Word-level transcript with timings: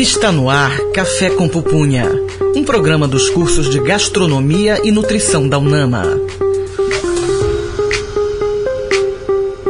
Está 0.00 0.30
no 0.30 0.48
ar 0.48 0.78
Café 0.94 1.28
com 1.28 1.48
Pupunha, 1.48 2.08
um 2.54 2.62
programa 2.62 3.08
dos 3.08 3.28
cursos 3.30 3.68
de 3.68 3.80
Gastronomia 3.80 4.80
e 4.84 4.92
Nutrição 4.92 5.48
da 5.48 5.58
UNAMA. 5.58 6.27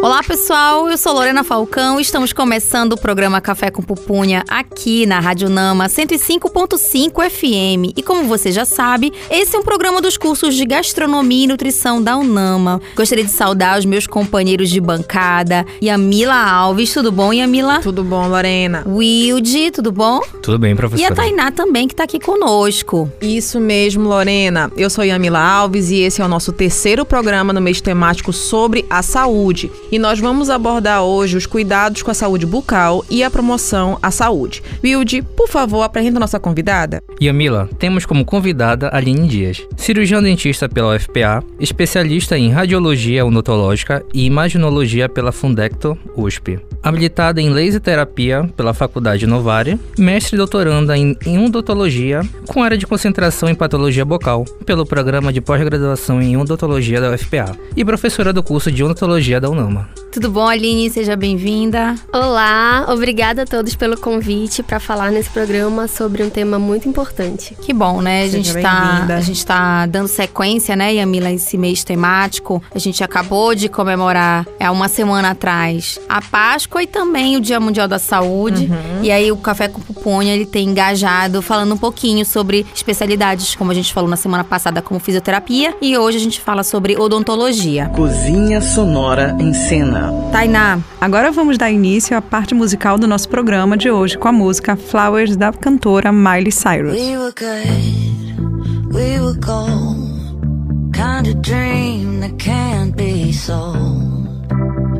Olá 0.08 0.22
pessoal, 0.22 0.88
eu 0.88 0.96
sou 0.96 1.12
Lorena 1.12 1.44
Falcão 1.44 1.98
e 1.98 2.02
estamos 2.02 2.32
começando 2.32 2.94
o 2.94 2.96
programa 2.96 3.42
Café 3.42 3.70
com 3.70 3.82
Pupunha 3.82 4.42
aqui 4.48 5.04
na 5.04 5.20
Rádio 5.20 5.50
Nama 5.50 5.86
105.5 5.86 7.28
FM. 7.28 7.92
E 7.94 8.02
como 8.02 8.24
você 8.24 8.50
já 8.50 8.64
sabe, 8.64 9.12
esse 9.30 9.54
é 9.54 9.58
um 9.58 9.62
programa 9.62 10.00
dos 10.00 10.16
cursos 10.16 10.54
de 10.54 10.64
Gastronomia 10.64 11.44
e 11.44 11.46
Nutrição 11.46 12.02
da 12.02 12.16
Unama. 12.16 12.80
Gostaria 12.96 13.22
de 13.22 13.30
saudar 13.30 13.78
os 13.78 13.84
meus 13.84 14.06
companheiros 14.06 14.70
de 14.70 14.80
bancada, 14.80 15.66
Yamila 15.82 16.36
Alves, 16.36 16.90
tudo 16.90 17.12
bom 17.12 17.30
Yamila? 17.30 17.80
Tudo 17.80 18.02
bom, 18.02 18.28
Lorena? 18.28 18.84
Wilde, 18.88 19.70
tudo 19.72 19.92
bom? 19.92 20.22
Tudo 20.42 20.58
bem, 20.58 20.74
professora. 20.74 21.06
E 21.06 21.12
a 21.12 21.14
Tainá 21.14 21.50
também, 21.50 21.86
que 21.86 21.92
está 21.92 22.04
aqui 22.04 22.18
conosco. 22.18 23.12
Isso 23.20 23.60
mesmo, 23.60 24.08
Lorena. 24.08 24.72
Eu 24.74 24.88
sou 24.88 25.04
Yamila 25.04 25.38
Alves 25.38 25.90
e 25.90 25.96
esse 25.96 26.22
é 26.22 26.24
o 26.24 26.28
nosso 26.28 26.50
terceiro 26.50 27.04
programa 27.04 27.52
no 27.52 27.60
mês 27.60 27.82
temático 27.82 28.32
sobre 28.32 28.86
a 28.88 29.02
saúde. 29.02 29.70
E 29.92 29.97
nós 29.98 30.20
vamos 30.20 30.50
abordar 30.50 31.02
hoje 31.02 31.36
os 31.36 31.46
cuidados 31.46 32.02
com 32.02 32.10
a 32.10 32.14
saúde 32.14 32.46
bucal 32.46 33.04
e 33.10 33.22
a 33.22 33.30
promoção 33.30 33.98
à 34.02 34.10
saúde. 34.10 34.62
Wilde, 34.82 35.22
por 35.22 35.48
favor, 35.48 35.82
apresenta 35.82 36.20
nossa 36.20 36.38
convidada. 36.38 37.02
Yamila, 37.20 37.68
temos 37.78 38.06
como 38.06 38.24
convidada 38.24 38.90
Aline 38.92 39.26
Dias, 39.26 39.66
cirurgião 39.76 40.22
dentista 40.22 40.68
pela 40.68 40.94
UFPA, 40.94 41.42
especialista 41.58 42.38
em 42.38 42.50
radiologia 42.50 43.26
odontológica 43.26 44.04
e 44.14 44.24
imaginologia 44.24 45.08
pela 45.08 45.32
Fundecto 45.32 45.98
USP, 46.16 46.60
habilitada 46.82 47.40
em 47.40 47.50
laser 47.50 47.80
terapia 47.80 48.48
pela 48.56 48.74
Faculdade 48.74 49.26
Novare, 49.26 49.78
mestre 49.98 50.36
e 50.36 50.38
doutoranda 50.38 50.96
em, 50.96 51.16
em 51.26 51.44
odontologia 51.44 52.20
com 52.46 52.62
área 52.62 52.78
de 52.78 52.86
concentração 52.86 53.48
em 53.48 53.54
patologia 53.54 54.04
bucal 54.04 54.44
pelo 54.64 54.86
programa 54.86 55.32
de 55.32 55.40
pós-graduação 55.40 56.22
em 56.22 56.36
odontologia 56.36 57.00
da 57.00 57.10
UFPA 57.10 57.56
e 57.76 57.84
professora 57.84 58.32
do 58.32 58.42
curso 58.42 58.70
de 58.70 58.84
odontologia 58.84 59.40
da 59.40 59.50
UNAMA. 59.50 59.87
down. 59.94 60.07
Tudo 60.18 60.32
bom, 60.32 60.48
Aline? 60.48 60.90
Seja 60.90 61.14
bem-vinda. 61.14 61.94
Olá, 62.12 62.86
obrigada 62.88 63.42
a 63.42 63.46
todos 63.46 63.76
pelo 63.76 63.96
convite 63.96 64.64
para 64.64 64.80
falar 64.80 65.12
nesse 65.12 65.30
programa 65.30 65.86
sobre 65.86 66.24
um 66.24 66.28
tema 66.28 66.58
muito 66.58 66.88
importante. 66.88 67.56
Que 67.62 67.72
bom, 67.72 68.02
né? 68.02 68.24
A 68.24 68.26
gente, 68.28 68.52
tá, 68.52 69.06
a 69.08 69.20
gente 69.20 69.46
tá 69.46 69.86
dando 69.86 70.08
sequência, 70.08 70.74
né, 70.74 70.94
Yamila, 70.94 71.30
esse 71.30 71.56
mês 71.56 71.84
temático. 71.84 72.60
A 72.74 72.80
gente 72.80 73.04
acabou 73.04 73.54
de 73.54 73.68
comemorar, 73.68 74.44
há 74.58 74.72
uma 74.72 74.88
semana 74.88 75.30
atrás, 75.30 76.00
a 76.08 76.20
Páscoa 76.20 76.82
e 76.82 76.88
também 76.88 77.36
o 77.36 77.40
Dia 77.40 77.60
Mundial 77.60 77.86
da 77.86 78.00
Saúde. 78.00 78.64
Uhum. 78.64 79.04
E 79.04 79.12
aí 79.12 79.30
o 79.30 79.36
Café 79.36 79.68
com 79.68 79.80
Pupunha, 79.80 80.34
ele 80.34 80.46
tem 80.46 80.70
engajado, 80.70 81.40
falando 81.40 81.74
um 81.74 81.78
pouquinho 81.78 82.26
sobre 82.26 82.66
especialidades, 82.74 83.54
como 83.54 83.70
a 83.70 83.74
gente 83.74 83.94
falou 83.94 84.10
na 84.10 84.16
semana 84.16 84.42
passada, 84.42 84.82
como 84.82 84.98
fisioterapia. 84.98 85.76
E 85.80 85.96
hoje 85.96 86.16
a 86.16 86.20
gente 86.20 86.40
fala 86.40 86.64
sobre 86.64 86.96
odontologia. 86.96 87.88
Cozinha 87.94 88.60
Sonora 88.60 89.36
em 89.38 89.54
Cena. 89.54 90.07
Tainá, 90.32 90.80
agora 91.00 91.30
vamos 91.30 91.58
dar 91.58 91.70
início 91.70 92.16
à 92.16 92.22
parte 92.22 92.54
musical 92.54 92.98
do 92.98 93.06
nosso 93.06 93.28
programa 93.28 93.76
de 93.76 93.90
hoje 93.90 94.16
com 94.16 94.28
a 94.28 94.32
música 94.32 94.76
Flowers 94.76 95.36
da 95.36 95.52
cantora 95.52 96.12
Miley 96.12 96.52
Cyrus. 96.52 96.94
We 96.94 97.16
were 97.16 97.32
good, 97.32 98.94
we 98.94 99.20
were 99.20 99.38
gold, 99.38 100.92
kind 100.92 101.26
of 101.26 101.40
dream 101.42 102.20
that 102.20 102.36
can't 102.38 102.94
be 102.96 103.32
sold. 103.32 104.18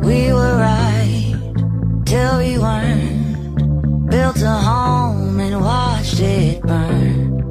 We 0.03 0.33
were 0.33 0.57
right 0.57 1.35
till 2.05 2.37
we 2.37 2.57
weren't, 2.57 4.09
built 4.09 4.41
a 4.41 4.57
home 4.57 5.39
and 5.39 5.61
watched 5.61 6.19
it 6.19 6.61
burn. 6.61 7.41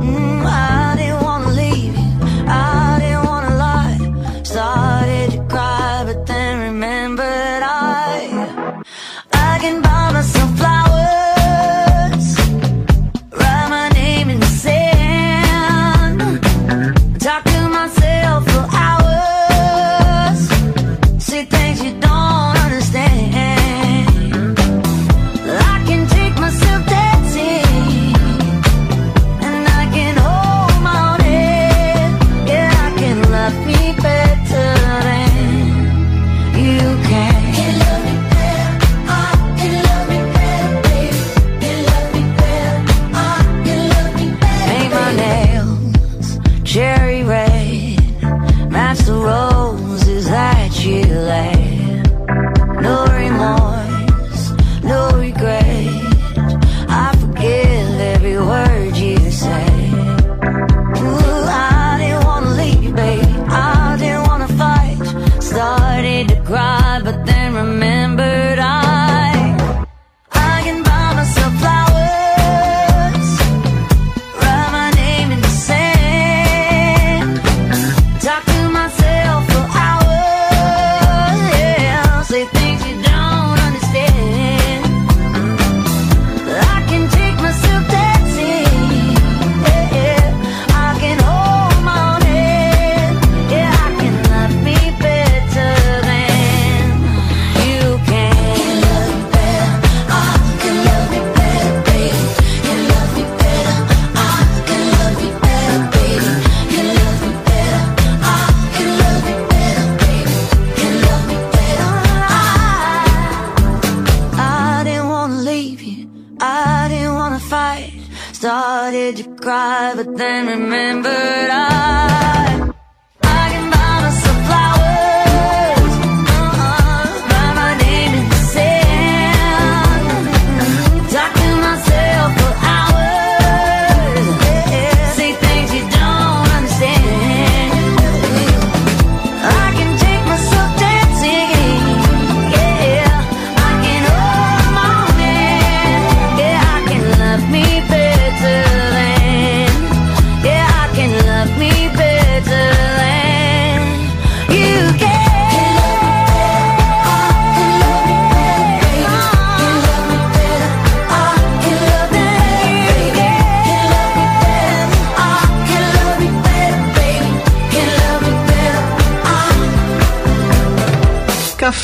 Mm, 0.00 0.44
I 0.44 0.96
didn't 0.96 1.24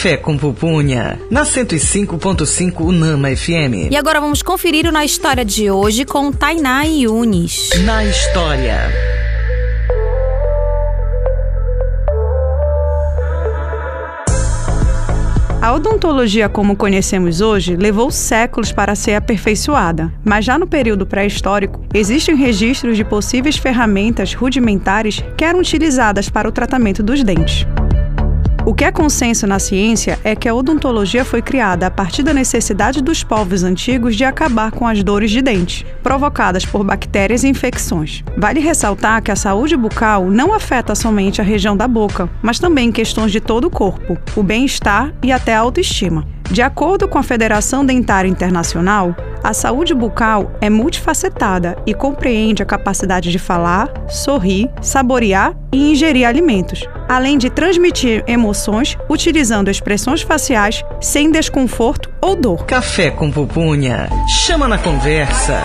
Café 0.03 0.17
com 0.17 0.37
Pupunha, 0.37 1.17
na 1.31 1.45
105.5 1.45 2.81
Unama 2.81 3.29
FM. 3.37 3.89
E 3.89 3.97
agora 3.97 4.21
vamos 4.21 4.43
conferir 4.43 4.85
o 4.85 4.91
Na 4.91 5.05
História 5.05 5.45
de 5.45 5.71
hoje 5.71 6.05
com 6.05 6.33
Tainá 6.33 6.85
e 6.85 7.05
Yunis. 7.05 7.71
Na 7.85 8.05
História. 8.05 8.81
A 15.61 15.73
odontologia 15.73 16.49
como 16.49 16.75
conhecemos 16.75 17.41
hoje 17.41 17.77
levou 17.77 18.11
séculos 18.11 18.73
para 18.73 18.97
ser 18.97 19.15
aperfeiçoada, 19.15 20.13
mas 20.25 20.45
já 20.45 20.59
no 20.59 20.67
período 20.67 21.07
pré-histórico, 21.07 21.81
existem 21.95 22.35
registros 22.35 22.97
de 22.97 23.05
possíveis 23.05 23.57
ferramentas 23.57 24.35
rudimentares 24.35 25.23
que 25.37 25.45
eram 25.45 25.61
utilizadas 25.61 26.29
para 26.29 26.49
o 26.49 26.53
tratamento 26.53 27.05
dos 27.05 27.23
dentes. 27.23 27.65
O 28.65 28.73
que 28.73 28.85
é 28.85 28.93
consenso 28.93 29.45
na 29.45 29.59
ciência 29.59 30.21
é 30.23 30.37
que 30.37 30.49
a 30.49 30.55
odontologia 30.55 31.25
foi 31.25 31.43
criada 31.43 31.89
a 31.89 31.91
partir 31.91 32.23
da 32.23 32.33
necessidade 32.33 33.03
dos 33.03 33.25
povos 33.25 33.65
antigos 33.65 34.15
de 34.15 34.23
acabar 34.23 34.71
com 34.71 34.87
as 34.87 35.03
dores 35.03 35.33
de 35.33 35.43
dente, 35.43 35.85
provocadas 36.01 36.65
por 36.65 36.85
bactérias 36.85 37.43
e 37.43 37.49
infecções. 37.49 38.23
Vale 38.37 38.61
ressaltar 38.61 39.21
que 39.21 39.33
a 39.33 39.37
saúde 39.37 39.77
bucal 39.77 40.31
não 40.31 40.55
afeta 40.55 40.95
somente 40.95 41.41
a 41.41 41.45
região 41.45 41.77
da 41.77 41.89
boca, 41.89 42.31
mas 42.41 42.61
também 42.61 42.93
questões 42.93 43.33
de 43.33 43.41
todo 43.41 43.65
o 43.65 43.71
corpo, 43.71 44.17
o 44.37 44.45
bem-estar 44.45 45.13
e 45.25 45.33
até 45.33 45.57
a 45.57 45.61
autoestima. 45.61 46.25
De 46.53 46.61
acordo 46.61 47.09
com 47.09 47.17
a 47.17 47.23
Federação 47.23 47.83
Dentária 47.83 48.29
Internacional, 48.29 49.17
a 49.43 49.55
saúde 49.55 49.95
bucal 49.95 50.53
é 50.61 50.69
multifacetada 50.69 51.79
e 51.87 51.95
compreende 51.95 52.63
a 52.63 52.67
capacidade 52.67 53.33
de 53.33 53.39
falar, 53.39 53.91
sorrir, 54.07 54.69
saborear 54.83 55.57
e 55.73 55.93
ingerir 55.93 56.29
alimentos, 56.29 56.87
além 57.09 57.39
de 57.39 57.49
transmitir 57.49 58.23
emoções 58.27 58.99
utilizando 59.09 59.71
expressões 59.71 60.21
faciais 60.21 60.85
sem 61.01 61.31
desconforto 61.31 62.13
ou 62.21 62.37
dor. 62.37 62.67
Café 62.67 63.11
com 63.11 63.31
pupunha. 63.31 64.11
Chama 64.29 64.69
na 64.69 64.77
conversa. 64.77 65.59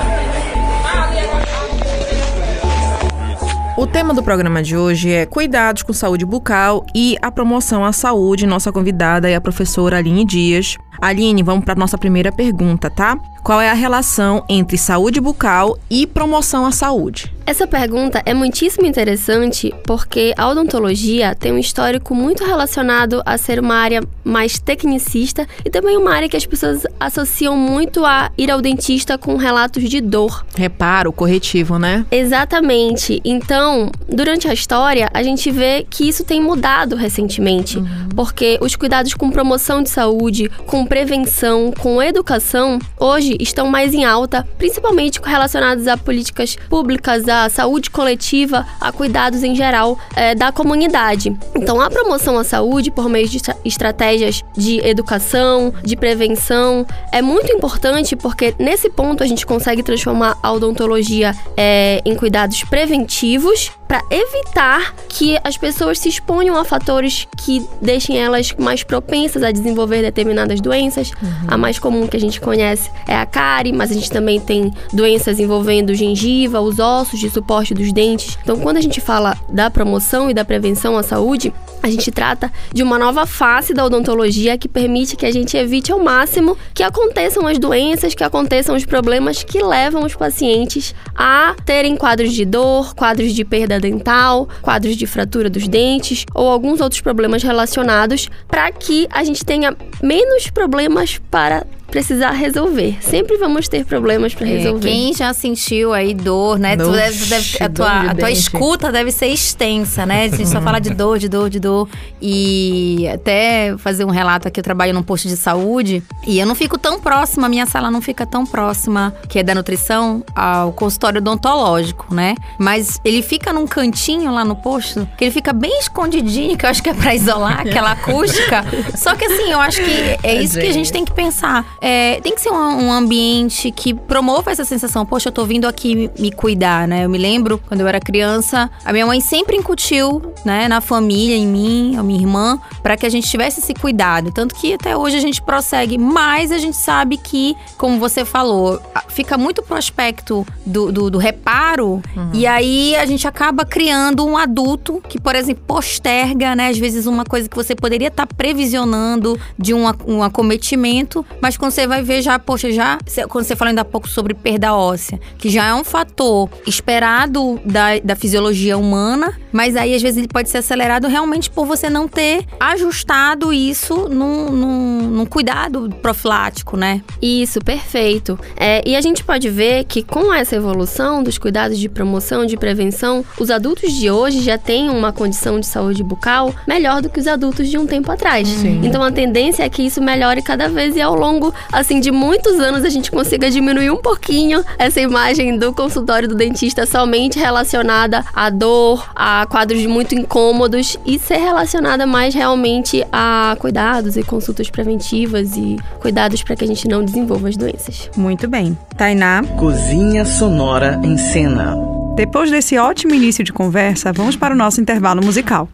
O 3.77 3.85
tema 3.85 4.11
do 4.11 4.23
programa 4.23 4.63
de 4.63 4.75
hoje 4.75 5.11
é 5.11 5.23
cuidados 5.27 5.83
com 5.83 5.93
saúde 5.93 6.25
bucal 6.25 6.83
e 6.95 7.15
a 7.21 7.29
promoção 7.29 7.85
à 7.85 7.93
saúde. 7.93 8.47
Nossa 8.47 8.71
convidada 8.71 9.29
é 9.29 9.35
a 9.35 9.39
professora 9.39 9.99
Aline 9.99 10.25
Dias. 10.25 10.79
Aline, 10.99 11.43
vamos 11.43 11.63
para 11.63 11.75
nossa 11.75 11.95
primeira 11.95 12.31
pergunta, 12.31 12.89
tá? 12.89 13.19
Qual 13.47 13.61
é 13.61 13.69
a 13.69 13.73
relação 13.73 14.43
entre 14.49 14.77
saúde 14.77 15.21
bucal 15.21 15.79
e 15.89 16.05
promoção 16.05 16.65
à 16.65 16.71
saúde? 16.73 17.31
Essa 17.47 17.65
pergunta 17.65 18.21
é 18.25 18.33
muitíssimo 18.33 18.85
interessante 18.85 19.73
porque 19.85 20.33
a 20.37 20.49
odontologia 20.49 21.33
tem 21.33 21.53
um 21.53 21.57
histórico 21.57 22.13
muito 22.13 22.43
relacionado 22.43 23.23
a 23.25 23.37
ser 23.37 23.57
uma 23.57 23.75
área 23.75 24.03
mais 24.21 24.59
tecnicista 24.59 25.47
e 25.63 25.69
também 25.69 25.95
uma 25.95 26.13
área 26.13 26.27
que 26.27 26.35
as 26.35 26.45
pessoas 26.45 26.85
associam 26.99 27.55
muito 27.55 28.03
a 28.03 28.29
ir 28.37 28.51
ao 28.51 28.61
dentista 28.61 29.17
com 29.17 29.37
relatos 29.37 29.89
de 29.89 30.01
dor. 30.01 30.45
Reparo, 30.57 31.13
corretivo, 31.13 31.79
né? 31.79 32.05
Exatamente. 32.11 33.21
Então, 33.23 33.89
durante 34.09 34.49
a 34.49 34.53
história, 34.53 35.09
a 35.13 35.23
gente 35.23 35.49
vê 35.49 35.87
que 35.89 36.05
isso 36.05 36.25
tem 36.25 36.41
mudado 36.41 36.97
recentemente, 36.97 37.77
uhum. 37.77 38.09
porque 38.13 38.57
os 38.59 38.75
cuidados 38.75 39.13
com 39.13 39.31
promoção 39.31 39.81
de 39.81 39.89
saúde, 39.89 40.51
com 40.65 40.85
prevenção, 40.85 41.71
com 41.71 42.03
educação, 42.03 42.77
hoje 42.99 43.36
estão 43.39 43.67
mais 43.67 43.93
em 43.93 44.05
alta, 44.05 44.47
principalmente 44.57 45.19
relacionados 45.23 45.87
a 45.87 45.97
políticas 45.97 46.55
públicas, 46.69 47.27
a 47.27 47.49
saúde 47.49 47.89
coletiva, 47.89 48.65
a 48.79 48.91
cuidados 48.91 49.43
em 49.43 49.55
geral 49.55 49.97
é, 50.15 50.35
da 50.35 50.51
comunidade. 50.51 51.35
Então, 51.55 51.81
a 51.81 51.89
promoção 51.89 52.37
à 52.37 52.43
saúde 52.43 52.91
por 52.91 53.09
meio 53.09 53.27
de 53.27 53.39
estratégias 53.65 54.43
de 54.55 54.79
educação, 54.85 55.73
de 55.83 55.95
prevenção, 55.95 56.85
é 57.11 57.21
muito 57.21 57.51
importante 57.51 58.15
porque 58.15 58.53
nesse 58.59 58.89
ponto 58.89 59.23
a 59.23 59.27
gente 59.27 59.45
consegue 59.45 59.83
transformar 59.83 60.37
a 60.41 60.51
odontologia 60.51 61.35
é, 61.55 62.01
em 62.05 62.15
cuidados 62.15 62.63
preventivos 62.63 63.71
para 63.87 64.01
evitar 64.11 64.93
que 65.07 65.39
as 65.43 65.57
pessoas 65.57 65.97
se 65.97 66.09
exponham 66.09 66.57
a 66.57 66.65
fatores 66.65 67.27
que 67.37 67.65
deixem 67.81 68.19
elas 68.19 68.53
mais 68.59 68.83
propensas 68.83 69.43
a 69.43 69.51
desenvolver 69.51 70.01
determinadas 70.01 70.59
doenças. 70.59 71.11
Uhum. 71.11 71.47
A 71.47 71.57
mais 71.57 71.79
comum 71.79 72.05
que 72.05 72.17
a 72.17 72.19
gente 72.19 72.41
conhece 72.41 72.91
é 73.07 73.15
a 73.15 73.25
cárie, 73.27 73.71
mas 73.71 73.91
a 73.91 73.93
gente 73.93 74.09
também 74.09 74.39
tem 74.39 74.73
doenças 74.91 75.39
envolvendo 75.39 75.93
gengiva, 75.93 76.59
os 76.61 76.79
ossos 76.79 77.19
de 77.19 77.29
suporte 77.29 77.73
dos 77.73 77.91
dentes. 77.93 78.37
Então, 78.41 78.59
quando 78.59 78.77
a 78.77 78.81
gente 78.81 78.99
fala 78.99 79.37
da 79.49 79.69
promoção 79.69 80.29
e 80.29 80.33
da 80.33 80.43
prevenção 80.43 80.97
à 80.97 81.03
saúde, 81.03 81.53
a 81.83 81.89
gente 81.89 82.11
trata 82.11 82.51
de 82.73 82.83
uma 82.83 82.97
nova 82.97 83.25
face 83.25 83.73
da 83.73 83.85
odontologia 83.85 84.57
que 84.57 84.67
permite 84.67 85.15
que 85.15 85.25
a 85.25 85.31
gente 85.31 85.55
evite 85.55 85.91
ao 85.91 85.99
máximo 85.99 86.57
que 86.73 86.83
aconteçam 86.83 87.47
as 87.47 87.57
doenças, 87.57 88.13
que 88.13 88.23
aconteçam 88.23 88.75
os 88.75 88.85
problemas 88.85 89.43
que 89.43 89.61
levam 89.61 90.03
os 90.03 90.15
pacientes 90.15 90.93
a 91.15 91.55
terem 91.65 91.95
quadros 91.95 92.33
de 92.33 92.45
dor, 92.45 92.93
quadros 92.95 93.33
de 93.33 93.45
perda 93.45 93.79
dental, 93.79 94.49
quadros 94.61 94.95
de 94.95 95.05
fratura 95.05 95.49
dos 95.49 95.67
dentes 95.67 96.25
ou 96.33 96.47
alguns 96.47 96.81
outros 96.81 97.01
problemas 97.01 97.43
relacionados, 97.43 98.29
para 98.47 98.71
que 98.71 99.07
a 99.11 99.23
gente 99.23 99.45
tenha 99.45 99.75
menos 100.01 100.49
problemas 100.49 101.19
para 101.29 101.65
precisar 101.89 102.31
resolver. 102.31 102.97
Sempre 103.01 103.37
vamos 103.37 103.67
ter 103.67 103.85
problemas 103.85 104.35
para 104.35 104.47
é, 104.47 104.57
resolver. 104.57 104.87
quem 104.87 105.13
já 105.13 105.33
sentiu 105.33 105.93
aí 105.93 106.13
dor, 106.13 106.59
né? 106.59 106.75
tu 106.75 106.91
deve, 106.91 107.25
deve, 107.25 107.63
a 107.63 107.69
tua, 107.69 108.01
a 108.11 108.15
tua 108.15 108.31
escuta 108.31 108.91
deve 108.91 109.11
ser 109.11 109.27
extensa, 109.27 110.05
né? 110.05 110.25
A 110.25 110.27
gente 110.27 110.49
só 110.49 110.59
fala 110.61 110.79
de 110.79 110.89
dor, 110.89 111.17
de 111.17 111.29
dor, 111.29 111.49
de 111.49 111.59
dor. 111.59 111.89
E 112.21 113.07
até 113.07 113.75
fazer 113.77 114.05
um 114.05 114.09
relato 114.09 114.47
aqui, 114.47 114.59
eu 114.59 114.63
trabalho 114.63 114.93
num 114.93 115.03
posto 115.03 115.27
de 115.27 115.37
saúde 115.37 116.03
e 116.25 116.39
eu 116.39 116.45
não 116.45 116.55
fico 116.55 116.77
tão 116.77 116.99
próxima, 116.99 117.47
a 117.47 117.49
minha 117.49 117.65
sala 117.65 117.89
não 117.89 118.01
fica 118.01 118.25
tão 118.25 118.45
próxima, 118.45 119.13
que 119.29 119.39
é 119.39 119.43
da 119.43 119.55
nutrição, 119.55 120.23
ao 120.35 120.73
consultório 120.73 121.19
odontológico, 121.19 122.13
né? 122.13 122.35
Mas 122.59 122.99
ele 123.05 123.21
fica 123.21 123.53
num 123.53 123.65
cantinho 123.65 124.31
lá 124.33 124.43
no 124.43 124.55
posto, 124.55 125.07
que 125.17 125.23
ele 125.23 125.31
fica 125.31 125.53
bem 125.53 125.79
escondidinho, 125.79 126.57
que 126.57 126.65
eu 126.65 126.69
acho 126.69 126.83
que 126.83 126.89
é 126.89 126.93
para 126.93 127.15
isolar 127.15 127.61
aquela 127.65 127.91
acústica. 127.91 128.65
Só 128.95 129.15
que 129.15 129.25
assim, 129.25 129.51
eu 129.51 129.59
acho 129.59 129.81
que 129.81 130.17
é 130.21 130.41
isso 130.41 130.59
que 130.59 130.67
a 130.67 130.73
gente 130.73 130.91
tem 130.91 131.05
que 131.05 131.13
pensar 131.13 131.76
é, 131.81 132.19
tem 132.21 132.33
que 132.33 132.41
ser 132.41 132.49
um, 132.49 132.55
um, 132.55 132.91
ambiente 132.91 133.71
que 133.71 133.93
promova 133.93 134.51
essa 134.51 134.65
sensação, 134.65 135.05
poxa, 135.05 135.29
eu 135.29 135.31
tô 135.31 135.45
vindo 135.45 135.67
aqui 135.67 136.09
me 136.17 136.31
cuidar, 136.31 136.87
né? 136.87 137.05
Eu 137.05 137.09
me 137.09 137.17
lembro, 137.17 137.61
quando 137.67 137.81
eu 137.81 137.87
era 137.87 137.99
criança, 137.99 138.69
a 138.83 138.91
minha 138.91 139.05
mãe 139.05 139.21
sempre 139.21 139.55
incutiu, 139.55 140.33
né, 140.43 140.67
na 140.67 140.81
família, 140.81 141.35
em 141.35 141.47
mim, 141.47 141.95
a 141.97 142.03
minha 142.03 142.19
irmã, 142.19 142.59
para 142.81 142.97
que 142.97 143.05
a 143.05 143.09
gente 143.09 143.27
tivesse 143.27 143.59
esse 143.59 143.73
cuidado. 143.73 144.31
Tanto 144.31 144.55
que 144.55 144.73
até 144.73 144.95
hoje 144.95 145.17
a 145.17 145.19
gente 145.19 145.41
prossegue, 145.41 145.97
mas 145.97 146.51
a 146.51 146.57
gente 146.57 146.77
sabe 146.77 147.17
que, 147.17 147.55
como 147.77 147.99
você 147.99 148.25
falou, 148.25 148.81
fica 149.09 149.37
muito 149.37 149.61
pro 149.61 149.75
aspecto 149.75 150.45
do, 150.65 150.91
do, 150.91 151.09
do 151.11 151.17
reparo, 151.17 152.01
uhum. 152.15 152.31
e 152.33 152.47
aí 152.47 152.95
a 152.95 153.05
gente 153.05 153.27
acaba 153.27 153.65
criando 153.65 154.25
um 154.25 154.37
adulto 154.37 155.01
que, 155.07 155.19
por 155.19 155.35
exemplo, 155.35 155.63
posterga, 155.67 156.55
né, 156.55 156.69
às 156.69 156.77
vezes 156.77 157.05
uma 157.05 157.23
coisa 157.23 157.47
que 157.47 157.55
você 157.55 157.75
poderia 157.75 158.07
estar 158.07 158.25
tá 158.25 158.35
previsionando 158.35 159.39
de 159.57 159.73
um, 159.73 159.83
um 160.07 160.23
acometimento, 160.23 161.25
mas 161.41 161.57
quando 161.57 161.66
você 161.69 161.87
vai 161.87 162.01
ver 162.01 162.21
já, 162.21 162.37
poxa, 162.39 162.71
já. 162.71 162.97
Quando 163.29 163.45
você 163.45 163.55
falou 163.55 163.69
ainda 163.69 163.81
há 163.81 163.85
pouco 163.85 164.07
sobre 164.07 164.33
perda 164.33 164.75
óssea, 164.75 165.19
que 165.37 165.49
já 165.49 165.65
é 165.65 165.73
um 165.73 165.83
fator 165.83 166.49
esperado 166.65 167.59
da, 167.65 167.99
da 168.03 168.15
fisiologia 168.15 168.77
humana, 168.77 169.37
mas 169.51 169.75
aí 169.75 169.95
às 169.95 170.01
vezes 170.01 170.17
ele 170.17 170.27
pode 170.27 170.49
ser 170.49 170.59
acelerado 170.59 171.07
realmente 171.07 171.49
por 171.49 171.65
você 171.65 171.89
não 171.89 172.07
ter 172.07 172.45
ajustado 172.59 173.51
isso 173.53 174.07
num, 174.09 174.51
num, 174.51 175.01
num 175.01 175.25
cuidado 175.25 175.89
profilático, 176.01 176.77
né? 176.77 177.01
Isso, 177.21 177.59
perfeito. 177.59 178.39
É, 178.55 178.81
e 178.85 178.95
a 178.95 179.01
gente 179.01 179.23
pode 179.23 179.49
ver 179.49 179.85
que 179.85 180.03
com 180.03 180.33
essa 180.33 180.55
evolução 180.55 181.23
dos 181.23 181.37
cuidados 181.37 181.77
de 181.77 181.89
promoção, 181.89 182.45
de 182.45 182.57
prevenção, 182.57 183.25
os 183.39 183.49
adultos 183.49 183.93
de 183.93 184.09
hoje 184.09 184.41
já 184.41 184.57
têm 184.57 184.89
uma 184.89 185.11
condição 185.11 185.59
de 185.59 185.65
saúde 185.65 186.03
bucal 186.03 186.53
melhor 186.67 187.01
do 187.01 187.09
que 187.09 187.19
os 187.19 187.27
adultos 187.27 187.69
de 187.69 187.77
um 187.77 187.85
tempo 187.85 188.11
atrás. 188.11 188.47
Sim. 188.47 188.81
Então 188.83 189.01
a 189.01 189.11
tendência 189.11 189.63
é 189.63 189.69
que 189.69 189.81
isso 189.81 190.01
melhore 190.01 190.41
cada 190.41 190.69
vez 190.69 190.95
e 190.95 191.01
ao 191.01 191.15
longo 191.15 191.53
assim, 191.71 191.99
de 191.99 192.11
muitos 192.11 192.59
anos 192.59 192.83
a 192.83 192.89
gente 192.89 193.11
consiga 193.11 193.49
diminuir 193.49 193.91
um 193.91 193.97
pouquinho 193.97 194.63
essa 194.77 194.99
imagem 194.99 195.57
do 195.57 195.73
consultório 195.73 196.27
do 196.27 196.35
dentista 196.35 196.85
somente 196.85 197.39
relacionada 197.39 198.23
à 198.33 198.49
dor, 198.49 199.09
a 199.15 199.45
quadros 199.49 199.85
muito 199.85 200.15
incômodos 200.15 200.97
e 201.05 201.19
ser 201.19 201.37
relacionada 201.37 202.05
mais 202.05 202.33
realmente 202.33 203.05
a 203.11 203.55
cuidados 203.59 204.17
e 204.17 204.23
consultas 204.23 204.69
preventivas 204.69 205.55
e 205.55 205.77
cuidados 205.99 206.43
para 206.43 206.55
que 206.55 206.63
a 206.63 206.67
gente 206.67 206.87
não 206.87 207.03
desenvolva 207.03 207.49
as 207.49 207.57
doenças. 207.57 208.09
Muito 208.15 208.47
bem. 208.47 208.77
Tainá. 208.95 209.43
Cozinha 209.57 210.25
Sonora 210.25 210.99
em 211.03 211.17
Cena. 211.17 211.75
Depois 212.15 212.49
desse 212.49 212.77
ótimo 212.77 213.13
início 213.13 213.43
de 213.43 213.53
conversa, 213.53 214.11
vamos 214.11 214.35
para 214.35 214.53
o 214.53 214.57
nosso 214.57 214.81
intervalo 214.81 215.23
musical. 215.23 215.69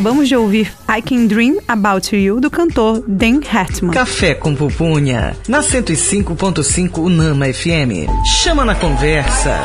Acabamos 0.00 0.28
de 0.28 0.34
ouvir 0.34 0.72
I 0.88 1.02
Can 1.02 1.26
Dream 1.26 1.58
About 1.68 2.16
You 2.16 2.40
do 2.40 2.50
cantor 2.50 3.04
Dan 3.06 3.40
Hartman. 3.52 3.92
Café 3.92 4.34
com 4.34 4.54
Pupunha, 4.54 5.36
na 5.46 5.60
105.5 5.60 6.96
Unama 6.96 7.44
FM. 7.52 8.08
Chama 8.24 8.64
na 8.64 8.74
conversa. 8.74 9.60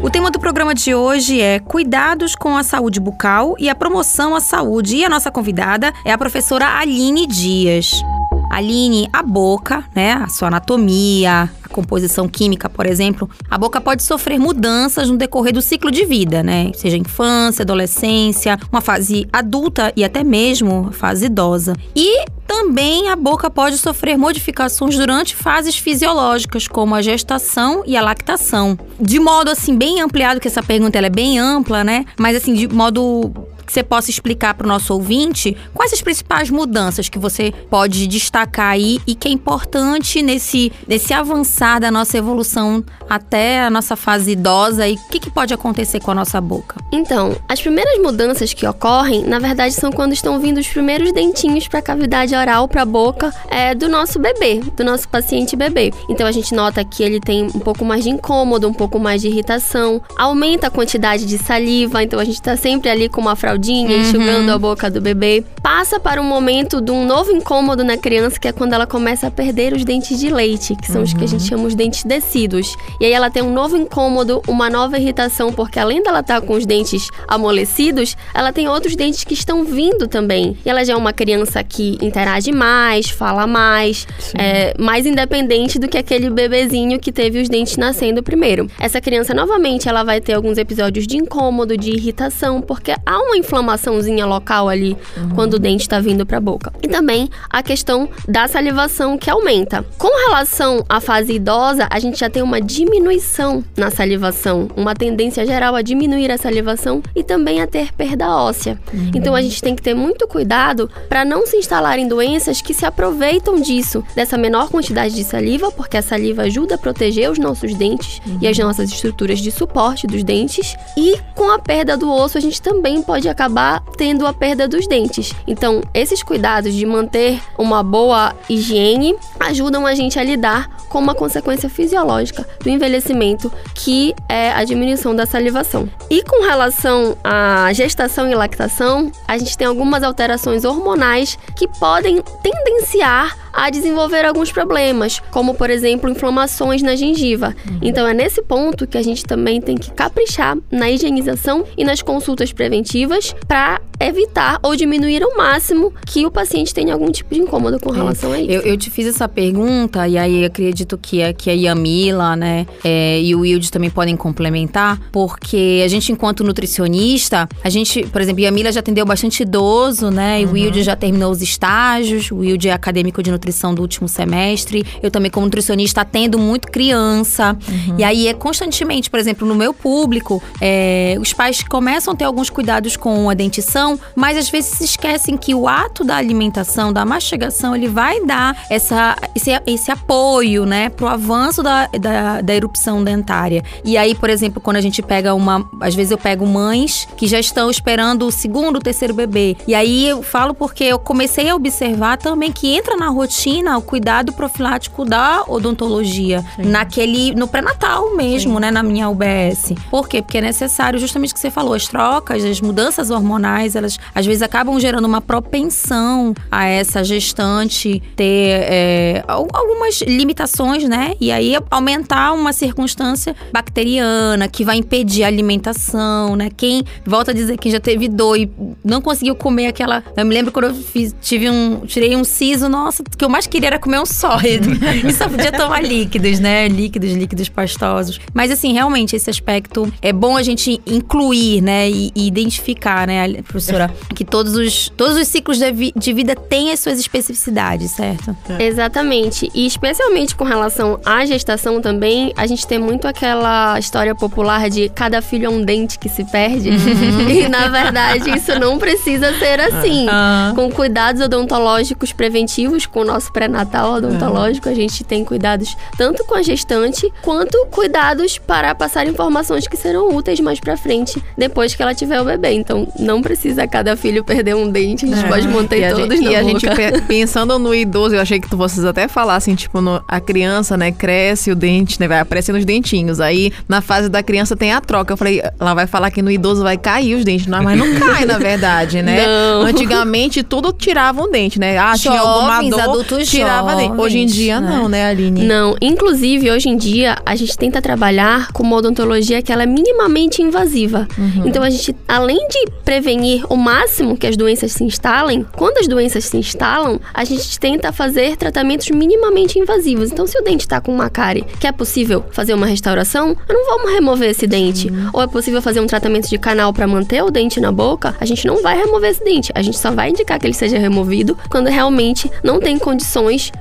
O 0.00 0.08
tema 0.08 0.30
do 0.30 0.38
programa 0.38 0.76
de 0.76 0.94
hoje 0.94 1.40
é 1.40 1.58
Cuidados 1.58 2.36
com 2.36 2.56
a 2.56 2.62
Saúde 2.62 3.00
Bucal 3.00 3.56
e 3.58 3.68
a 3.68 3.74
Promoção 3.74 4.36
à 4.36 4.40
Saúde. 4.40 4.98
E 4.98 5.04
a 5.04 5.08
nossa 5.08 5.32
convidada 5.32 5.92
é 6.04 6.12
a 6.12 6.18
professora 6.18 6.78
Aline 6.78 7.26
Dias. 7.26 8.00
Aline, 8.48 9.08
a 9.12 9.24
boca, 9.24 9.82
né, 9.92 10.12
a 10.12 10.28
sua 10.28 10.46
anatomia, 10.46 11.50
composição 11.74 12.28
química, 12.28 12.68
por 12.68 12.86
exemplo, 12.86 13.28
a 13.50 13.58
boca 13.58 13.80
pode 13.80 14.04
sofrer 14.04 14.38
mudanças 14.38 15.10
no 15.10 15.16
decorrer 15.16 15.52
do 15.52 15.60
ciclo 15.60 15.90
de 15.90 16.04
vida, 16.04 16.42
né? 16.42 16.70
Seja 16.74 16.96
infância, 16.96 17.64
adolescência, 17.64 18.56
uma 18.70 18.80
fase 18.80 19.26
adulta 19.32 19.92
e 19.96 20.04
até 20.04 20.22
mesmo 20.22 20.90
fase 20.92 21.26
idosa. 21.26 21.74
E 21.94 22.24
também 22.46 23.08
a 23.08 23.16
boca 23.16 23.50
pode 23.50 23.76
sofrer 23.78 24.16
modificações 24.16 24.96
durante 24.96 25.34
fases 25.34 25.76
fisiológicas, 25.76 26.68
como 26.68 26.94
a 26.94 27.02
gestação 27.02 27.82
e 27.84 27.96
a 27.96 28.02
lactação. 28.02 28.78
De 29.00 29.18
modo 29.18 29.50
assim 29.50 29.76
bem 29.76 30.00
ampliado, 30.00 30.38
que 30.40 30.46
essa 30.46 30.62
pergunta 30.62 30.98
é 30.98 31.10
bem 31.10 31.38
ampla, 31.38 31.82
né? 31.82 32.04
Mas 32.18 32.36
assim, 32.36 32.54
de 32.54 32.68
modo 32.68 33.32
que 33.64 33.72
você 33.72 33.82
possa 33.82 34.10
explicar 34.10 34.54
para 34.54 34.64
o 34.64 34.68
nosso 34.68 34.92
ouvinte 34.92 35.56
quais 35.72 35.92
as 35.92 36.02
principais 36.02 36.50
mudanças 36.50 37.08
que 37.08 37.18
você 37.18 37.52
pode 37.70 38.06
destacar 38.06 38.70
aí 38.70 39.00
e 39.06 39.14
que 39.14 39.28
é 39.28 39.30
importante 39.30 40.22
nesse, 40.22 40.72
nesse 40.86 41.12
avançar 41.12 41.80
da 41.80 41.90
nossa 41.90 42.16
evolução 42.18 42.84
até 43.08 43.62
a 43.62 43.70
nossa 43.70 43.96
fase 43.96 44.32
idosa 44.32 44.86
e 44.88 44.94
o 44.94 45.08
que, 45.08 45.20
que 45.20 45.30
pode 45.30 45.52
acontecer 45.52 46.00
com 46.00 46.10
a 46.10 46.14
nossa 46.14 46.40
boca? 46.40 46.76
Então, 46.92 47.36
as 47.48 47.60
primeiras 47.60 47.98
mudanças 48.00 48.54
que 48.54 48.66
ocorrem, 48.66 49.24
na 49.24 49.38
verdade, 49.38 49.74
são 49.74 49.90
quando 49.90 50.12
estão 50.12 50.38
vindo 50.38 50.58
os 50.58 50.68
primeiros 50.68 51.12
dentinhos 51.12 51.68
para 51.68 51.80
a 51.80 51.82
cavidade 51.82 52.34
oral, 52.34 52.68
para 52.68 52.82
a 52.82 52.86
boca 52.86 53.34
é, 53.48 53.74
do 53.74 53.88
nosso 53.88 54.18
bebê, 54.18 54.60
do 54.76 54.84
nosso 54.84 55.08
paciente 55.08 55.56
bebê. 55.56 55.92
Então, 56.08 56.26
a 56.26 56.32
gente 56.32 56.54
nota 56.54 56.84
que 56.84 57.02
ele 57.02 57.20
tem 57.20 57.44
um 57.54 57.60
pouco 57.60 57.84
mais 57.84 58.04
de 58.04 58.10
incômodo, 58.10 58.68
um 58.68 58.72
pouco 58.72 58.98
mais 58.98 59.20
de 59.20 59.28
irritação, 59.28 60.00
aumenta 60.16 60.68
a 60.68 60.70
quantidade 60.70 61.26
de 61.26 61.38
saliva, 61.38 62.02
então 62.02 62.18
a 62.18 62.24
gente 62.24 62.36
está 62.36 62.56
sempre 62.56 62.88
ali 62.88 63.08
com 63.08 63.20
uma 63.20 63.36
fraldinha 63.36 63.53
fraldinha, 63.54 63.96
uhum. 63.96 64.02
enxugando 64.02 64.50
a 64.50 64.58
boca 64.58 64.90
do 64.90 65.00
bebê. 65.00 65.44
Passa 65.62 65.98
para 65.98 66.20
um 66.20 66.24
momento 66.24 66.80
de 66.80 66.90
um 66.90 67.06
novo 67.06 67.30
incômodo 67.30 67.84
na 67.84 67.96
criança, 67.96 68.38
que 68.38 68.48
é 68.48 68.52
quando 68.52 68.72
ela 68.72 68.86
começa 68.86 69.28
a 69.28 69.30
perder 69.30 69.72
os 69.72 69.84
dentes 69.84 70.18
de 70.18 70.28
leite, 70.28 70.74
que 70.76 70.86
são 70.86 70.96
uhum. 70.96 71.02
os 71.02 71.14
que 71.14 71.24
a 71.24 71.26
gente 71.26 71.42
uhum. 71.42 71.48
chama 71.48 71.64
os 71.64 71.74
dentes 71.74 72.04
decíduos. 72.04 72.76
E 73.00 73.06
aí 73.06 73.12
ela 73.12 73.30
tem 73.30 73.42
um 73.42 73.52
novo 73.52 73.76
incômodo, 73.76 74.42
uma 74.46 74.68
nova 74.68 74.98
irritação, 74.98 75.52
porque 75.52 75.78
além 75.78 76.02
dela 76.02 76.20
estar 76.20 76.40
tá 76.40 76.46
com 76.46 76.54
os 76.54 76.66
dentes 76.66 77.08
amolecidos, 77.28 78.16
ela 78.34 78.52
tem 78.52 78.68
outros 78.68 78.96
dentes 78.96 79.24
que 79.24 79.34
estão 79.34 79.64
vindo 79.64 80.06
também. 80.08 80.56
E 80.64 80.68
ela 80.68 80.84
já 80.84 80.94
é 80.94 80.96
uma 80.96 81.12
criança 81.12 81.62
que 81.62 81.96
interage 82.02 82.52
mais, 82.52 83.08
fala 83.08 83.46
mais, 83.46 84.06
é 84.36 84.74
mais 84.78 85.06
independente 85.06 85.78
do 85.78 85.88
que 85.88 85.96
aquele 85.96 86.28
bebezinho 86.28 86.98
que 86.98 87.12
teve 87.12 87.40
os 87.40 87.48
dentes 87.48 87.76
nascendo 87.76 88.22
primeiro. 88.22 88.68
Essa 88.78 89.00
criança, 89.00 89.32
novamente, 89.32 89.88
ela 89.88 90.02
vai 90.02 90.20
ter 90.20 90.34
alguns 90.34 90.58
episódios 90.58 91.06
de 91.06 91.16
incômodo, 91.16 91.76
de 91.76 91.90
irritação, 91.90 92.60
porque 92.60 92.94
há 93.04 93.18
uma 93.18 93.36
inflamaçãozinha 93.44 94.26
local 94.26 94.68
ali 94.68 94.96
uhum. 95.16 95.30
quando 95.34 95.54
o 95.54 95.58
dente 95.58 95.82
está 95.82 96.00
vindo 96.00 96.26
para 96.26 96.38
a 96.38 96.40
boca. 96.40 96.72
E 96.82 96.88
também 96.88 97.28
a 97.48 97.62
questão 97.62 98.08
da 98.26 98.48
salivação 98.48 99.16
que 99.16 99.30
aumenta. 99.30 99.84
Com 99.98 100.08
relação 100.26 100.84
à 100.88 101.00
fase 101.00 101.34
idosa, 101.34 101.86
a 101.90 101.98
gente 101.98 102.18
já 102.18 102.30
tem 102.30 102.42
uma 102.42 102.60
diminuição 102.60 103.62
na 103.76 103.90
salivação, 103.90 104.68
uma 104.76 104.94
tendência 104.94 105.46
geral 105.46 105.74
a 105.74 105.82
diminuir 105.82 106.30
a 106.30 106.38
salivação 106.38 107.02
e 107.14 107.22
também 107.22 107.60
a 107.60 107.66
ter 107.66 107.92
perda 107.92 108.34
óssea. 108.34 108.78
Uhum. 108.92 109.10
Então 109.14 109.34
a 109.34 109.42
gente 109.42 109.60
tem 109.60 109.76
que 109.76 109.82
ter 109.82 109.94
muito 109.94 110.26
cuidado 110.26 110.90
para 111.08 111.24
não 111.24 111.46
se 111.46 111.56
instalarem 111.56 112.08
doenças 112.08 112.60
que 112.60 112.72
se 112.72 112.86
aproveitam 112.86 113.60
disso, 113.60 114.02
dessa 114.14 114.38
menor 114.38 114.68
quantidade 114.70 115.14
de 115.14 115.24
saliva, 115.24 115.70
porque 115.70 115.96
a 115.96 116.02
saliva 116.02 116.42
ajuda 116.42 116.76
a 116.76 116.78
proteger 116.78 117.30
os 117.30 117.38
nossos 117.38 117.74
dentes 117.74 118.20
uhum. 118.26 118.38
e 118.40 118.48
as 118.48 118.58
nossas 118.58 118.90
estruturas 118.90 119.38
de 119.38 119.50
suporte 119.50 120.06
dos 120.06 120.24
dentes. 120.24 120.74
E 120.96 121.18
com 121.34 121.50
a 121.50 121.58
perda 121.58 121.96
do 121.96 122.10
osso, 122.10 122.38
a 122.38 122.40
gente 122.40 122.60
também 122.62 123.02
pode 123.02 123.28
acabar 123.34 123.82
tendo 123.96 124.26
a 124.26 124.32
perda 124.32 124.66
dos 124.66 124.86
dentes. 124.86 125.34
Então, 125.46 125.82
esses 125.92 126.22
cuidados 126.22 126.72
de 126.72 126.86
manter 126.86 127.40
uma 127.58 127.82
boa 127.82 128.34
higiene 128.48 129.14
ajudam 129.38 129.86
a 129.86 129.94
gente 129.94 130.18
a 130.18 130.24
lidar 130.24 130.70
com 130.88 130.98
uma 131.00 131.14
consequência 131.14 131.68
fisiológica 131.68 132.46
do 132.62 132.70
envelhecimento, 132.70 133.52
que 133.74 134.14
é 134.28 134.52
a 134.52 134.64
diminuição 134.64 135.14
da 135.14 135.26
salivação. 135.26 135.88
E 136.08 136.22
com 136.22 136.44
relação 136.44 137.16
à 137.22 137.72
gestação 137.72 138.30
e 138.30 138.34
lactação, 138.34 139.10
a 139.26 139.36
gente 139.36 139.58
tem 139.58 139.66
algumas 139.66 140.02
alterações 140.02 140.64
hormonais 140.64 141.36
que 141.56 141.66
podem 141.66 142.22
tendenciar 142.42 143.43
a 143.54 143.70
desenvolver 143.70 144.24
alguns 144.24 144.50
problemas, 144.50 145.22
como 145.30 145.54
por 145.54 145.70
exemplo 145.70 146.10
inflamações 146.10 146.82
na 146.82 146.96
gengiva. 146.96 147.54
Uhum. 147.68 147.78
Então 147.82 148.06
é 148.06 148.12
nesse 148.12 148.42
ponto 148.42 148.86
que 148.86 148.98
a 148.98 149.02
gente 149.02 149.24
também 149.24 149.60
tem 149.60 149.76
que 149.76 149.92
caprichar 149.92 150.56
na 150.70 150.90
higienização 150.90 151.64
e 151.76 151.84
nas 151.84 152.02
consultas 152.02 152.52
preventivas 152.52 153.34
para 153.46 153.80
evitar 154.00 154.58
ou 154.62 154.74
diminuir 154.74 155.22
ao 155.22 155.36
máximo 155.36 155.92
que 156.04 156.26
o 156.26 156.30
paciente 156.30 156.74
tenha 156.74 156.92
algum 156.92 157.10
tipo 157.10 157.32
de 157.32 157.40
incômodo 157.40 157.78
com 157.78 157.90
relação 157.90 158.32
a 158.32 158.40
isso. 158.40 158.50
Eu, 158.50 158.62
eu 158.62 158.76
te 158.76 158.90
fiz 158.90 159.06
essa 159.06 159.28
pergunta 159.28 160.06
e 160.08 160.18
aí 160.18 160.44
acredito 160.44 160.98
que, 160.98 161.20
é, 161.20 161.32
que 161.32 161.48
a 161.48 161.52
Yamila, 161.52 162.34
né, 162.34 162.66
é, 162.82 163.20
e 163.20 163.34
o 163.34 163.40
Wilde 163.40 163.70
também 163.70 163.90
podem 163.90 164.16
complementar, 164.16 165.00
porque 165.12 165.80
a 165.84 165.88
gente, 165.88 166.10
enquanto 166.10 166.42
nutricionista, 166.42 167.48
a 167.62 167.70
gente, 167.70 168.04
por 168.06 168.20
exemplo, 168.20 168.40
Yamila 168.40 168.72
já 168.72 168.80
atendeu 168.80 169.06
bastante 169.06 169.42
idoso, 169.42 170.10
né, 170.10 170.42
e 170.42 170.44
o 170.44 170.52
Wilde 170.52 170.82
já 170.82 170.96
terminou 170.96 171.30
os 171.30 171.40
estágios, 171.40 172.30
o 172.30 172.38
Wilde 172.38 172.68
é 172.68 172.72
acadêmico 172.72 173.22
de 173.22 173.30
nutrição 173.30 173.43
nutrição 173.44 173.74
do 173.74 173.82
último 173.82 174.08
semestre. 174.08 174.84
Eu 175.02 175.10
também, 175.10 175.30
como 175.30 175.44
nutricionista, 175.44 176.00
atendo 176.00 176.38
muito 176.38 176.68
criança. 176.68 177.56
Uhum. 177.68 177.96
E 177.98 178.04
aí 178.04 178.26
é 178.26 178.32
constantemente, 178.32 179.10
por 179.10 179.20
exemplo, 179.20 179.46
no 179.46 179.54
meu 179.54 179.74
público, 179.74 180.42
é, 180.60 181.16
os 181.20 181.32
pais 181.32 181.62
começam 181.62 182.14
a 182.14 182.16
ter 182.16 182.24
alguns 182.24 182.48
cuidados 182.48 182.96
com 182.96 183.28
a 183.28 183.34
dentição, 183.34 183.98
mas 184.16 184.38
às 184.38 184.48
vezes 184.48 184.70
se 184.78 184.84
esquecem 184.84 185.36
que 185.36 185.54
o 185.54 185.68
ato 185.68 186.02
da 186.04 186.16
alimentação, 186.16 186.92
da 186.92 187.04
mastigação, 187.04 187.76
ele 187.76 187.88
vai 187.88 188.24
dar 188.24 188.56
essa, 188.70 189.16
esse, 189.34 189.50
esse 189.66 189.90
apoio, 189.90 190.64
né, 190.64 190.88
pro 190.88 191.06
avanço 191.06 191.62
da, 191.62 191.86
da, 191.88 192.40
da 192.40 192.54
erupção 192.54 193.04
dentária. 193.04 193.62
E 193.84 193.96
aí, 193.96 194.14
por 194.14 194.30
exemplo, 194.30 194.60
quando 194.60 194.76
a 194.76 194.80
gente 194.80 195.02
pega 195.02 195.34
uma. 195.34 195.68
Às 195.80 195.94
vezes 195.94 196.12
eu 196.12 196.18
pego 196.18 196.46
mães 196.46 197.06
que 197.16 197.26
já 197.26 197.38
estão 197.38 197.70
esperando 197.70 198.26
o 198.26 198.32
segundo, 198.32 198.76
o 198.76 198.80
terceiro 198.80 199.12
bebê. 199.12 199.56
E 199.66 199.74
aí 199.74 200.08
eu 200.08 200.22
falo 200.22 200.54
porque 200.54 200.84
eu 200.84 200.98
comecei 200.98 201.48
a 201.50 201.54
observar 201.54 202.16
também 202.16 202.50
que 202.50 202.74
entra 202.74 202.96
na 202.96 203.08
rotina 203.08 203.33
rotina 203.34 203.76
o 203.76 203.82
cuidado 203.82 204.32
profilático 204.32 205.04
da 205.04 205.44
odontologia 205.48 206.44
Sim. 206.54 206.68
naquele 206.68 207.34
no 207.34 207.48
pré-natal 207.48 208.14
mesmo, 208.14 208.54
Sim. 208.54 208.60
né, 208.60 208.70
na 208.70 208.82
minha 208.82 209.08
UBS. 209.08 209.72
Por 209.90 210.08
quê? 210.08 210.22
Porque 210.22 210.38
é 210.38 210.40
necessário 210.40 210.98
justamente 211.00 211.32
o 211.32 211.34
que 211.34 211.40
você 211.40 211.50
falou, 211.50 211.74
as 211.74 211.88
trocas, 211.88 212.44
as 212.44 212.60
mudanças 212.60 213.10
hormonais, 213.10 213.74
elas 213.74 213.98
às 214.14 214.24
vezes 214.24 214.42
acabam 214.42 214.78
gerando 214.78 215.04
uma 215.04 215.20
propensão 215.20 216.32
a 216.50 216.64
essa 216.66 217.02
gestante 217.02 218.00
ter 218.14 218.50
é, 218.70 219.24
algumas 219.26 220.00
limitações, 220.02 220.84
né? 220.88 221.14
E 221.20 221.32
aí 221.32 221.54
aumentar 221.70 222.32
uma 222.32 222.52
circunstância 222.52 223.34
bacteriana 223.52 224.46
que 224.46 224.64
vai 224.64 224.76
impedir 224.76 225.24
a 225.24 225.26
alimentação, 225.26 226.36
né? 226.36 226.50
Quem 226.56 226.84
volta 227.04 227.32
a 227.32 227.34
dizer 227.34 227.58
que 227.58 227.70
já 227.70 227.80
teve 227.80 228.08
dor 228.08 228.36
e 228.36 228.48
não 228.84 229.00
conseguiu 229.00 229.34
comer 229.34 229.66
aquela, 229.66 230.04
eu 230.16 230.24
me 230.24 230.34
lembro 230.34 230.52
quando 230.52 230.66
eu 230.66 230.74
fiz, 230.74 231.14
tive 231.20 231.50
um, 231.50 231.80
tirei 231.86 232.14
um 232.14 232.22
siso, 232.22 232.68
nossa, 232.68 233.02
que 233.02 233.23
que 233.24 233.26
eu 233.26 233.30
mais 233.30 233.46
queria 233.46 233.68
era 233.68 233.78
comer 233.78 233.98
um 234.00 234.06
sólido. 234.06 234.68
e 235.02 235.12
só 235.12 235.28
podia 235.28 235.50
tomar 235.50 235.82
líquidos, 235.82 236.38
né? 236.38 236.68
Líquidos, 236.68 237.12
líquidos 237.12 237.48
pastosos. 237.48 238.20
Mas 238.34 238.50
assim, 238.50 238.72
realmente, 238.72 239.16
esse 239.16 239.30
aspecto 239.30 239.90
é 240.02 240.12
bom 240.12 240.36
a 240.36 240.42
gente 240.42 240.80
incluir, 240.86 241.62
né? 241.62 241.88
E, 241.88 242.12
e 242.14 242.26
identificar, 242.26 243.06
né, 243.06 243.42
professora? 243.42 243.90
Que 244.14 244.24
todos 244.24 244.54
os, 244.54 244.90
todos 244.90 245.16
os 245.16 245.26
ciclos 245.26 245.58
de, 245.58 245.72
vi 245.72 245.92
de 245.96 246.12
vida 246.12 246.36
têm 246.36 246.70
as 246.70 246.80
suas 246.80 246.98
especificidades, 246.98 247.92
certo? 247.92 248.36
É. 248.58 248.64
Exatamente. 248.64 249.50
E 249.54 249.66
especialmente 249.66 250.34
com 250.34 250.44
relação 250.44 251.00
à 251.04 251.24
gestação 251.24 251.80
também, 251.80 252.32
a 252.36 252.46
gente 252.46 252.66
tem 252.66 252.78
muito 252.78 253.08
aquela 253.08 253.78
história 253.78 254.14
popular 254.14 254.68
de 254.68 254.88
cada 254.90 255.22
filho 255.22 255.46
é 255.46 255.48
um 255.48 255.62
dente 255.62 255.98
que 255.98 256.08
se 256.08 256.24
perde. 256.24 256.70
Uhum. 256.70 257.30
e 257.30 257.48
na 257.48 257.68
verdade, 257.68 258.30
isso 258.36 258.58
não 258.58 258.78
precisa 258.78 259.32
ser 259.38 259.60
assim. 259.60 260.06
Uhum. 260.06 260.54
Com 260.54 260.70
cuidados 260.70 261.22
odontológicos 261.22 262.12
preventivos, 262.12 262.86
com 262.86 263.00
o 263.00 263.04
nosso 263.14 263.32
pré-natal 263.32 263.94
odontológico, 263.94 264.68
a 264.68 264.74
gente 264.74 265.04
tem 265.04 265.24
cuidados 265.24 265.76
tanto 265.96 266.24
com 266.24 266.34
a 266.34 266.42
gestante, 266.42 267.10
quanto 267.22 267.66
cuidados 267.70 268.38
para 268.38 268.74
passar 268.74 269.06
informações 269.06 269.68
que 269.68 269.76
serão 269.76 270.08
úteis 270.14 270.40
mais 270.40 270.58
para 270.58 270.76
frente, 270.76 271.22
depois 271.38 271.74
que 271.74 271.82
ela 271.82 271.94
tiver 271.94 272.20
o 272.20 272.24
bebê. 272.24 272.52
Então, 272.52 272.88
não 272.98 273.22
precisa 273.22 273.66
cada 273.66 273.96
filho 273.96 274.24
perder 274.24 274.56
um 274.56 274.68
dente, 274.68 275.04
a 275.04 275.08
gente 275.08 275.24
é. 275.24 275.28
pode 275.28 275.48
manter 275.48 275.82
e 275.82 275.94
todos 275.94 276.18
gente, 276.18 276.30
E 276.30 276.36
a 276.36 276.42
gente 276.42 276.66
pensando 277.06 277.58
no 277.58 277.74
idoso, 277.74 278.16
eu 278.16 278.20
achei 278.20 278.40
que 278.40 278.54
vocês 278.54 278.84
até 278.84 279.06
falassem, 279.06 279.54
tipo, 279.54 279.80
no, 279.80 280.02
a 280.08 280.20
criança, 280.20 280.76
né, 280.76 280.90
cresce 280.90 281.50
o 281.50 281.54
dente, 281.54 282.00
né, 282.00 282.08
vai 282.08 282.18
aparecendo 282.18 282.56
os 282.56 282.64
dentinhos. 282.64 283.20
Aí, 283.20 283.52
na 283.68 283.80
fase 283.80 284.08
da 284.08 284.22
criança 284.22 284.56
tem 284.56 284.72
a 284.72 284.80
troca. 284.80 285.12
Eu 285.12 285.16
falei, 285.16 285.40
ela 285.60 285.74
vai 285.74 285.86
falar 285.86 286.10
que 286.10 286.20
no 286.20 286.30
idoso 286.30 286.62
vai 286.62 286.76
cair 286.76 287.14
os 287.14 287.24
dentes, 287.24 287.46
não, 287.46 287.62
mas 287.62 287.78
não 287.78 287.94
cai, 287.94 288.24
na 288.24 288.38
verdade, 288.38 289.02
né? 289.02 289.24
Não. 289.24 289.62
Antigamente, 289.62 290.42
tudo 290.42 290.72
tirava 290.72 291.22
um 291.22 291.30
dente, 291.30 291.58
né? 291.58 291.78
Ah, 291.78 291.94
tinha 291.96 292.18
alguma 292.18 292.62
dor, 292.62 293.03
adultos 293.04 293.28
tirava 293.28 293.70
jovens, 293.70 293.88
dente. 293.88 294.00
Hoje 294.00 294.18
em 294.18 294.26
dia, 294.26 294.60
né? 294.60 294.70
não, 294.70 294.88
né, 294.88 295.06
Aline? 295.06 295.44
Não, 295.44 295.76
inclusive 295.80 296.50
hoje 296.50 296.68
em 296.68 296.76
dia 296.76 297.16
a 297.24 297.36
gente 297.36 297.56
tenta 297.56 297.80
trabalhar 297.80 298.52
com 298.52 298.62
uma 298.62 298.76
odontologia 298.76 299.42
que 299.42 299.52
ela 299.52 299.62
é 299.62 299.66
minimamente 299.66 300.42
invasiva. 300.42 301.06
Uhum. 301.16 301.46
Então 301.46 301.62
a 301.62 301.70
gente, 301.70 301.94
além 302.08 302.46
de 302.48 302.70
prevenir 302.84 303.44
o 303.48 303.56
máximo 303.56 304.16
que 304.16 304.26
as 304.26 304.36
doenças 304.36 304.72
se 304.72 304.84
instalem, 304.84 305.46
quando 305.56 305.78
as 305.78 305.88
doenças 305.88 306.24
se 306.24 306.36
instalam, 306.36 307.00
a 307.12 307.24
gente 307.24 307.58
tenta 307.58 307.92
fazer 307.92 308.36
tratamentos 308.36 308.88
minimamente 308.90 309.58
invasivos. 309.58 310.10
Então 310.10 310.26
se 310.26 310.38
o 310.38 310.42
dente 310.42 310.66
tá 310.66 310.80
com 310.80 310.92
uma 310.92 311.10
cárie 311.10 311.44
que 311.58 311.66
é 311.66 311.72
possível 311.72 312.24
fazer 312.30 312.54
uma 312.54 312.66
restauração, 312.66 313.36
não 313.48 313.66
vamos 313.66 313.92
remover 313.92 314.30
esse 314.30 314.46
dente. 314.46 314.90
Ou 315.12 315.22
é 315.22 315.26
possível 315.26 315.60
fazer 315.60 315.80
um 315.80 315.86
tratamento 315.86 316.28
de 316.28 316.38
canal 316.38 316.72
para 316.72 316.86
manter 316.86 317.22
o 317.22 317.30
dente 317.30 317.60
na 317.60 317.70
boca, 317.70 318.14
a 318.20 318.24
gente 318.24 318.46
não 318.46 318.62
vai 318.62 318.76
remover 318.76 319.10
esse 319.10 319.24
dente. 319.24 319.52
A 319.54 319.62
gente 319.62 319.78
só 319.78 319.90
vai 319.90 320.10
indicar 320.10 320.38
que 320.38 320.46
ele 320.46 320.54
seja 320.54 320.78
removido 320.78 321.36
quando 321.48 321.68
realmente 321.68 322.30
não 322.42 322.60
tem 322.60 322.78
condições, 322.78 322.93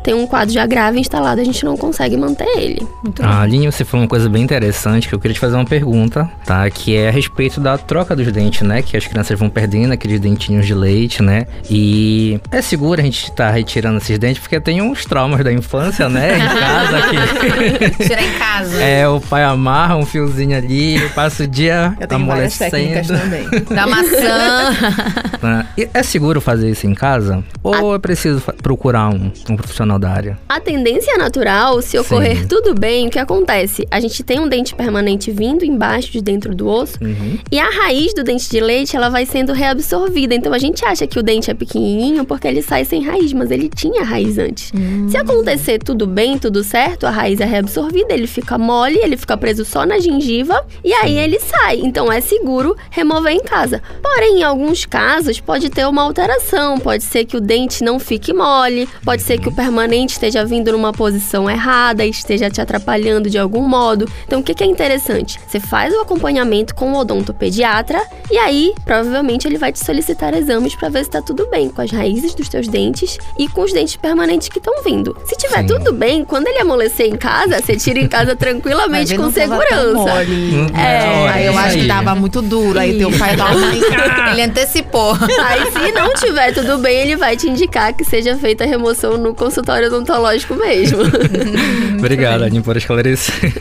tem 0.04 0.13
um 0.13 0.28
quadro 0.28 0.54
já 0.54 0.65
grave 0.65 1.00
instalado, 1.00 1.41
a 1.41 1.43
gente 1.43 1.63
não 1.65 1.78
consegue 1.78 2.17
manter 2.17 2.48
ele. 2.58 2.88
Ah, 3.22 3.41
Aline, 3.41 3.65
você 3.65 3.84
falou 3.86 4.04
uma 4.04 4.10
coisa 4.10 4.30
bem 4.30 4.43
interessante 4.43 5.08
que 5.08 5.15
eu 5.15 5.19
queria 5.19 5.34
te 5.34 5.39
fazer 5.39 5.56
uma 5.56 5.65
pergunta, 5.65 6.30
tá? 6.46 6.69
Que 6.69 6.96
é 6.96 7.10
a 7.10 7.12
respeito 7.12 7.60
da 7.60 7.78
troca 7.78 8.15
dos 8.15 8.32
dentes, 8.32 8.62
né? 8.62 8.82
Que 8.82 8.98
as 8.98 9.06
crianças 9.06 9.38
vão 9.38 9.50
perdendo 9.50 9.93
aqueles 9.93 10.19
dentinhos 10.19 10.65
de 10.65 10.74
leite, 10.74 11.22
né? 11.22 11.48
E 11.69 12.39
é 12.52 12.62
seguro 12.62 13.00
a 13.00 13.04
gente 13.04 13.24
estar 13.24 13.48
tá 13.48 13.52
retirando 13.52 13.98
esses 13.98 14.17
dentes, 14.17 14.39
porque 14.39 14.60
tem 14.60 14.82
uns 14.82 15.06
traumas 15.06 15.43
da 15.43 15.52
infância, 15.52 16.10
né? 16.10 16.38
Em 16.38 16.48
casa 16.60 17.02
que. 17.98 18.04
Tirar 18.04 18.24
em 18.24 18.34
casa. 18.34 18.82
É, 18.82 19.08
o 19.08 19.19
pai 19.22 19.43
amarra 19.43 19.96
um 19.96 20.06
fiozinho 20.06 20.58
ali, 20.58 21.00
passa 21.10 21.43
o 21.43 21.48
dia 21.48 21.96
Eu 22.00 22.08
tenho 22.08 22.26
várias 22.26 22.58
técnicas 22.58 23.10
amolecendo. 23.10 23.50
também. 23.50 23.63
Da 23.74 23.88
maçã. 23.88 24.74
E 25.78 25.89
É 25.93 26.04
seguro 26.04 26.39
fazer 26.39 26.69
isso 26.69 26.86
em 26.86 26.93
casa? 26.93 27.43
Ou 27.62 27.96
é 27.96 28.00
preciso 28.00 28.41
procurar 28.62 29.10
um, 29.13 29.32
um 29.54 29.56
profissional 29.56 29.97
da 29.99 30.10
área? 30.10 30.39
A 30.49 30.60
tendência 30.60 31.17
natural, 31.17 31.82
se 31.82 31.97
ocorrer 31.97 32.39
Sim. 32.41 32.47
tudo 32.47 32.73
bem, 32.73 33.08
o 33.08 33.10
que 33.10 33.19
acontece? 33.19 33.88
A 33.91 33.99
gente 33.99 34.23
tem 34.23 34.39
um 34.39 34.47
dente 34.47 34.76
permanente 34.76 35.32
vindo 35.32 35.63
embaixo 35.65 36.12
de 36.12 36.21
dentro 36.21 36.54
do 36.56 36.67
osso 36.67 36.97
Uhum. 37.02 37.38
e 37.52 37.60
a 37.60 37.69
raiz 37.69 38.13
do 38.13 38.23
dente 38.23 38.49
de 38.49 38.60
leite 38.60 38.95
ela 38.95 39.10
vai 39.10 39.26
sendo 39.26 39.54
reabsorvida. 39.54 40.36
Então 40.36 40.54
a 40.54 40.60
gente 40.60 40.84
acha 40.86 41.06
que 41.08 41.17
o 41.19 41.23
dente 41.23 41.49
é 41.49 41.54
pequenininho 41.54 42.26
porque 42.26 42.47
ele 42.47 42.62
sai 42.62 42.86
sem 42.86 43.04
raiz, 43.04 43.34
mas 43.34 43.52
ele 43.52 43.69
tinha 43.69 44.04
raiz 44.04 44.38
antes. 44.38 44.71
Se 45.10 45.17
acontecer 45.17 45.80
tudo 45.80 46.06
bem, 46.08 46.38
tudo 46.38 46.63
certo, 46.63 47.06
a 47.06 47.10
raiz 47.10 47.39
é 47.39 47.45
reabsorvida, 47.45 48.13
ele 48.13 48.28
fica 48.28 48.58
mole, 48.58 48.97
ele 49.02 49.17
fica 49.17 49.36
preso 49.38 49.65
só 49.65 49.86
na 49.86 49.99
gengiva 49.99 50.65
e 50.84 50.93
aí 50.93 51.17
ele 51.17 51.39
sai. 51.39 51.80
Então 51.84 52.12
é 52.12 52.21
seguro 52.21 52.76
remover 52.89 53.34
em 53.34 53.43
casa. 53.43 53.82
Porém, 54.02 54.39
em 54.39 54.43
alguns 54.43 54.86
casos 54.86 55.39
pode 55.39 55.69
ter 55.69 55.86
uma 55.88 56.02
alteração, 56.04 56.78
pode 56.80 57.04
ser 57.04 57.26
que 57.26 57.36
o 57.38 57.41
dente 57.41 57.84
não 57.84 57.99
fique 57.99 58.34
mole, 58.34 58.88
pode 59.04 59.22
ser 59.22 59.39
que 59.39 59.50
o 59.50 59.52
permanente 59.52 60.13
esteja 60.13 60.46
vindo 60.46 60.72
numa 60.72 60.94
posição 60.94 61.50
errada 61.50 62.06
e 62.06 62.10
esteja 62.10 62.50
te 62.50 62.62
atrapalhando 62.62 63.30
de 63.30 63.38
algum 63.38 63.68
modo. 63.68 64.10
Então, 64.26 64.39
o 64.39 64.44
que, 64.44 64.54
que 64.54 64.63
é 64.63 64.68
interessante? 64.68 65.39
Você 65.48 65.60
faz 65.60 65.94
o 65.94 66.02
acompanhamento 66.02 66.74
com 66.74 66.94
o 66.94 66.98
odontopediatra 66.98 68.02
e 68.32 68.38
aí, 68.38 68.74
provavelmente, 68.86 69.48
ele 69.48 69.58
vai 69.58 69.72
te 69.72 69.84
solicitar 69.84 70.34
exames 70.34 70.76
para 70.76 70.89
ver 70.89 71.04
se 71.04 71.12
tá 71.12 71.22
tudo 71.22 71.48
bem 71.48 71.70
com 71.70 71.82
as 71.82 71.92
raízes 71.92 72.34
dos 72.34 72.48
teus 72.48 72.68
dentes 72.68 73.18
e 73.38 73.48
com 73.48 73.62
os 73.62 73.74
dentes 73.74 73.96
permanentes 73.96 74.48
que 74.48 74.58
estão 74.58 74.82
vindo. 74.84 75.16
Se 75.26 75.36
tiver 75.36 75.62
Sim. 75.62 75.68
tudo 75.68 75.94
bem, 75.94 76.24
quando 76.24 76.48
ele 76.48 76.60
amolecer 76.60 77.08
em 77.08 77.18
casa, 77.18 77.62
você 77.62 77.76
tira 77.76 78.00
em 78.00 78.08
casa 78.08 78.36
tranquilamente 78.38 79.16
com 79.16 79.30
segurança. 79.32 80.24
É, 80.78 81.30
aí 81.30 81.46
eu 81.46 81.58
acho 81.58 81.78
que 81.78 81.88
tava 81.88 82.16
muito 82.16 82.42
duro. 82.42 82.80
Aí 82.80 82.98
teu 82.98 83.12
pai 83.12 83.36
tava. 83.36 83.54
Ele 84.34 84.42
antecipou. 84.42 85.13
Aí, 85.13 85.72
se 85.72 85.92
não 85.92 86.13
tiver 86.13 86.54
tudo 86.54 86.78
bem, 86.80 87.02
ele 87.02 87.16
vai 87.16 87.36
te 87.36 87.48
indicar 87.48 87.94
que 87.94 88.04
seja 88.04 88.36
feita 88.36 88.63
a 88.63 88.68
remoção 88.68 88.93
no 89.18 89.34
consultório 89.36 89.88
odontológico 89.90 90.56
mesmo. 90.56 91.02
Obrigado, 92.00 92.44
Aline, 92.44 92.62
por 92.62 92.78
esclarecer. 92.78 93.54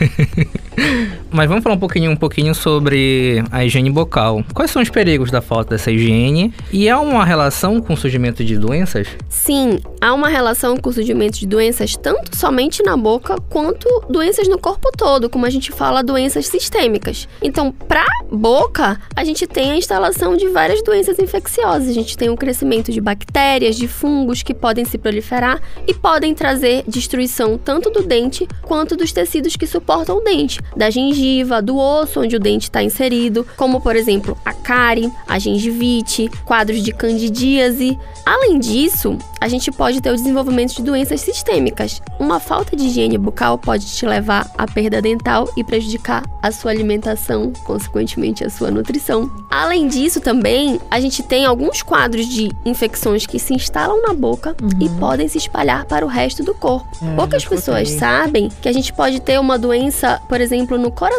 Mas 1.33 1.49
vamos 1.49 1.63
falar 1.63 1.75
um 1.75 1.79
pouquinho, 1.79 2.11
um 2.11 2.15
pouquinho 2.15 2.53
sobre 2.53 3.43
a 3.51 3.65
higiene 3.65 3.89
bucal. 3.89 4.43
Quais 4.53 4.69
são 4.69 4.83
os 4.83 4.89
perigos 4.91 5.31
da 5.31 5.41
falta 5.41 5.71
dessa 5.71 5.89
higiene? 5.89 6.53
E 6.71 6.87
há 6.87 6.99
uma 6.99 7.25
relação 7.25 7.81
com 7.81 7.93
o 7.93 7.97
surgimento 7.97 8.45
de 8.45 8.55
doenças? 8.55 9.07
Sim, 9.27 9.79
há 9.99 10.13
uma 10.13 10.27
relação 10.27 10.77
com 10.77 10.91
o 10.91 10.93
surgimento 10.93 11.39
de 11.39 11.47
doenças 11.47 11.95
tanto 11.95 12.37
somente 12.37 12.83
na 12.83 12.95
boca 12.95 13.35
quanto 13.49 13.87
doenças 14.07 14.47
no 14.47 14.59
corpo 14.59 14.91
todo, 14.95 15.27
como 15.27 15.47
a 15.47 15.49
gente 15.49 15.71
fala, 15.71 16.03
doenças 16.03 16.45
sistêmicas. 16.45 17.27
Então, 17.41 17.71
para 17.71 18.05
boca, 18.31 19.01
a 19.15 19.23
gente 19.23 19.47
tem 19.47 19.71
a 19.71 19.75
instalação 19.75 20.37
de 20.37 20.47
várias 20.49 20.83
doenças 20.83 21.17
infecciosas. 21.17 21.89
A 21.89 21.93
gente 21.93 22.15
tem 22.15 22.29
o 22.29 22.37
crescimento 22.37 22.91
de 22.91 23.01
bactérias, 23.01 23.75
de 23.75 23.87
fungos 23.87 24.43
que 24.43 24.53
podem 24.53 24.85
se 24.85 24.99
proliferar 24.99 25.59
e 25.87 25.95
podem 25.95 26.35
trazer 26.35 26.83
destruição 26.87 27.57
tanto 27.57 27.89
do 27.89 28.03
dente 28.03 28.47
quanto 28.61 28.95
dos 28.95 29.11
tecidos 29.11 29.55
que 29.55 29.65
suportam 29.65 30.17
o 30.17 30.21
dente, 30.21 30.59
da 30.77 30.91
gengiva, 30.91 31.22
do 31.63 31.77
osso 31.77 32.21
onde 32.21 32.35
o 32.35 32.39
dente 32.39 32.65
está 32.65 32.83
inserido, 32.83 33.45
como 33.57 33.79
por 33.79 33.95
exemplo 33.95 34.37
a 34.43 34.53
cárie, 34.53 35.11
a 35.27 35.39
gengivite, 35.39 36.29
quadros 36.45 36.81
de 36.81 36.91
candidíase. 36.91 37.97
Além 38.25 38.59
disso, 38.59 39.17
a 39.39 39.47
gente 39.49 39.71
pode 39.71 39.99
ter 39.99 40.09
o 40.09 40.15
desenvolvimento 40.15 40.75
de 40.75 40.81
doenças 40.81 41.19
sistêmicas. 41.19 42.01
Uma 42.17 42.39
falta 42.39 42.75
de 42.75 42.85
higiene 42.85 43.17
bucal 43.17 43.57
pode 43.57 43.85
te 43.85 44.05
levar 44.05 44.49
à 44.57 44.65
perda 44.65 45.01
dental 45.01 45.49
e 45.57 45.63
prejudicar 45.63 46.23
a 46.41 46.51
sua 46.51 46.71
alimentação, 46.71 47.51
consequentemente 47.65 48.43
a 48.43 48.49
sua 48.49 48.71
nutrição. 48.71 49.29
Além 49.49 49.87
disso, 49.87 50.21
também 50.21 50.79
a 50.89 50.99
gente 50.99 51.21
tem 51.21 51.45
alguns 51.45 51.81
quadros 51.81 52.25
de 52.25 52.51
infecções 52.65 53.25
que 53.25 53.37
se 53.37 53.53
instalam 53.53 54.01
na 54.01 54.13
boca 54.13 54.55
e 54.79 54.87
podem 54.99 55.27
se 55.27 55.37
espalhar 55.37 55.85
para 55.85 56.05
o 56.05 56.07
resto 56.07 56.43
do 56.43 56.53
corpo. 56.53 56.87
É, 57.05 57.15
Poucas 57.15 57.45
pessoas 57.45 57.89
sabem 57.89 58.49
que 58.61 58.69
a 58.69 58.73
gente 58.73 58.93
pode 58.93 59.19
ter 59.19 59.39
uma 59.39 59.57
doença, 59.57 60.21
por 60.29 60.39
exemplo, 60.39 60.77
no 60.77 60.91
coração, 60.91 61.12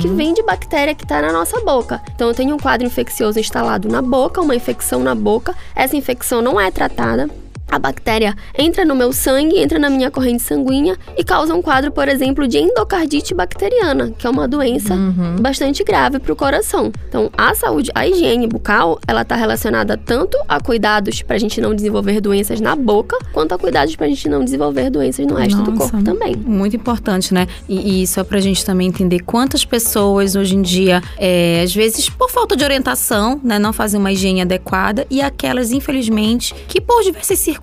que 0.00 0.08
vem 0.08 0.34
de 0.34 0.42
bactéria 0.42 0.94
que 0.94 1.04
está 1.04 1.20
na 1.20 1.32
nossa 1.32 1.60
boca. 1.60 2.02
Então, 2.14 2.28
eu 2.28 2.34
tenho 2.34 2.54
um 2.54 2.58
quadro 2.58 2.86
infeccioso 2.86 3.38
instalado 3.38 3.88
na 3.88 4.02
boca, 4.02 4.40
uma 4.40 4.54
infecção 4.54 5.02
na 5.02 5.14
boca. 5.14 5.54
Essa 5.74 5.96
infecção 5.96 6.40
não 6.42 6.60
é 6.60 6.70
tratada. 6.70 7.28
A 7.72 7.78
bactéria 7.78 8.36
entra 8.58 8.84
no 8.84 8.94
meu 8.94 9.14
sangue, 9.14 9.58
entra 9.58 9.78
na 9.78 9.88
minha 9.88 10.10
corrente 10.10 10.42
sanguínea 10.42 10.94
e 11.16 11.24
causa 11.24 11.54
um 11.54 11.62
quadro, 11.62 11.90
por 11.90 12.06
exemplo, 12.06 12.46
de 12.46 12.58
endocardite 12.58 13.32
bacteriana, 13.32 14.12
que 14.18 14.26
é 14.26 14.30
uma 14.30 14.46
doença 14.46 14.94
bastante 15.40 15.82
grave 15.82 16.18
para 16.18 16.30
o 16.30 16.36
coração. 16.36 16.92
Então, 17.08 17.30
a 17.34 17.54
saúde, 17.54 17.90
a 17.94 18.06
higiene 18.06 18.46
bucal, 18.46 19.00
ela 19.08 19.22
está 19.22 19.36
relacionada 19.36 19.96
tanto 19.96 20.36
a 20.46 20.60
cuidados 20.60 21.22
para 21.22 21.36
a 21.36 21.38
gente 21.38 21.62
não 21.62 21.74
desenvolver 21.74 22.20
doenças 22.20 22.60
na 22.60 22.76
boca, 22.76 23.16
quanto 23.32 23.54
a 23.54 23.58
cuidados 23.58 23.96
para 23.96 24.04
a 24.04 24.08
gente 24.10 24.28
não 24.28 24.44
desenvolver 24.44 24.90
doenças 24.90 25.26
no 25.26 25.34
resto 25.34 25.62
do 25.62 25.70
Nossa, 25.70 25.92
corpo 25.92 26.04
também. 26.04 26.36
Muito 26.36 26.76
importante, 26.76 27.32
né? 27.32 27.46
E, 27.66 28.00
e 28.00 28.02
isso 28.02 28.20
é 28.20 28.24
pra 28.24 28.38
gente 28.38 28.62
também 28.66 28.88
entender 28.88 29.20
quantas 29.20 29.64
pessoas 29.64 30.36
hoje 30.36 30.56
em 30.56 30.60
dia, 30.60 31.02
é, 31.16 31.62
às 31.64 31.74
vezes 31.74 32.10
por 32.10 32.30
falta 32.30 32.54
de 32.54 32.64
orientação, 32.64 33.40
né, 33.42 33.58
não 33.58 33.72
fazem 33.72 33.98
uma 33.98 34.12
higiene 34.12 34.42
adequada 34.42 35.06
e 35.08 35.22
aquelas, 35.22 35.72
infelizmente, 35.72 36.54
que 36.68 36.78
por 36.78 37.02
diversas 37.02 37.38
circunstâncias, 37.38 37.61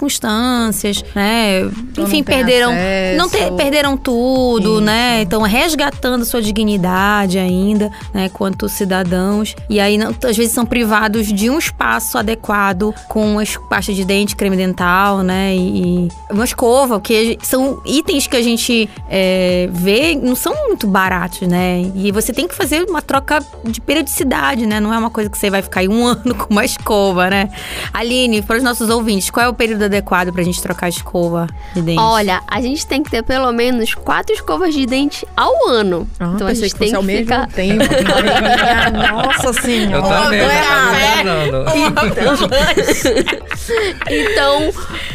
né, 1.15 1.61
Então 1.91 2.05
enfim, 2.05 2.23
perderam, 2.23 2.71
acesso. 2.71 3.17
não 3.17 3.29
te- 3.29 3.51
perderam 3.61 3.97
tudo, 3.97 4.79
né? 4.81 5.21
Então 5.21 5.41
resgatando 5.41 6.23
sua 6.25 6.41
dignidade 6.41 7.37
ainda, 7.37 7.91
né, 8.13 8.29
quanto 8.29 8.69
cidadãos. 8.69 9.55
E 9.69 9.79
aí 9.79 9.97
não- 9.97 10.13
às 10.23 10.37
vezes 10.37 10.53
são 10.53 10.65
privados 10.65 11.27
de 11.27 11.49
um 11.49 11.57
espaço 11.57 12.17
adequado 12.17 12.93
com 13.07 13.39
as 13.39 13.57
pastas 13.69 13.95
de 13.95 14.05
dente, 14.05 14.35
creme 14.35 14.55
dental, 14.55 15.19
né, 15.23 15.55
e, 15.55 16.05
e 16.05 16.07
uma 16.31 16.45
escova, 16.45 16.99
que 16.99 17.37
são 17.41 17.81
itens 17.85 18.27
que 18.27 18.37
a 18.37 18.41
gente 18.41 18.89
é, 19.09 19.67
vê 19.71 20.15
não 20.15 20.35
são 20.35 20.53
muito 20.67 20.87
baratos, 20.87 21.47
né? 21.47 21.81
E 21.95 22.11
você 22.11 22.31
tem 22.31 22.47
que 22.47 22.55
fazer 22.55 22.85
uma 22.89 23.01
troca 23.01 23.39
de 23.63 23.81
periodicidade, 23.81 24.65
né? 24.65 24.79
Não 24.79 24.93
é 24.93 24.97
uma 24.97 25.09
coisa 25.09 25.29
que 25.29 25.37
você 25.37 25.49
vai 25.49 25.61
ficar 25.61 25.81
aí 25.81 25.87
um 25.89 26.05
ano 26.07 26.35
com 26.35 26.47
uma 26.53 26.63
escova, 26.63 27.29
né? 27.29 27.49
Aline, 27.93 28.41
para 28.41 28.57
os 28.57 28.63
nossos 28.63 28.89
ouvintes, 28.89 29.29
qual 29.29 29.45
é 29.45 29.49
o 29.49 29.53
período 29.53 29.88
adequado 29.89 30.31
pra 30.31 30.43
gente 30.43 30.61
trocar 30.61 30.85
a 30.85 30.89
escova 30.89 31.47
de 31.73 31.81
dente? 31.81 31.99
Olha, 31.99 32.41
a 32.47 32.61
gente 32.61 32.85
tem 32.87 33.03
que 33.03 33.11
ter 33.11 33.23
pelo 33.23 33.51
menos 33.51 33.93
quatro 33.93 34.33
escovas 34.33 34.73
de 34.73 34.85
dente 34.85 35.27
ao 35.35 35.67
ano. 35.67 36.07
Ah, 36.19 36.31
então 36.35 36.47
a 36.47 36.53
gente 36.53 36.73
que 36.73 36.79
tem 36.79 36.93
ao 36.93 37.01
que 37.01 37.07
mesmo 37.07 37.25
ficar. 37.25 37.47
tempo. 37.47 37.83
Nossa 39.13 39.53
senhora. 39.61 40.05
Eu 40.05 40.23
também, 40.23 40.39
errado. 40.39 40.95
imaginando. 40.95 41.65
Então, 44.09 44.71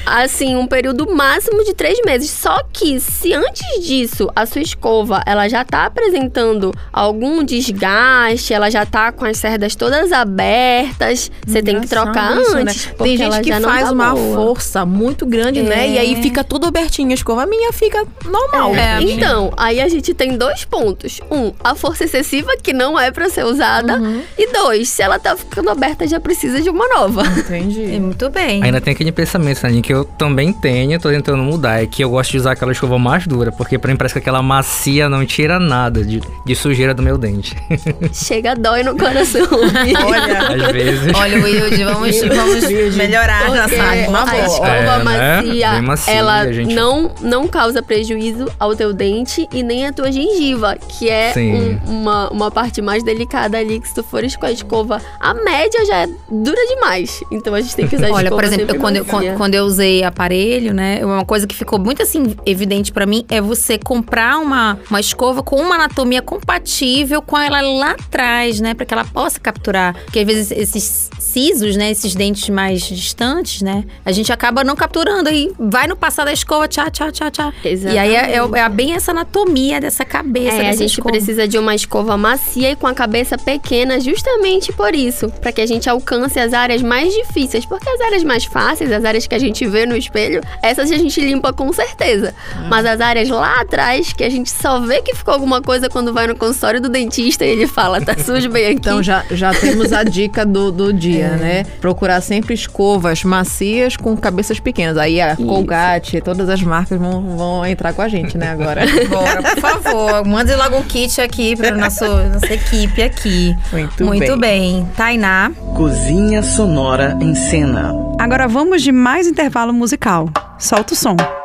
assim, 0.06 0.54
um 0.54 0.66
período 0.66 1.12
máximo 1.12 1.64
de 1.64 1.74
três 1.74 1.98
meses. 2.04 2.30
Só 2.30 2.62
que 2.72 3.00
se 3.00 3.32
antes 3.32 3.84
disso 3.84 4.30
a 4.34 4.46
sua 4.46 4.62
escova 4.62 5.22
ela 5.26 5.48
já 5.48 5.64
tá 5.64 5.86
apresentando 5.86 6.72
algum 6.92 7.42
desgaste, 7.42 8.52
ela 8.54 8.70
já 8.70 8.86
tá 8.86 9.10
com 9.12 9.24
as 9.24 9.38
cerdas 9.38 9.74
todas 9.74 10.12
abertas, 10.12 11.30
você 11.46 11.62
tem 11.62 11.80
que 11.80 11.88
trocar 11.88 12.36
isso, 12.40 12.54
né? 12.54 12.62
antes. 12.62 12.86
Né? 12.86 12.92
Tem 12.98 13.16
gente 13.16 13.40
que 13.40 13.52
faz 13.60 13.84
tá 13.88 13.92
uma 13.92 14.10
boa. 14.10 14.34
força 14.34 14.63
muito 14.86 15.26
grande, 15.26 15.60
é. 15.60 15.62
né? 15.62 15.88
E 15.88 15.98
aí 15.98 16.14
é. 16.14 16.22
fica 16.22 16.42
tudo 16.42 16.66
abertinho 16.66 17.10
a 17.10 17.14
escova. 17.14 17.46
Minha 17.46 17.72
fica 17.72 18.06
normal. 18.24 18.74
É, 18.74 19.00
então, 19.02 19.52
aí 19.56 19.80
a 19.80 19.88
gente 19.88 20.14
tem 20.14 20.36
dois 20.36 20.64
pontos. 20.64 21.20
Um, 21.30 21.52
a 21.62 21.74
força 21.74 22.04
excessiva, 22.04 22.56
que 22.56 22.72
não 22.72 22.98
é 22.98 23.10
para 23.10 23.28
ser 23.28 23.44
usada. 23.44 23.98
Uhum. 23.98 24.22
E 24.38 24.52
dois, 24.52 24.88
se 24.88 25.02
ela 25.02 25.18
tá 25.18 25.36
ficando 25.36 25.70
aberta, 25.70 26.06
já 26.06 26.18
precisa 26.18 26.60
de 26.60 26.70
uma 26.70 26.88
nova. 26.88 27.22
Entendi. 27.38 27.94
É 27.94 28.00
muito 28.00 28.28
bem. 28.30 28.62
Ainda 28.62 28.80
tem 28.80 28.92
aquele 28.92 29.12
pensamento, 29.12 29.58
Saninha, 29.58 29.82
que 29.82 29.92
eu 29.92 30.04
também 30.04 30.52
tenho, 30.52 30.98
tô 31.00 31.10
tentando 31.10 31.42
mudar. 31.42 31.82
É 31.82 31.86
que 31.86 32.02
eu 32.02 32.10
gosto 32.10 32.32
de 32.32 32.38
usar 32.38 32.52
aquela 32.52 32.72
escova 32.72 32.98
mais 32.98 33.26
dura, 33.26 33.52
porque 33.52 33.78
pra 33.78 33.90
mim 33.90 33.96
parece 33.96 34.14
que 34.14 34.18
aquela 34.18 34.42
macia 34.42 35.08
não 35.08 35.24
tira 35.24 35.58
nada 35.58 36.04
de, 36.04 36.20
de 36.44 36.54
sujeira 36.54 36.94
do 36.94 37.02
meu 37.02 37.18
dente. 37.18 37.56
Chega, 38.12 38.54
dói 38.54 38.82
no 38.82 38.96
coração. 38.96 39.46
Olha, 40.06 40.66
às 40.66 40.72
vezes. 40.72 41.12
Olha, 41.14 41.42
Wilde, 41.42 41.84
vamos, 41.84 42.20
vamos 42.20 42.96
melhorar 42.96 43.44
porque 43.46 44.10
nossa 44.10 44.43
a 44.44 44.46
escova 44.46 44.72
é, 44.72 45.02
macia, 45.02 45.72
né? 45.72 45.80
macia, 45.80 46.14
ela 46.14 46.52
gente... 46.52 46.74
não, 46.74 47.10
não 47.20 47.48
causa 47.48 47.82
prejuízo 47.82 48.50
ao 48.58 48.74
teu 48.74 48.92
dente 48.92 49.48
e 49.52 49.62
nem 49.62 49.86
à 49.86 49.92
tua 49.92 50.10
gengiva, 50.10 50.76
que 50.76 51.08
é 51.08 51.32
um, 51.36 52.00
uma, 52.00 52.30
uma 52.30 52.50
parte 52.50 52.80
mais 52.80 53.02
delicada 53.02 53.58
ali, 53.58 53.80
que 53.80 53.88
se 53.88 53.94
tu 53.94 54.02
fores 54.02 54.36
com 54.36 54.46
a 54.46 54.52
escova, 54.52 55.00
a 55.20 55.34
média 55.34 55.84
já 55.86 56.02
é 56.02 56.06
dura 56.30 56.66
demais. 56.68 57.22
Então 57.30 57.54
a 57.54 57.60
gente 57.60 57.74
tem 57.76 57.88
que 57.88 57.96
usar 57.96 58.08
a 58.08 58.12
Olha, 58.12 58.30
por 58.30 58.44
exemplo, 58.44 58.74
eu, 58.74 58.80
quando, 58.80 58.96
eu, 58.96 59.04
quando, 59.04 59.36
quando, 59.36 59.54
eu 59.54 59.64
usei 59.64 60.02
aparelho, 60.02 60.72
né, 60.72 61.04
uma 61.04 61.24
coisa 61.24 61.46
que 61.46 61.54
ficou 61.54 61.78
muito 61.78 62.02
assim 62.02 62.36
evidente 62.46 62.92
para 62.92 63.06
mim 63.06 63.24
é 63.28 63.40
você 63.40 63.78
comprar 63.78 64.38
uma, 64.38 64.78
uma 64.88 65.00
escova 65.00 65.42
com 65.42 65.56
uma 65.56 65.74
anatomia 65.74 66.22
compatível 66.22 67.22
com 67.22 67.38
ela 67.38 67.60
lá 67.60 67.92
atrás, 67.92 68.60
né, 68.60 68.74
para 68.74 68.86
que 68.86 68.94
ela 68.94 69.04
possa 69.04 69.38
capturar. 69.40 69.94
Porque 70.04 70.20
às 70.20 70.26
vezes 70.26 70.50
esses 70.50 71.10
sisos, 71.18 71.76
né, 71.76 71.90
esses 71.90 72.14
dentes 72.14 72.48
mais 72.48 72.82
distantes, 72.82 73.62
né, 73.62 73.84
a 74.04 74.12
gente 74.12 74.32
acaba 74.34 74.62
não 74.62 74.76
capturando 74.76 75.30
e 75.30 75.52
vai 75.58 75.86
no 75.86 75.96
passar 75.96 76.24
da 76.24 76.32
escova, 76.32 76.68
tchá, 76.68 76.90
tchá, 76.90 77.10
tchá, 77.10 77.30
tchá. 77.30 77.52
Exatamente. 77.64 77.94
E 77.94 77.98
aí 77.98 78.14
é, 78.14 78.36
é, 78.36 78.58
é 78.60 78.68
bem 78.68 78.94
essa 78.94 79.12
anatomia 79.12 79.80
dessa 79.80 80.04
cabeça. 80.04 80.56
É, 80.56 80.68
a 80.68 80.72
gente 80.72 80.90
escova. 80.90 81.10
precisa 81.10 81.48
de 81.48 81.58
uma 81.58 81.74
escova 81.74 82.16
macia 82.16 82.70
e 82.70 82.76
com 82.76 82.86
a 82.86 82.94
cabeça 82.94 83.36
pequena, 83.36 83.98
justamente 84.00 84.72
por 84.72 84.94
isso, 84.94 85.30
para 85.40 85.52
que 85.52 85.60
a 85.60 85.66
gente 85.66 85.88
alcance 85.88 86.38
as 86.38 86.52
áreas 86.52 86.82
mais 86.82 87.12
difíceis, 87.12 87.64
porque 87.64 87.88
as 87.88 88.00
áreas 88.00 88.22
mais 88.22 88.44
fáceis, 88.44 88.92
as 88.92 89.04
áreas 89.04 89.26
que 89.26 89.34
a 89.34 89.38
gente 89.38 89.66
vê 89.66 89.86
no 89.86 89.96
espelho, 89.96 90.40
essas 90.62 90.90
a 90.90 90.96
gente 90.96 91.20
limpa 91.20 91.52
com 91.52 91.72
certeza. 91.72 92.34
Hum. 92.56 92.68
Mas 92.68 92.86
as 92.86 93.00
áreas 93.00 93.28
lá 93.28 93.60
atrás, 93.60 94.12
que 94.12 94.24
a 94.24 94.30
gente 94.30 94.50
só 94.50 94.80
vê 94.80 95.02
que 95.02 95.14
ficou 95.14 95.34
alguma 95.34 95.60
coisa 95.60 95.88
quando 95.88 96.12
vai 96.12 96.26
no 96.26 96.36
consultório 96.36 96.80
do 96.80 96.88
dentista 96.88 97.44
e 97.44 97.50
ele 97.50 97.66
fala, 97.66 98.00
tá 98.00 98.16
sujo 98.16 98.48
bem 98.48 98.66
aqui. 98.66 98.74
Então 98.76 99.02
já, 99.02 99.24
já 99.30 99.52
temos 99.52 99.92
a 99.92 100.02
dica 100.04 100.44
do, 100.44 100.70
do 100.70 100.92
dia, 100.92 101.26
é. 101.26 101.36
né? 101.36 101.64
Procurar 101.80 102.20
sempre 102.20 102.54
escovas 102.54 103.24
macias 103.24 103.96
com 103.96 104.16
cabeças 104.24 104.58
pequenas. 104.58 104.96
Aí 104.96 105.20
a 105.20 105.34
isso. 105.34 105.44
Colgate, 105.44 106.20
todas 106.22 106.48
as 106.48 106.62
marcas 106.62 106.98
vão, 106.98 107.36
vão 107.36 107.66
entrar 107.66 107.92
com 107.92 108.00
a 108.00 108.08
gente, 108.08 108.38
né, 108.38 108.48
agora. 108.50 108.82
Bora, 109.08 109.42
por 109.42 109.60
favor. 109.60 110.24
Mande 110.24 110.54
logo 110.54 110.78
um 110.78 110.82
kit 110.82 111.20
aqui 111.20 111.54
para 111.54 111.76
nossa 111.76 112.06
equipe 112.50 113.02
aqui. 113.02 113.54
Muito, 113.70 114.04
Muito 114.04 114.36
bem. 114.38 114.84
bem. 114.84 114.88
Tainá. 114.96 115.52
Cozinha 115.76 116.42
Sonora 116.42 117.18
em 117.20 117.34
Cena. 117.34 117.92
Agora 118.18 118.48
vamos 118.48 118.82
de 118.82 118.90
mais 118.90 119.26
intervalo 119.26 119.72
musical. 119.72 120.28
Solta 120.58 120.94
o 120.94 120.96
som. 120.96 121.43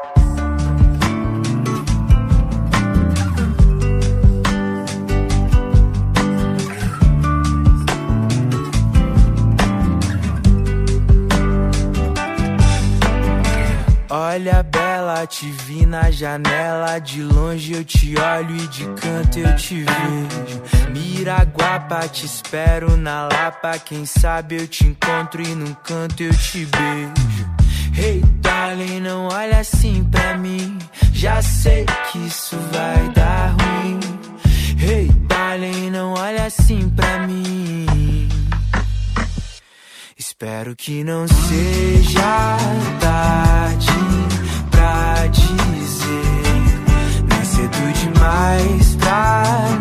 Olha, 14.49 14.63
Bela, 14.63 15.27
te 15.27 15.45
vi 15.51 15.85
na 15.85 16.09
janela. 16.09 16.97
De 16.99 17.21
longe 17.21 17.73
eu 17.73 17.83
te 17.83 18.15
olho 18.19 18.55
e 18.55 18.67
de 18.67 18.83
canto 18.99 19.37
eu 19.37 19.55
te 19.55 19.83
vejo. 19.83 20.89
Miraguapa, 20.91 22.07
te 22.07 22.25
espero 22.25 22.97
na 22.97 23.27
Lapa. 23.27 23.77
Quem 23.77 24.07
sabe 24.07 24.55
eu 24.55 24.67
te 24.67 24.87
encontro 24.87 25.43
e 25.43 25.53
num 25.53 25.73
canto 25.75 26.23
eu 26.23 26.33
te 26.33 26.65
beijo. 26.65 27.49
Hey, 27.95 28.23
darling, 28.41 29.01
não 29.01 29.27
olha 29.27 29.59
assim 29.59 30.03
pra 30.05 30.35
mim. 30.35 30.79
Já 31.13 31.43
sei 31.43 31.85
que 32.11 32.17
isso 32.17 32.57
vai 32.71 33.07
dar 33.09 33.55
ruim. 33.61 33.99
Hey, 34.81 35.11
darling, 35.27 35.91
não 35.91 36.13
olha 36.13 36.45
assim 36.45 36.89
pra 36.89 37.27
mim. 37.27 38.38
Espero 40.41 40.73
que 40.73 41.03
não 41.03 41.27
seja 41.27 42.57
tarde 43.01 43.87
pra 44.71 45.27
dizer. 45.27 46.15
Nem 47.27 47.43
cedo 47.43 47.91
demais 48.13 48.95
pra 48.95 49.78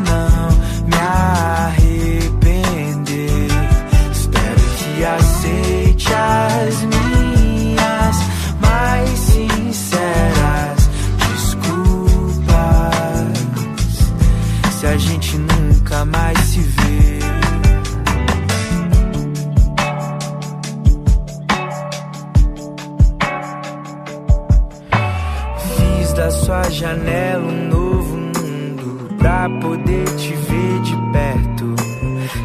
da 26.68 26.74
janela 26.74 27.46
um 27.46 27.68
novo 27.68 28.14
mundo 28.14 29.16
pra 29.16 29.48
poder 29.48 30.04
te 30.16 30.34
ver 30.34 30.80
de 30.82 30.96
perto. 31.12 31.74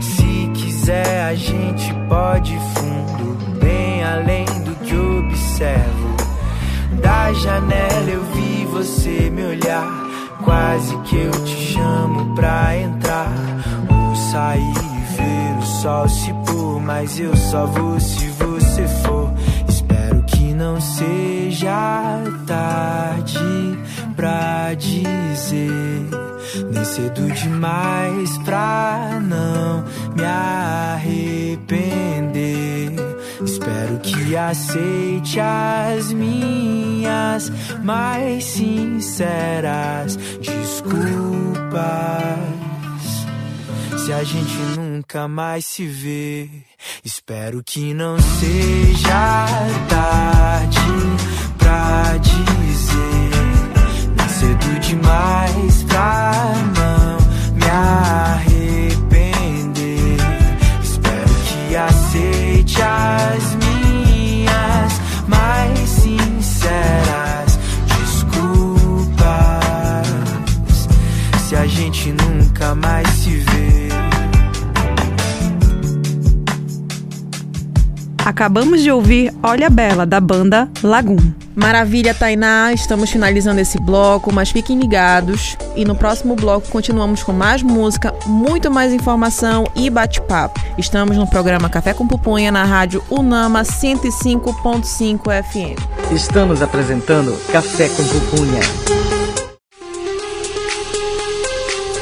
Se 0.01 0.49
quiser, 0.53 1.25
a 1.25 1.35
gente 1.35 1.93
pode 2.07 2.57
fundo, 2.73 3.37
bem 3.59 4.01
além 4.01 4.45
do 4.45 4.75
que 4.75 4.95
observo. 4.95 6.15
Da 7.01 7.33
janela 7.33 8.09
eu 8.09 8.23
vi 8.33 8.65
você 8.65 9.29
me 9.29 9.43
olhar, 9.43 9.85
quase 10.41 10.95
que 10.99 11.17
eu 11.17 11.31
te 11.43 11.73
chamo 11.73 12.33
pra 12.33 12.77
entrar. 12.77 13.29
Ou 13.89 14.15
sair 14.15 14.61
e 14.61 15.17
ver 15.17 15.57
o 15.59 15.65
sol 15.65 16.07
se 16.07 16.33
pôr, 16.45 16.79
mas 16.79 17.19
eu 17.19 17.35
só 17.35 17.65
vou 17.65 17.99
se 17.99 18.27
você 18.29 18.87
for 19.03 19.33
não 20.63 20.79
seja 20.79 22.23
tarde 22.47 22.92
nem 26.71 26.85
cedo 26.85 27.31
demais 27.31 28.37
pra 28.39 29.19
não 29.21 29.83
me 30.15 30.23
arrepender. 30.23 31.93
Espero 33.43 33.99
que 33.99 34.35
aceite 34.35 35.39
as 35.39 36.11
minhas 36.13 37.51
mais 37.83 38.43
sinceras 38.45 40.15
desculpas. 40.39 41.73
Se 44.05 44.11
a 44.11 44.23
gente 44.23 44.57
nunca 44.77 45.27
mais 45.27 45.65
se 45.65 45.85
vê. 45.87 46.49
Espero 47.03 47.63
que 47.63 47.93
não 47.93 48.17
seja 48.19 49.47
tarde 49.87 50.77
pra 51.57 52.17
dizer. 52.17 52.62
Cedo 54.43 54.77
demais 54.81 55.83
pra 55.83 56.33
não 56.75 57.17
me 57.55 57.65
arrepender. 58.41 59.37
Espero 60.83 61.33
que 61.45 61.73
aceite 61.77 62.81
as 62.81 63.55
minhas 63.55 65.01
mais 65.29 65.79
sinceras 65.89 67.57
desculpas. 67.87 69.23
Se 71.47 71.55
a 71.55 71.65
gente 71.65 72.11
nunca 72.11 72.75
mais 72.75 73.12
Acabamos 78.25 78.81
de 78.81 78.89
ouvir 78.89 79.33
Olha 79.43 79.69
Bela, 79.69 80.05
da 80.05 80.19
banda 80.19 80.69
Lagoon. 80.81 81.17
Maravilha, 81.55 82.13
Tainá. 82.13 82.71
Estamos 82.73 83.09
finalizando 83.09 83.59
esse 83.59 83.77
bloco, 83.79 84.33
mas 84.33 84.49
fiquem 84.49 84.79
ligados. 84.79 85.57
E 85.75 85.83
no 85.85 85.93
próximo 85.93 86.35
bloco 86.35 86.69
continuamos 86.69 87.21
com 87.21 87.33
mais 87.33 87.61
música, 87.61 88.13
muito 88.25 88.71
mais 88.71 88.93
informação 88.93 89.65
e 89.75 89.89
bate-papo. 89.89 90.59
Estamos 90.77 91.17
no 91.17 91.27
programa 91.27 91.69
Café 91.69 91.93
com 91.93 92.07
Pupunha 92.07 92.51
na 92.51 92.63
rádio 92.63 93.03
Unama 93.09 93.61
105.5 93.61 95.43
FM. 95.43 96.13
Estamos 96.13 96.61
apresentando 96.61 97.37
Café 97.51 97.89
com 97.89 98.03
Pupunha. 98.03 98.61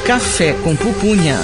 Café 0.06 0.52
com 0.62 0.74
Pupunha. 0.76 1.36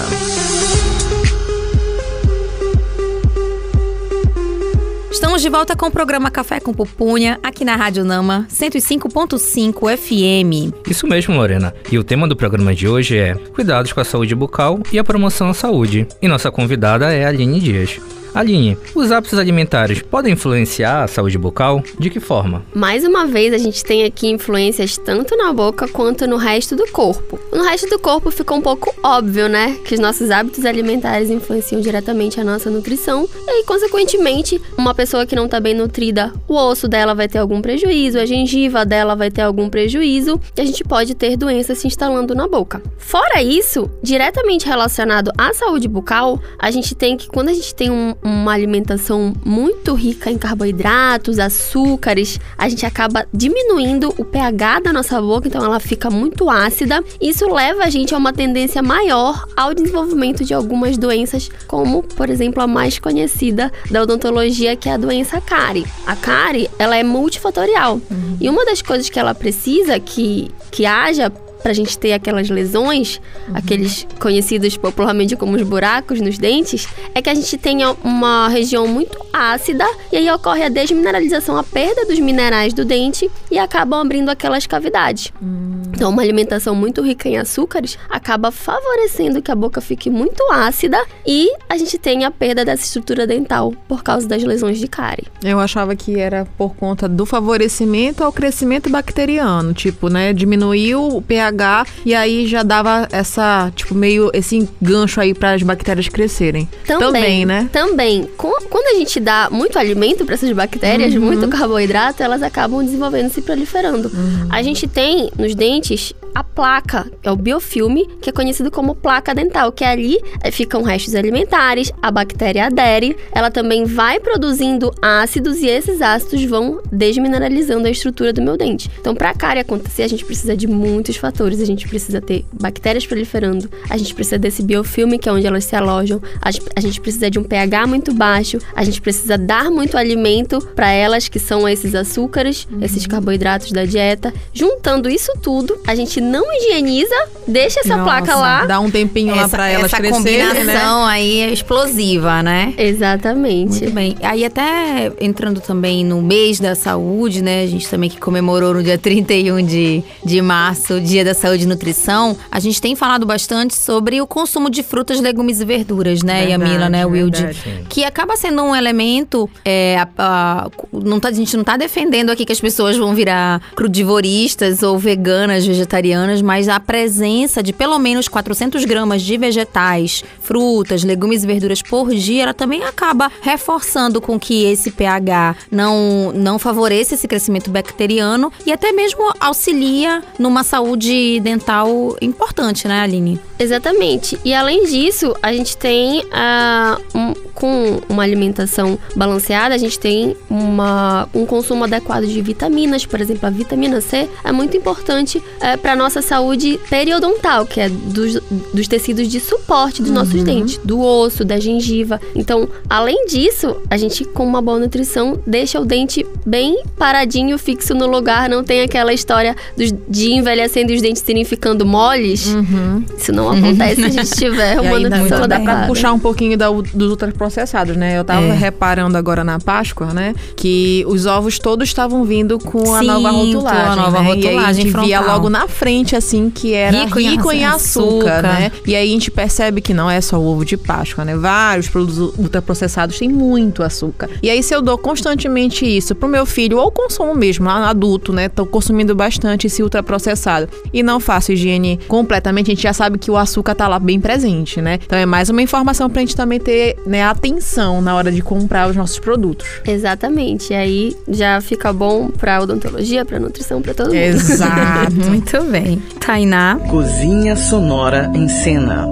Estamos 5.18 5.42
de 5.42 5.48
volta 5.48 5.74
com 5.74 5.86
o 5.86 5.90
programa 5.90 6.30
Café 6.30 6.60
com 6.60 6.72
Pupunha, 6.72 7.40
aqui 7.42 7.64
na 7.64 7.74
Rádio 7.74 8.04
Nama 8.04 8.46
105.5 8.48 9.96
FM. 9.96 10.72
Isso 10.88 11.08
mesmo, 11.08 11.34
Lorena. 11.34 11.74
E 11.90 11.98
o 11.98 12.04
tema 12.04 12.28
do 12.28 12.36
programa 12.36 12.72
de 12.72 12.86
hoje 12.86 13.18
é 13.18 13.34
Cuidados 13.34 13.92
com 13.92 14.00
a 14.00 14.04
saúde 14.04 14.32
bucal 14.36 14.78
e 14.92 14.98
a 14.98 15.02
promoção 15.02 15.48
à 15.48 15.54
saúde. 15.54 16.06
E 16.22 16.28
nossa 16.28 16.52
convidada 16.52 17.12
é 17.12 17.24
a 17.24 17.30
Aline 17.30 17.58
Dias. 17.58 17.98
Aline, 18.34 18.76
os 18.94 19.10
hábitos 19.10 19.38
alimentares 19.38 20.02
podem 20.02 20.34
influenciar 20.34 21.04
a 21.04 21.08
saúde 21.08 21.38
bucal? 21.38 21.82
De 21.98 22.10
que 22.10 22.20
forma? 22.20 22.62
Mais 22.74 23.04
uma 23.04 23.26
vez, 23.26 23.52
a 23.52 23.58
gente 23.58 23.84
tem 23.84 24.04
aqui 24.04 24.28
influências 24.28 24.96
tanto 24.96 25.36
na 25.36 25.52
boca 25.52 25.88
quanto 25.88 26.26
no 26.26 26.36
resto 26.36 26.76
do 26.76 26.86
corpo. 26.88 27.38
No 27.52 27.62
resto 27.64 27.88
do 27.88 27.98
corpo 27.98 28.30
fica 28.30 28.54
um 28.54 28.60
pouco 28.60 28.94
óbvio, 29.02 29.48
né? 29.48 29.76
Que 29.84 29.94
os 29.94 30.00
nossos 30.00 30.30
hábitos 30.30 30.64
alimentares 30.64 31.30
influenciam 31.30 31.80
diretamente 31.80 32.40
a 32.40 32.44
nossa 32.44 32.70
nutrição. 32.70 33.28
E 33.46 33.64
consequentemente, 33.64 34.60
uma 34.76 34.94
pessoa 34.94 35.26
que 35.26 35.34
não 35.34 35.46
está 35.46 35.58
bem 35.60 35.74
nutrida, 35.74 36.32
o 36.46 36.54
osso 36.54 36.88
dela 36.88 37.14
vai 37.14 37.28
ter 37.28 37.38
algum 37.38 37.60
prejuízo, 37.60 38.18
a 38.18 38.26
gengiva 38.26 38.84
dela 38.84 39.14
vai 39.14 39.30
ter 39.30 39.42
algum 39.42 39.68
prejuízo 39.68 40.40
e 40.56 40.60
a 40.60 40.64
gente 40.64 40.84
pode 40.84 41.14
ter 41.14 41.36
doenças 41.36 41.78
se 41.78 41.86
instalando 41.86 42.34
na 42.34 42.46
boca. 42.46 42.82
Fora 42.98 43.42
isso, 43.42 43.90
diretamente 44.02 44.66
relacionado 44.66 45.32
à 45.36 45.52
saúde 45.52 45.88
bucal, 45.88 46.40
a 46.58 46.70
gente 46.70 46.94
tem 46.94 47.16
que, 47.16 47.28
quando 47.28 47.48
a 47.48 47.54
gente 47.54 47.74
tem 47.74 47.90
um, 47.90 48.14
uma 48.28 48.52
alimentação 48.52 49.32
muito 49.44 49.94
rica 49.94 50.30
em 50.30 50.38
carboidratos, 50.38 51.38
açúcares, 51.38 52.38
a 52.56 52.68
gente 52.68 52.84
acaba 52.84 53.26
diminuindo 53.32 54.14
o 54.18 54.24
pH 54.24 54.80
da 54.80 54.92
nossa 54.92 55.20
boca, 55.20 55.48
então 55.48 55.64
ela 55.64 55.80
fica 55.80 56.10
muito 56.10 56.50
ácida. 56.50 57.02
Isso 57.20 57.52
leva 57.52 57.84
a 57.84 57.90
gente 57.90 58.14
a 58.14 58.18
uma 58.18 58.32
tendência 58.32 58.82
maior 58.82 59.46
ao 59.56 59.74
desenvolvimento 59.74 60.44
de 60.44 60.54
algumas 60.54 60.98
doenças, 60.98 61.50
como, 61.66 62.02
por 62.02 62.30
exemplo, 62.30 62.62
a 62.62 62.66
mais 62.66 62.98
conhecida 62.98 63.72
da 63.90 64.02
odontologia, 64.02 64.76
que 64.76 64.88
é 64.88 64.92
a 64.92 64.96
doença 64.96 65.40
cárie. 65.40 65.86
A 66.06 66.14
cárie, 66.14 66.70
ela 66.78 66.96
é 66.96 67.02
multifatorial. 67.02 68.00
Uhum. 68.10 68.36
E 68.40 68.48
uma 68.48 68.64
das 68.64 68.82
coisas 68.82 69.08
que 69.08 69.18
ela 69.18 69.34
precisa 69.34 69.98
que, 69.98 70.50
que 70.70 70.84
haja 70.86 71.32
para 71.62 71.72
a 71.72 71.74
gente 71.74 71.98
ter 71.98 72.12
aquelas 72.12 72.48
lesões, 72.48 73.20
uhum. 73.48 73.56
aqueles 73.56 74.06
conhecidos 74.20 74.76
popularmente 74.76 75.36
como 75.36 75.56
os 75.56 75.62
buracos 75.62 76.20
nos 76.20 76.38
dentes, 76.38 76.88
é 77.14 77.20
que 77.20 77.28
a 77.28 77.34
gente 77.34 77.56
tenha 77.58 77.92
uma 78.04 78.48
região 78.48 78.86
muito 78.86 79.18
ácida 79.32 79.86
e 80.12 80.16
aí 80.16 80.30
ocorre 80.30 80.64
a 80.64 80.68
desmineralização, 80.68 81.56
a 81.56 81.64
perda 81.64 82.06
dos 82.06 82.18
minerais 82.18 82.72
do 82.72 82.84
dente 82.84 83.30
e 83.50 83.58
acabam 83.58 84.00
abrindo 84.00 84.28
aquelas 84.28 84.66
cavidades. 84.66 85.32
Uhum. 85.40 85.82
Então, 85.88 86.10
uma 86.10 86.22
alimentação 86.22 86.74
muito 86.74 87.02
rica 87.02 87.28
em 87.28 87.36
açúcares 87.36 87.98
acaba 88.08 88.52
favorecendo 88.52 89.42
que 89.42 89.50
a 89.50 89.54
boca 89.54 89.80
fique 89.80 90.08
muito 90.08 90.42
ácida 90.52 91.02
e 91.26 91.50
a 91.68 91.76
gente 91.76 91.98
tenha 91.98 92.28
a 92.28 92.30
perda 92.30 92.64
dessa 92.64 92.84
estrutura 92.84 93.26
dental 93.26 93.74
por 93.88 94.02
causa 94.02 94.28
das 94.28 94.44
lesões 94.44 94.78
de 94.78 94.86
cárie. 94.86 95.26
Eu 95.42 95.58
achava 95.58 95.96
que 95.96 96.18
era 96.18 96.46
por 96.56 96.74
conta 96.76 97.08
do 97.08 97.26
favorecimento 97.26 98.22
ao 98.22 98.32
crescimento 98.32 98.88
bacteriano, 98.88 99.72
tipo, 99.74 100.08
né, 100.08 100.32
diminuiu 100.32 101.08
o 101.08 101.22
pH 101.22 101.47
pH 101.48 101.86
e 102.04 102.14
aí 102.14 102.46
já 102.46 102.62
dava 102.62 103.08
essa, 103.10 103.72
tipo, 103.74 103.94
meio 103.94 104.30
esse 104.32 104.68
gancho 104.80 105.20
aí 105.20 105.34
para 105.34 105.52
as 105.52 105.62
bactérias 105.62 106.08
crescerem. 106.08 106.68
Também, 106.86 107.12
também 107.12 107.46
né? 107.46 107.68
Também. 107.72 108.28
Quando 108.36 108.94
a 108.94 108.98
gente 108.98 109.18
dá 109.20 109.48
muito 109.50 109.78
alimento 109.78 110.24
para 110.24 110.34
essas 110.34 110.52
bactérias, 110.52 111.14
uhum. 111.14 111.20
muito 111.20 111.48
carboidrato, 111.48 112.22
elas 112.22 112.42
acabam 112.42 112.84
desenvolvendo 112.84 113.30
se 113.30 113.42
proliferando. 113.42 114.08
Uhum. 114.08 114.48
A 114.50 114.62
gente 114.62 114.86
tem 114.86 115.30
nos 115.38 115.54
dentes 115.54 116.14
a 116.34 116.44
placa, 116.44 117.10
é 117.22 117.30
o 117.30 117.36
biofilme, 117.36 118.06
que 118.20 118.30
é 118.30 118.32
conhecido 118.32 118.70
como 118.70 118.94
placa 118.94 119.34
dental, 119.34 119.72
que 119.72 119.84
ali 119.84 120.18
eh, 120.42 120.50
ficam 120.50 120.82
restos 120.82 121.14
alimentares, 121.14 121.92
a 122.00 122.10
bactéria 122.10 122.66
adere, 122.66 123.16
ela 123.32 123.50
também 123.50 123.84
vai 123.84 124.20
produzindo 124.20 124.92
ácidos 125.02 125.58
e 125.58 125.66
esses 125.66 126.00
ácidos 126.00 126.44
vão 126.44 126.80
desmineralizando 126.92 127.88
a 127.88 127.90
estrutura 127.90 128.32
do 128.32 128.42
meu 128.42 128.56
dente. 128.56 128.90
Então, 129.00 129.14
para 129.14 129.30
a 129.30 129.34
cárie 129.34 129.62
acontecer, 129.62 130.02
a 130.02 130.08
gente 130.08 130.24
precisa 130.24 130.56
de 130.56 130.66
muitos 130.66 131.16
fatores. 131.16 131.37
A 131.44 131.64
gente 131.64 131.88
precisa 131.88 132.20
ter 132.20 132.44
bactérias 132.52 133.06
proliferando, 133.06 133.70
a 133.88 133.96
gente 133.96 134.14
precisa 134.14 134.38
desse 134.38 134.62
biofilme, 134.62 135.18
que 135.18 135.28
é 135.28 135.32
onde 135.32 135.46
elas 135.46 135.64
se 135.64 135.76
alojam, 135.76 136.20
a 136.42 136.80
gente 136.80 137.00
precisa 137.00 137.30
de 137.30 137.38
um 137.38 137.44
pH 137.44 137.86
muito 137.86 138.12
baixo, 138.12 138.58
a 138.74 138.84
gente 138.84 139.00
precisa 139.00 139.38
dar 139.38 139.70
muito 139.70 139.96
alimento 139.96 140.60
para 140.74 140.90
elas, 140.90 141.28
que 141.28 141.38
são 141.38 141.68
esses 141.68 141.94
açúcares, 141.94 142.66
uhum. 142.70 142.82
esses 142.82 143.06
carboidratos 143.06 143.72
da 143.72 143.84
dieta. 143.84 144.32
Juntando 144.52 145.08
isso 145.08 145.32
tudo, 145.40 145.78
a 145.86 145.94
gente 145.94 146.20
não 146.20 146.44
higieniza, 146.52 147.14
deixa 147.46 147.80
essa 147.80 147.96
Nossa, 147.96 148.04
placa 148.04 148.34
lá. 148.34 148.66
Dá 148.66 148.80
um 148.80 148.90
tempinho 148.90 149.32
essa, 149.32 149.42
lá 149.42 149.48
para 149.48 149.68
elas 149.68 149.86
essa 149.86 149.96
crescerem, 149.96 150.40
Essa 150.40 150.54
combinação 150.54 151.06
né? 151.06 151.12
aí 151.12 151.40
é 151.40 151.52
explosiva, 151.52 152.42
né? 152.42 152.74
Exatamente. 152.76 153.82
Muito 153.82 153.94
bem. 153.94 154.16
Aí 154.22 154.44
até 154.44 155.12
entrando 155.20 155.60
também 155.60 156.04
no 156.04 156.20
mês 156.22 156.58
da 156.58 156.74
saúde, 156.74 157.42
né? 157.42 157.62
A 157.62 157.66
gente 157.66 157.88
também 157.88 158.10
que 158.10 158.18
comemorou 158.18 158.74
no 158.74 158.82
dia 158.82 158.98
31 158.98 159.62
de, 159.64 160.02
de 160.24 160.42
março, 160.42 160.94
o 160.94 161.00
Dia 161.00 161.24
da 161.28 161.34
Saúde 161.34 161.64
e 161.64 161.66
Nutrição, 161.66 162.36
a 162.50 162.60
gente 162.60 162.80
tem 162.80 162.94
falado 162.94 163.26
bastante 163.26 163.74
sobre 163.74 164.20
o 164.20 164.26
consumo 164.26 164.70
de 164.70 164.82
frutas, 164.82 165.20
legumes 165.20 165.60
e 165.60 165.64
verduras, 165.64 166.22
né, 166.22 166.46
verdade, 166.46 166.70
Yamila, 166.70 166.88
né, 166.88 167.04
Wilde? 167.04 167.48
Que 167.88 168.04
acaba 168.04 168.36
sendo 168.36 168.62
um 168.62 168.74
elemento. 168.74 169.48
É, 169.64 169.98
a, 169.98 170.08
a, 170.18 170.70
não 170.92 171.20
tá, 171.20 171.28
a 171.28 171.32
gente 171.32 171.56
não 171.56 171.64
tá 171.64 171.76
defendendo 171.76 172.30
aqui 172.30 172.44
que 172.44 172.52
as 172.52 172.60
pessoas 172.60 172.96
vão 172.96 173.14
virar 173.14 173.60
crudivoristas 173.74 174.82
ou 174.82 174.98
veganas, 174.98 175.66
vegetarianas 175.66 175.88
vegetarianas, 175.88 176.42
mas 176.42 176.68
a 176.68 176.78
presença 176.78 177.62
de 177.62 177.72
pelo 177.72 177.98
menos 177.98 178.28
400 178.28 178.84
gramas 178.84 179.22
de 179.22 179.36
vegetais, 179.36 180.22
frutas, 180.40 181.02
legumes 181.02 181.44
e 181.44 181.46
verduras 181.46 181.82
por 181.82 182.10
dia, 182.10 182.44
ela 182.44 182.54
também 182.54 182.84
acaba 182.84 183.30
reforçando 183.40 184.20
com 184.20 184.38
que 184.38 184.64
esse 184.64 184.90
pH 184.90 185.56
não, 185.70 186.32
não 186.34 186.58
favoreça 186.58 187.14
esse 187.14 187.26
crescimento 187.26 187.70
bacteriano 187.70 188.52
e 188.64 188.72
até 188.72 188.92
mesmo 188.92 189.32
auxilia 189.40 190.22
numa 190.38 190.62
saúde 190.62 191.12
dental 191.42 192.16
importante, 192.20 192.86
né, 192.86 193.00
Aline? 193.00 193.40
Exatamente. 193.58 194.38
E 194.44 194.54
além 194.54 194.84
disso, 194.84 195.34
a 195.42 195.52
gente 195.52 195.76
tem 195.76 196.20
uh, 196.20 197.02
um, 197.14 197.34
com 197.54 198.00
uma 198.08 198.22
alimentação 198.22 198.98
balanceada, 199.16 199.74
a 199.74 199.78
gente 199.78 199.98
tem 199.98 200.36
uma, 200.48 201.28
um 201.34 201.44
consumo 201.44 201.84
adequado 201.84 202.24
de 202.24 202.40
vitaminas, 202.40 203.04
por 203.04 203.20
exemplo, 203.20 203.46
a 203.46 203.50
vitamina 203.50 204.00
C 204.00 204.28
é 204.44 204.52
muito 204.52 204.76
importante 204.76 205.38
uh, 205.38 205.78
para 205.78 205.96
nossa 205.96 206.22
saúde 206.22 206.78
periodontal, 206.88 207.66
que 207.66 207.80
é 207.80 207.88
dos, 207.88 208.40
dos 208.72 208.86
tecidos 208.86 209.28
de 209.28 209.40
suporte 209.40 210.00
dos 210.00 210.10
uhum. 210.10 210.18
nossos 210.18 210.42
dentes, 210.44 210.78
do 210.84 211.00
osso, 211.00 211.44
da 211.44 211.58
gengiva. 211.58 212.20
Então, 212.36 212.68
além 212.88 213.26
disso, 213.26 213.76
a 213.90 213.96
gente 213.96 214.24
com 214.24 214.44
uma 214.44 214.62
boa 214.62 214.78
nutrição 214.78 215.40
deixa 215.46 215.80
o 215.80 215.84
dente 215.84 216.24
bem 216.46 216.82
paradinho, 216.96 217.58
fixo 217.58 217.94
no 217.94 218.06
lugar, 218.06 218.48
não 218.48 218.62
tem 218.62 218.82
aquela 218.82 219.12
história 219.12 219.56
dos, 219.76 219.92
de 220.08 220.32
envelhecendo 220.32 220.92
os 220.92 221.02
dentes 221.02 221.07
serem 221.14 221.44
ficando 221.44 221.84
moles. 221.84 222.46
Uhum. 222.46 223.04
Isso 223.16 223.32
não 223.32 223.50
acontece 223.50 223.96
se 223.96 224.04
a 224.04 224.08
gente 224.10 224.30
tiver 224.30 224.80
uma 224.80 224.98
nutrição. 224.98 225.48
Dá 225.48 225.60
pra 225.60 225.86
puxar 225.86 226.12
um 226.12 226.18
pouquinho 226.18 226.56
da, 226.56 226.70
dos 226.70 227.10
ultraprocessados, 227.10 227.96
né? 227.96 228.18
Eu 228.18 228.24
tava 228.24 228.46
é. 228.46 228.54
reparando 228.54 229.16
agora 229.16 229.44
na 229.44 229.58
Páscoa, 229.58 230.12
né? 230.12 230.34
Que 230.56 231.04
os 231.06 231.26
ovos 231.26 231.58
todos 231.58 231.88
estavam 231.88 232.24
vindo 232.24 232.58
com 232.58 232.84
Sim, 232.84 232.94
a 232.94 233.02
nova 233.02 233.30
rotulagem. 233.30 233.84
Com 233.84 233.90
a 233.90 233.96
nova 233.96 234.22
né? 234.22 234.28
rotulagem. 234.28 234.44
E 234.44 234.48
aí 234.48 234.64
a 234.64 234.72
gente 234.72 234.90
frontal. 234.90 235.06
via 235.06 235.20
logo 235.20 235.50
na 235.50 235.68
frente 235.68 236.16
assim 236.16 236.50
que 236.50 236.74
era 236.74 237.04
rico, 237.04 237.18
rico 237.18 237.52
em, 237.52 237.60
em 237.60 237.64
açúcar, 237.64 238.38
açúcar, 238.38 238.42
né? 238.42 238.72
E 238.86 238.94
aí 238.94 239.08
a 239.08 239.12
gente 239.12 239.30
percebe 239.30 239.80
que 239.80 239.94
não 239.94 240.10
é 240.10 240.20
só 240.20 240.38
o 240.38 240.46
ovo 240.46 240.64
de 240.64 240.76
Páscoa, 240.76 241.24
né? 241.24 241.36
Vários 241.36 241.88
produtos 241.88 242.18
ultraprocessados 242.38 243.18
têm 243.18 243.28
muito 243.28 243.82
açúcar. 243.82 244.28
E 244.42 244.50
aí 244.50 244.62
se 244.62 244.74
eu 244.74 244.82
dou 244.82 244.98
constantemente 244.98 245.84
isso 245.84 246.14
pro 246.14 246.28
meu 246.28 246.46
filho 246.46 246.78
ou 246.78 246.90
consumo 246.90 247.34
mesmo, 247.34 247.68
adulto, 247.68 248.32
né? 248.32 248.48
Tô 248.48 248.66
consumindo 248.66 249.14
bastante 249.14 249.66
esse 249.66 249.82
ultraprocessado 249.82 250.68
e 250.92 250.97
não 251.02 251.18
faço 251.18 251.52
higiene 251.52 251.98
completamente, 252.06 252.70
a 252.70 252.74
gente 252.74 252.82
já 252.82 252.92
sabe 252.92 253.18
que 253.18 253.30
o 253.30 253.36
açúcar 253.36 253.74
tá 253.74 253.88
lá 253.88 253.98
bem 253.98 254.20
presente, 254.20 254.80
né? 254.82 254.98
Então 255.04 255.18
é 255.18 255.24
mais 255.24 255.48
uma 255.48 255.62
informação 255.62 256.10
pra 256.10 256.20
gente 256.20 256.36
também 256.36 256.60
ter, 256.60 256.96
né, 257.06 257.22
atenção 257.24 258.00
na 258.00 258.14
hora 258.14 258.30
de 258.30 258.42
comprar 258.42 258.88
os 258.88 258.96
nossos 258.96 259.18
produtos. 259.18 259.66
Exatamente. 259.86 260.72
E 260.72 260.76
aí 260.76 261.16
já 261.28 261.60
fica 261.60 261.92
bom 261.92 262.28
pra 262.28 262.60
odontologia, 262.60 263.24
pra 263.24 263.40
nutrição, 263.40 263.80
pra 263.80 263.94
todo 263.94 264.08
mundo. 264.08 264.16
Exato. 264.16 265.14
Muito 265.28 265.62
bem 265.64 265.78
bem. 265.88 266.02
Tainá. 266.20 266.78
Cozinha 266.90 267.56
Sonora 267.56 268.30
em 268.34 268.48
Cena. 268.48 269.06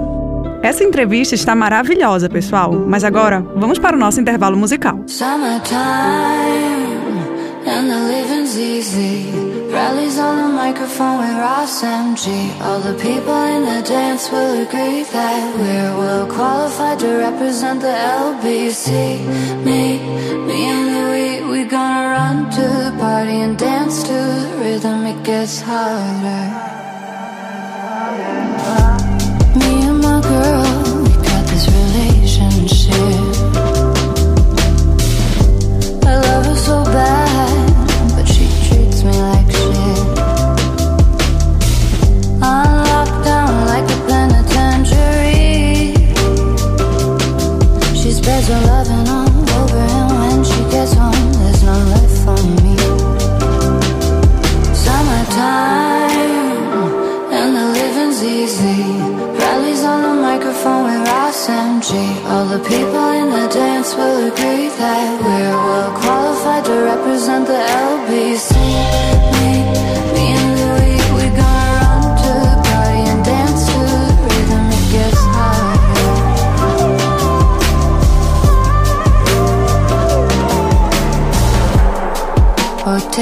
Essa 0.61 0.83
entrevista 0.83 1.35
está 1.35 1.55
maravilhosa, 1.55 2.29
pessoal. 2.29 2.73
Mas 2.73 3.03
agora, 3.03 3.45
vamos 3.55 3.79
para 3.79 3.95
o 3.95 3.99
nosso 3.99 4.19
intervalo 4.19 4.57
musical. 4.57 4.99
Summertime, 5.07 5.77
and 7.67 7.89
the 7.91 8.01
living's 8.13 8.57
easy. 8.57 9.31
Rallies 9.69 10.17
on 10.17 10.35
the 10.43 10.51
microphone 10.63 11.19
with 11.19 11.35
Ross 11.37 11.83
MG. 11.83 12.25
All 12.61 12.79
the 12.79 12.95
people 13.07 13.39
in 13.55 13.61
the 13.71 13.81
dance 13.87 14.31
will 14.31 14.53
agree 14.65 15.03
that 15.03 15.55
we're 15.59 15.93
well 16.01 16.25
qualified 16.27 16.99
to 16.99 17.09
represent 17.27 17.81
the 17.81 17.95
LBC. 18.23 18.89
Me, 19.65 19.81
me 20.47 20.59
and 20.73 20.83
Louis, 20.95 21.31
we 21.51 21.65
gonna 21.65 22.07
run 22.15 22.49
to 22.57 22.65
the 22.85 22.93
party 22.99 23.37
and 23.45 23.57
dance 23.57 24.01
to 24.03 24.13
the 24.13 24.57
rhythm. 24.61 25.05
It 25.05 25.19
gets 25.23 25.61
harder. 25.61 26.43
Me 29.59 29.71
and 29.89 29.99
my 30.01 30.21
girl, 30.21 30.66
will 63.97 64.27
agree 64.27 64.69
that 64.69 65.21
we're 65.21 65.57
well 65.65 65.91
qualified 65.99 66.65
to 66.65 66.73
represent 66.83 67.47
the 67.47 67.53
LBC. 67.53 69.06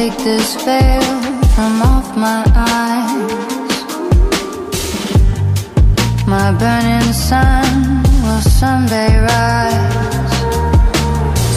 Take 0.09 0.23
this 0.23 0.55
veil 0.63 1.01
from 1.55 1.81
off 1.81 2.15
my 2.15 2.43
eyes. 2.53 3.31
My 6.27 6.49
burning 6.61 7.13
sun 7.13 8.03
will 8.23 8.43
someday 8.59 9.11
rise. 9.31 10.35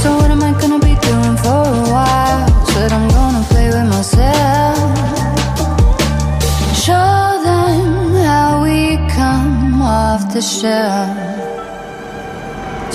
So 0.01 0.09
what 0.19 0.31
am 0.31 0.43
I 0.51 0.53
gonna 0.61 0.83
be 0.91 0.95
doing 1.09 1.37
for 1.45 1.63
a 1.81 1.85
while? 1.95 2.45
Said 2.73 2.91
I'm 2.97 3.09
gonna 3.19 3.45
play 3.51 3.69
with 3.75 3.89
myself. 3.97 4.79
Show 6.87 7.21
them 7.49 8.15
how 8.31 8.63
we 8.65 8.79
come 9.19 9.83
off 9.83 10.33
the 10.33 10.41
shelf. 10.41 11.09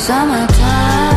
Summertime 0.06 1.13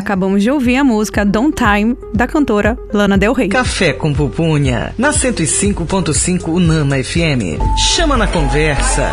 Acabamos 0.00 0.42
de 0.42 0.50
ouvir 0.50 0.78
a 0.78 0.82
música 0.82 1.26
Don't 1.26 1.54
Time, 1.54 1.94
da 2.14 2.26
cantora 2.26 2.74
Lana 2.90 3.18
Del 3.18 3.34
Rey. 3.34 3.50
Café 3.50 3.92
com 3.92 4.14
Pupunha, 4.14 4.94
na 4.96 5.10
105.5 5.10 6.48
Unama 6.48 6.96
FM. 6.96 7.60
Chama 7.76 8.16
na 8.16 8.26
conversa. 8.26 9.12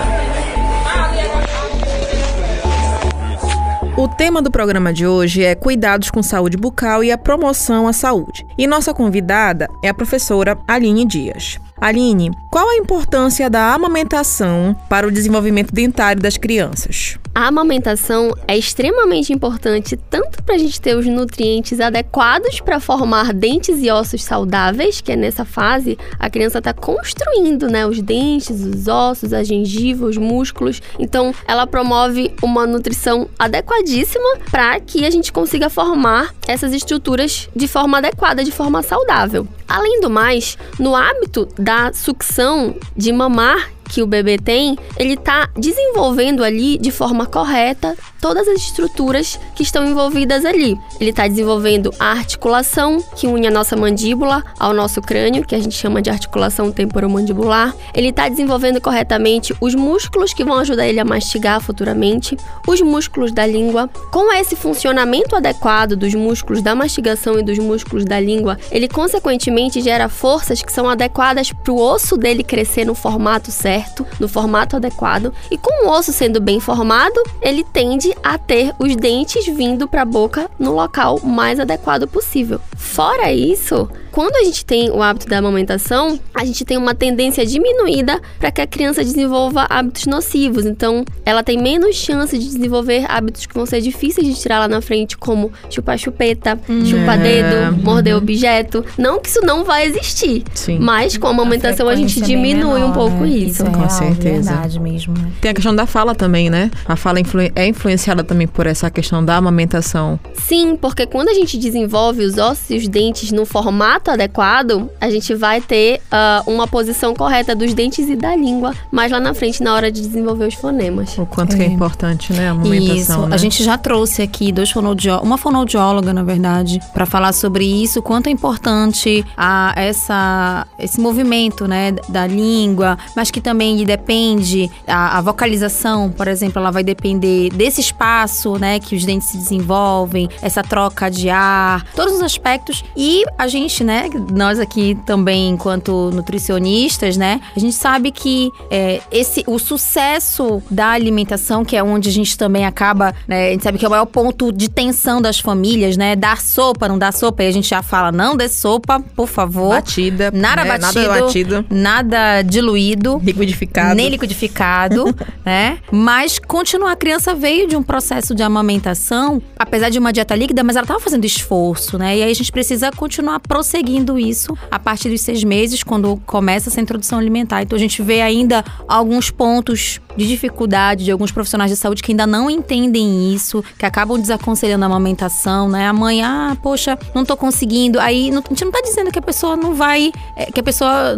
O 3.97 4.07
tema 4.07 4.41
do 4.41 4.49
programa 4.49 4.93
de 4.93 5.05
hoje 5.05 5.43
é 5.43 5.55
Cuidados 5.55 6.09
com 6.09 6.23
Saúde 6.23 6.55
Bucal 6.55 7.03
e 7.03 7.11
a 7.11 7.17
Promoção 7.17 7.85
à 7.85 7.91
Saúde. 7.91 8.45
E 8.57 8.65
nossa 8.65 8.93
convidada 8.93 9.69
é 9.83 9.89
a 9.89 9.93
professora 9.93 10.57
Aline 10.65 11.05
Dias. 11.05 11.59
Aline, 11.79 12.31
qual 12.51 12.67
a 12.69 12.75
importância 12.75 13.49
da 13.49 13.73
amamentação 13.73 14.75
para 14.89 15.07
o 15.07 15.11
desenvolvimento 15.11 15.71
dentário 15.71 16.21
das 16.21 16.35
crianças? 16.35 17.19
A 17.35 17.49
amamentação 17.49 18.33
é 18.47 18.57
extremamente 18.57 19.31
importante 19.31 19.95
tanto 19.95 20.41
para 20.41 20.55
a 20.55 20.57
gente 20.57 20.81
ter 20.81 20.97
os 20.97 21.05
nutrientes 21.05 21.79
adequados 21.79 22.59
para 22.59 22.79
formar 22.79 23.31
dentes 23.31 23.77
e 23.79 23.91
ossos 23.91 24.23
saudáveis, 24.23 25.01
que 25.01 25.11
é 25.11 25.15
nessa 25.15 25.45
fase 25.45 25.99
a 26.17 26.31
criança 26.31 26.57
está 26.57 26.73
construindo 26.73 27.67
né, 27.67 27.85
os 27.85 28.01
dentes, 28.01 28.65
os 28.65 28.87
ossos, 28.87 29.33
a 29.33 29.43
gengiva, 29.43 30.07
os 30.07 30.17
músculos. 30.17 30.81
Então, 30.97 31.31
ela 31.47 31.67
promove 31.67 32.33
uma 32.41 32.65
nutrição 32.65 33.29
adequadíssima 33.37 34.39
para 34.49 34.79
que 34.79 35.05
a 35.05 35.11
gente 35.11 35.31
consiga 35.31 35.69
formar 35.69 36.33
essas 36.47 36.73
estruturas 36.73 37.47
de 37.55 37.67
forma 37.67 37.99
adequada, 37.99 38.43
de 38.43 38.51
forma 38.51 38.81
saudável. 38.81 39.47
Além 39.67 39.99
do 39.99 40.09
mais, 40.09 40.57
no 40.79 40.95
hábito 40.95 41.47
da 41.67 41.91
sucção 41.91 42.75
de 42.95 43.11
mamar 43.11 43.69
que 43.87 44.01
o 44.01 44.07
bebê 44.07 44.37
tem, 44.37 44.77
ele 44.97 45.13
está 45.13 45.49
desenvolvendo 45.55 46.43
ali 46.43 46.77
de 46.77 46.91
forma 46.91 47.25
correta 47.25 47.95
todas 48.19 48.47
as 48.47 48.61
estruturas 48.61 49.39
que 49.55 49.63
estão 49.63 49.85
envolvidas 49.85 50.43
ali. 50.43 50.77
Ele 50.99 51.11
está 51.11 51.27
desenvolvendo 51.27 51.93
a 51.99 52.11
articulação 52.11 53.01
que 53.15 53.27
une 53.27 53.47
a 53.47 53.51
nossa 53.51 53.75
mandíbula 53.75 54.43
ao 54.59 54.73
nosso 54.73 55.01
crânio, 55.01 55.45
que 55.45 55.55
a 55.55 55.59
gente 55.59 55.75
chama 55.75 56.01
de 56.01 56.09
articulação 56.09 56.71
temporomandibular. 56.71 57.75
Ele 57.93 58.09
está 58.09 58.27
desenvolvendo 58.27 58.81
corretamente 58.81 59.55
os 59.61 59.75
músculos 59.75 60.33
que 60.33 60.43
vão 60.43 60.57
ajudar 60.59 60.87
ele 60.87 60.99
a 60.99 61.05
mastigar 61.05 61.61
futuramente, 61.61 62.35
os 62.67 62.81
músculos 62.81 63.31
da 63.31 63.45
língua. 63.45 63.89
Com 64.11 64.33
esse 64.33 64.55
funcionamento 64.55 65.35
adequado 65.35 65.95
dos 65.95 66.13
músculos 66.13 66.61
da 66.61 66.75
mastigação 66.75 67.39
e 67.39 67.43
dos 67.43 67.59
músculos 67.59 68.03
da 68.03 68.19
língua, 68.19 68.57
ele 68.71 68.87
consequentemente 68.87 69.79
gera 69.81 70.09
forças 70.09 70.61
que 70.61 70.71
são 70.71 70.89
adequadas 70.89 71.51
para 71.51 71.71
o 71.71 71.79
osso 71.79 72.17
dele 72.17 72.43
crescer 72.43 72.85
no 72.85 72.95
formato 72.95 73.51
certo 73.51 73.76
certo, 73.77 74.07
no 74.19 74.27
formato 74.27 74.75
adequado, 74.75 75.31
e 75.51 75.57
com 75.57 75.85
o 75.85 75.91
osso 75.91 76.11
sendo 76.11 76.41
bem 76.41 76.59
formado, 76.59 77.21
ele 77.41 77.63
tende 77.63 78.11
a 78.23 78.37
ter 78.37 78.73
os 78.79 78.95
dentes 78.95 79.45
vindo 79.45 79.87
para 79.87 80.01
a 80.01 80.05
boca 80.05 80.49
no 80.57 80.73
local 80.73 81.19
mais 81.23 81.59
adequado 81.59 82.07
possível. 82.07 82.59
Fora 82.75 83.31
isso, 83.31 83.87
quando 84.17 84.35
a 84.35 84.43
gente 84.43 84.65
tem 84.65 84.89
o 84.89 84.99
hábito 85.03 85.27
da 85.27 85.37
amamentação, 85.37 86.19
a 86.33 86.43
gente 86.43 86.65
tem 86.65 86.75
uma 86.75 86.95
tendência 86.95 87.45
diminuída 87.45 88.19
para 88.39 88.49
que 88.49 88.59
a 88.59 88.65
criança 88.65 89.03
desenvolva 89.03 89.67
hábitos 89.69 90.07
nocivos. 90.07 90.65
Então, 90.65 91.05
ela 91.23 91.43
tem 91.43 91.55
menos 91.55 91.95
chance 91.95 92.35
de 92.35 92.43
desenvolver 92.47 93.05
hábitos 93.07 93.45
que 93.45 93.53
vão 93.53 93.67
ser 93.67 93.79
difíceis 93.79 94.25
de 94.25 94.33
tirar 94.33 94.57
lá 94.57 94.67
na 94.67 94.81
frente, 94.81 95.15
como 95.15 95.51
chupar 95.69 95.99
chupeta, 95.99 96.59
chupar 96.83 97.19
É. 97.19 97.43
dedo, 97.43 97.83
morder 97.83 98.15
objeto. 98.15 98.83
Não 98.97 99.19
que 99.21 99.29
isso 99.29 99.41
não 99.41 99.63
vai 99.63 99.85
existir, 99.85 100.43
Sim. 100.55 100.79
mas 100.79 101.15
com 101.15 101.27
a 101.27 101.29
amamentação 101.29 101.87
a, 101.87 101.95
gente 101.95 102.15
frequência 102.15 102.33
é 102.33 102.35
diminui 102.35 102.81
um 102.81 102.87
menor, 102.89 102.93
pouco 102.95 103.21
né? 103.23 103.29
isso. 103.29 103.61
é 103.61 103.69
Com 103.69 103.77
real, 103.77 103.89
certeza. 103.91 104.49
verdade 104.51 104.79
mesmo, 104.79 105.13
né? 105.13 105.31
Tem 105.39 105.51
a 105.51 105.53
questão 105.53 105.75
da 105.75 105.85
fala 105.85 106.15
também, 106.15 106.49
né? 106.49 106.71
A 106.87 106.95
fala 106.95 107.19
influ- 107.19 107.51
é 107.55 107.67
influenciada 107.67 108.23
também 108.23 108.47
por 108.47 108.65
essa 108.65 108.89
questão 108.89 109.23
da 109.23 109.35
amamentação. 109.35 110.19
Sim, 110.33 110.75
porque 110.75 111.05
quando 111.05 111.27
a 111.29 111.35
gente 111.35 111.55
desenvolve 111.55 112.23
os 112.25 112.39
ossos 112.39 112.71
e 112.71 112.77
os 112.77 112.87
dentes 112.87 113.31
no 113.31 113.45
formato 113.45 114.06
adequado, 114.11 114.89
a 114.99 115.09
gente 115.09 115.33
vai 115.35 115.61
ter 115.61 116.01
ah, 116.11 116.43
uma 116.47 116.67
posição 116.67 117.13
correta 117.13 117.55
dos 117.55 117.73
dentes 117.73 118.07
e 118.09 118.15
da 118.15 118.35
língua 118.35 118.73
mais 118.91 119.11
lá 119.11 119.19
na 119.19 119.33
frente, 119.33 119.61
na 119.63 119.73
hora 119.73 119.91
de 119.91 120.01
desenvolver 120.01 120.45
os 120.47 120.53
fonemas. 120.55 121.17
O 121.17 121.25
quanto 121.25 121.55
que 121.55 121.61
é 121.63 121.65
É. 121.65 121.69
importante, 121.69 122.33
né? 122.33 122.47
A 122.49 122.51
amamentação. 122.51 122.95
Isso. 122.95 123.27
né? 123.27 123.35
A 123.35 123.37
gente 123.37 123.63
já 123.63 123.77
trouxe 123.77 124.21
aqui 124.21 124.51
dois 124.51 124.71
fonoaudió 124.71 125.19
uma 125.21 125.37
fonoaudióloga, 125.37 126.13
na 126.13 126.23
verdade, 126.23 126.79
para 126.93 127.05
falar 127.05 127.33
sobre 127.33 127.65
isso, 127.65 128.01
quanto 128.01 128.27
é 128.27 128.31
importante 128.31 129.25
a, 129.35 129.73
essa, 129.75 130.65
esse 130.79 130.99
movimento, 130.99 131.67
né, 131.67 131.91
da 132.09 132.25
língua, 132.27 132.97
mas 133.15 133.29
que 133.31 133.41
também 133.41 133.83
depende 133.85 134.69
a, 134.87 135.17
a 135.17 135.21
vocalização, 135.21 136.09
por 136.11 136.27
exemplo, 136.27 136.59
ela 136.59 136.71
vai 136.71 136.83
depender 136.83 137.49
desse 137.49 137.81
espaço, 137.81 138.57
né, 138.57 138.79
que 138.79 138.95
os 138.95 139.03
dentes 139.05 139.27
se 139.29 139.37
desenvolvem, 139.37 140.29
essa 140.41 140.63
troca 140.63 141.09
de 141.09 141.29
ar, 141.29 141.83
todos 141.95 142.13
os 142.13 142.21
aspectos. 142.21 142.83
E 142.95 143.23
a 143.37 143.47
gente, 143.47 143.83
né, 143.83 143.96
nós 144.33 144.59
aqui 144.59 144.97
também, 145.05 145.49
enquanto 145.49 146.11
nutricionistas, 146.11 147.17
né, 147.17 147.41
a 147.55 147.59
gente 147.59 147.75
sabe 147.75 148.11
que 148.11 148.51
é, 148.69 149.01
esse 149.11 149.43
o 149.47 149.57
sucesso 149.59 150.61
da 150.69 150.89
alimentação, 150.89 151.65
que 151.65 151.75
é 151.75 151.83
onde 151.83 152.09
a 152.09 152.11
gente 152.11 152.37
também 152.37 152.65
acaba, 152.65 153.13
né, 153.27 153.49
a 153.49 153.51
gente 153.51 153.63
sabe 153.63 153.77
que 153.77 153.85
é 153.85 153.87
o 153.87 153.91
maior 153.91 154.05
ponto 154.05 154.51
de 154.51 154.69
tensão 154.69 155.21
das 155.21 155.39
famílias, 155.39 155.97
né, 155.97 156.15
dar 156.15 156.41
sopa, 156.41 156.87
não 156.87 156.97
dar 156.97 157.13
sopa, 157.13 157.43
e 157.43 157.47
a 157.47 157.51
gente 157.51 157.69
já 157.69 157.81
fala, 157.81 158.11
não 158.11 158.35
dê 158.35 158.47
sopa, 158.47 158.99
por 159.15 159.27
favor. 159.27 159.69
Batida. 159.69 160.31
Nada 160.33 160.63
né? 160.63 160.77
batido, 160.77 161.07
Nada 161.07 161.21
batido. 161.21 161.65
nada 161.69 162.41
diluído. 162.43 163.19
Liquidificado. 163.23 163.95
Nem 163.95 164.09
liquidificado, 164.09 165.15
né? 165.45 165.79
Mas 165.91 166.39
continuar, 166.39 166.91
a 166.91 166.95
criança 166.95 167.33
veio 167.33 167.67
de 167.67 167.75
um 167.75 167.83
processo 167.83 168.35
de 168.35 168.43
amamentação, 168.43 169.41
apesar 169.57 169.89
de 169.89 169.99
uma 169.99 170.13
dieta 170.13 170.35
líquida, 170.35 170.63
mas 170.63 170.75
ela 170.75 170.83
estava 170.83 170.99
fazendo 170.99 171.25
esforço, 171.25 171.97
né? 171.97 172.17
E 172.17 172.23
aí 172.23 172.31
a 172.31 172.35
gente 172.35 172.51
precisa 172.51 172.91
continuar 172.91 173.39
prosseguindo 173.39 173.86
isso 174.17 174.57
a 174.69 174.77
partir 174.77 175.09
dos 175.09 175.21
seis 175.21 175.43
meses, 175.43 175.83
quando 175.83 176.17
começa 176.25 176.69
essa 176.69 176.81
introdução 176.81 177.19
alimentar. 177.19 177.61
Então 177.61 177.75
a 177.75 177.79
gente 177.79 178.01
vê 178.01 178.21
ainda 178.21 178.63
alguns 178.87 179.31
pontos 179.31 179.99
de 180.17 180.27
dificuldade 180.27 181.05
de 181.05 181.11
alguns 181.11 181.31
profissionais 181.31 181.71
de 181.71 181.77
saúde 181.77 182.01
que 182.03 182.11
ainda 182.11 182.25
não 182.27 182.49
entendem 182.49 183.33
isso, 183.33 183.63
que 183.77 183.85
acabam 183.85 184.19
desaconselhando 184.19 184.83
a 184.83 184.87
amamentação, 184.87 185.69
né? 185.69 185.87
A 185.87 185.93
mãe, 185.93 186.23
ah, 186.23 186.57
poxa, 186.61 186.97
não 187.13 187.23
tô 187.23 187.37
conseguindo. 187.37 187.99
Aí 187.99 188.31
não- 188.31 188.43
a 188.45 188.49
gente 188.49 188.65
não 188.65 188.71
tá 188.71 188.81
dizendo 188.83 189.11
que 189.11 189.19
a 189.19 189.21
pessoa 189.21 189.55
não 189.55 189.73
vai, 189.75 190.11
é, 190.35 190.47
que 190.51 190.59
a 190.59 190.63
pessoa 190.63 191.15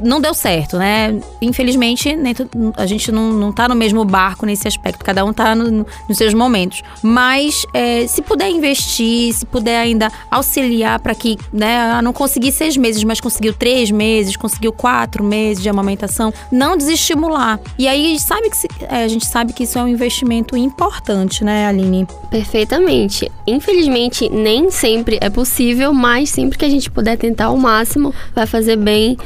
não 0.00 0.20
deu 0.20 0.32
certo, 0.32 0.78
né? 0.78 1.18
Infelizmente, 1.42 2.14
nem 2.14 2.34
a 2.76 2.86
gente 2.86 3.10
não, 3.10 3.32
não 3.32 3.52
tá 3.52 3.68
no 3.68 3.74
mesmo 3.74 4.04
barco 4.04 4.46
nesse 4.46 4.68
aspecto, 4.68 5.04
cada 5.04 5.24
um 5.24 5.32
tá 5.32 5.54
no- 5.54 5.70
no- 5.70 5.86
nos 6.08 6.16
seus 6.16 6.32
momentos. 6.34 6.82
Mas 7.02 7.66
é, 7.74 8.06
se 8.06 8.22
puder 8.22 8.48
investir, 8.50 9.32
se 9.34 9.44
puder 9.44 9.78
ainda 9.80 10.10
auxiliar 10.30 11.00
para 11.00 11.14
que, 11.14 11.36
né, 11.52 12.00
não 12.02 12.12
consegui 12.12 12.52
seis 12.52 12.76
meses, 12.76 13.02
mas 13.02 13.20
conseguiu 13.20 13.52
três 13.52 13.90
meses, 13.90 14.36
conseguiu 14.36 14.72
quatro 14.72 15.24
meses 15.24 15.62
de 15.62 15.68
amamentação, 15.68 16.32
não 16.52 16.76
desestimular. 16.76 17.58
E 17.78 17.88
aí 17.88 18.18
sabe 18.28 18.50
que 18.50 18.56
se- 18.56 18.68
é, 18.88 19.04
a 19.04 19.08
gente 19.08 19.26
sabe 19.26 19.52
que 19.52 19.64
isso 19.64 19.78
é 19.78 19.82
um 19.82 19.88
investimento 19.88 20.56
importante, 20.56 21.42
né, 21.44 21.66
Aline? 21.66 22.06
Perfeitamente. 22.30 23.30
Infelizmente, 23.46 24.28
nem 24.28 24.70
sempre 24.70 25.18
é 25.20 25.30
possível, 25.30 25.92
mas 25.92 26.30
sempre 26.30 26.58
que 26.58 26.64
a 26.64 26.68
gente 26.68 26.90
puder 26.90 27.16
tentar 27.16 27.46
ao 27.46 27.56
máximo, 27.56 28.14
vai 28.34 28.46
fazer 28.46 28.76
bem 28.76 29.16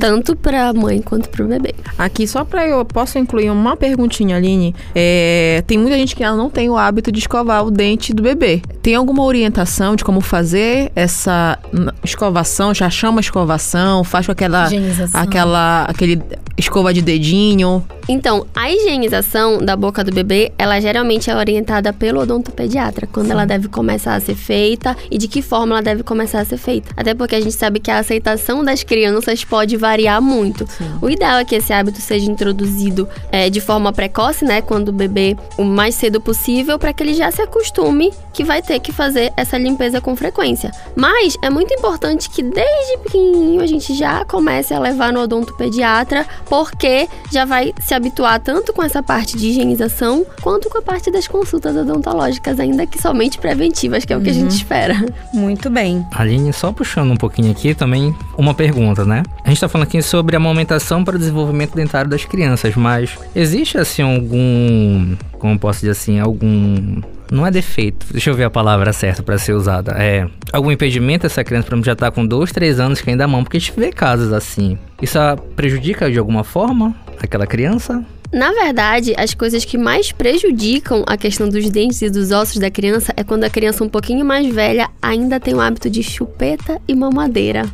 tanto 0.00 0.34
para 0.36 0.68
a 0.68 0.72
mãe 0.72 1.00
quanto 1.00 1.28
para 1.28 1.44
o 1.44 1.48
bebê. 1.48 1.74
Aqui, 1.96 2.26
só 2.26 2.44
pra 2.44 2.66
eu 2.66 2.84
posso 2.84 3.18
incluir 3.18 3.50
uma 3.50 3.76
perguntinha, 3.76 4.36
Aline. 4.36 4.74
É, 4.94 5.62
tem 5.66 5.78
muita 5.78 5.96
gente 5.96 6.14
que 6.16 6.22
ela 6.24 6.36
não 6.36 6.50
tem 6.50 6.68
o 6.68 6.76
hábito 6.76 7.10
de 7.12 7.18
escovar 7.20 7.64
o 7.64 7.70
dente 7.70 8.12
do 8.12 8.22
bebê. 8.22 8.60
Tem 8.82 8.94
alguma 8.94 9.22
orientação 9.22 9.94
de 9.96 10.04
como 10.04 10.20
fazer 10.20 10.90
essa 10.94 11.58
escovação? 12.04 12.74
Já 12.74 12.90
chama 12.90 13.20
escovação? 13.20 14.02
Faz 14.04 14.26
com 14.26 14.32
aquela, 14.32 14.68
aquela 15.12 15.82
aquele 15.84 16.20
escova 16.56 16.92
de 16.92 17.02
dedinho? 17.02 17.84
Então, 18.08 18.46
a 18.54 18.70
higienização 18.70 19.58
da 19.58 19.76
boca 19.76 20.02
do 20.02 20.12
bebê, 20.12 20.52
ela 20.58 20.80
geralmente 20.80 21.30
é 21.30 21.36
orientada 21.36 21.92
pelo 21.92 22.20
odontopediatra, 22.20 23.06
quando 23.06 23.30
ela 23.30 23.44
deve 23.44 23.68
começar 23.68 24.14
a 24.14 24.20
ser 24.20 24.34
feita 24.34 24.96
e 25.10 25.18
de 25.18 25.28
que 25.28 25.42
forma 25.42 25.74
ela 25.74 25.82
deve 25.82 26.02
começar 26.02 26.40
a 26.40 26.44
ser 26.44 26.56
feita. 26.56 26.90
Até 26.96 27.14
porque 27.14 27.34
a 27.34 27.40
gente 27.40 27.54
sabe 27.54 27.80
que 27.80 27.90
a 27.90 27.98
aceitação 27.98 28.64
das 28.64 28.82
crianças 28.82 29.44
pode 29.44 29.76
variar 29.76 30.20
muito. 30.20 30.66
O 31.00 31.08
ideal 31.08 31.38
é 31.38 31.44
que 31.44 31.54
esse 31.54 31.72
hábito 31.72 32.00
seja 32.00 32.30
introduzido 32.30 33.08
é, 33.30 33.48
de 33.48 33.60
forma 33.60 33.92
precoce, 33.92 34.44
né, 34.44 34.60
quando 34.60 34.88
o 34.88 34.92
bebê 34.92 35.36
o 35.56 35.64
mais 35.64 35.94
cedo 35.94 36.20
possível, 36.20 36.78
para 36.78 36.92
que 36.92 37.02
ele 37.02 37.14
já 37.14 37.30
se 37.30 37.42
acostume 37.42 38.12
que 38.32 38.44
vai 38.44 38.62
ter 38.62 38.78
que 38.80 38.92
fazer 38.92 39.32
essa 39.36 39.58
limpeza 39.58 40.00
com 40.00 40.14
frequência. 40.14 40.70
Mas 40.96 41.36
é 41.42 41.50
muito 41.50 41.72
importante 41.74 42.30
que 42.30 42.42
desde 42.42 42.98
pequenininho 43.02 43.60
a 43.60 43.66
gente 43.66 43.94
já 43.94 44.24
comece 44.24 44.72
a 44.74 44.78
levar 44.78 45.12
no 45.12 45.20
odontopediatra, 45.20 46.26
porque 46.48 47.08
já 47.32 47.44
vai 47.44 47.72
se 47.80 47.94
habituar 47.94 48.37
tanto 48.38 48.72
com 48.72 48.82
essa 48.82 49.02
parte 49.02 49.36
de 49.36 49.48
higienização 49.48 50.24
quanto 50.40 50.68
com 50.68 50.78
a 50.78 50.82
parte 50.82 51.10
das 51.10 51.26
consultas 51.26 51.76
odontológicas, 51.76 52.58
ainda 52.60 52.86
que 52.86 53.00
somente 53.00 53.38
preventivas, 53.38 54.04
que 54.04 54.12
é 54.12 54.16
o 54.16 54.20
que 54.20 54.30
a 54.30 54.32
gente 54.32 54.50
espera. 54.52 54.94
Muito 55.32 55.70
bem. 55.70 56.06
Aline, 56.12 56.52
só 56.52 56.72
puxando 56.72 57.10
um 57.10 57.16
pouquinho 57.16 57.50
aqui 57.50 57.74
também, 57.74 58.14
uma 58.36 58.54
pergunta, 58.54 59.04
né? 59.04 59.22
A 59.44 59.48
gente 59.48 59.60
tá 59.60 59.68
falando 59.68 59.86
aqui 59.86 60.02
sobre 60.02 60.36
a 60.36 60.38
amamentação 60.38 61.04
para 61.04 61.16
o 61.16 61.18
desenvolvimento 61.18 61.74
dentário 61.74 62.10
das 62.10 62.24
crianças, 62.24 62.74
mas 62.76 63.16
existe 63.34 63.78
assim 63.78 64.02
algum. 64.02 65.16
Como 65.38 65.54
eu 65.54 65.58
posso 65.58 65.80
dizer 65.80 65.92
assim? 65.92 66.18
Algum. 66.18 67.00
Não 67.30 67.46
é 67.46 67.50
defeito, 67.50 68.06
deixa 68.10 68.30
eu 68.30 68.34
ver 68.34 68.44
a 68.44 68.50
palavra 68.50 68.90
certa 68.92 69.22
para 69.22 69.36
ser 69.36 69.52
usada. 69.52 69.92
É. 69.98 70.26
Algum 70.50 70.72
impedimento 70.72 71.26
essa 71.26 71.44
criança, 71.44 71.66
por 71.66 71.74
exemplo, 71.74 71.84
já 71.84 71.94
tá 71.94 72.10
com 72.10 72.26
dois, 72.26 72.50
três 72.50 72.80
anos 72.80 73.02
que 73.02 73.10
ainda 73.10 73.28
mama, 73.28 73.44
porque 73.44 73.58
a 73.58 73.60
gente 73.60 73.78
vê 73.78 73.92
casos 73.92 74.32
assim. 74.32 74.78
Isso 75.02 75.18
prejudica 75.54 76.10
de 76.10 76.18
alguma 76.18 76.42
forma 76.42 76.94
aquela 77.20 77.46
criança? 77.46 78.04
Na 78.32 78.52
verdade, 78.52 79.14
as 79.16 79.32
coisas 79.32 79.64
que 79.64 79.78
mais 79.78 80.12
prejudicam 80.12 81.02
a 81.06 81.16
questão 81.16 81.48
dos 81.48 81.70
dentes 81.70 82.02
e 82.02 82.10
dos 82.10 82.30
ossos 82.30 82.58
da 82.58 82.70
criança 82.70 83.12
é 83.16 83.24
quando 83.24 83.44
a 83.44 83.50
criança 83.50 83.82
um 83.82 83.88
pouquinho 83.88 84.24
mais 84.24 84.46
velha 84.46 84.90
ainda 85.00 85.40
tem 85.40 85.54
o 85.54 85.60
hábito 85.60 85.88
de 85.88 86.02
chupeta 86.02 86.80
e 86.86 86.94
mamadeira. 86.94 87.64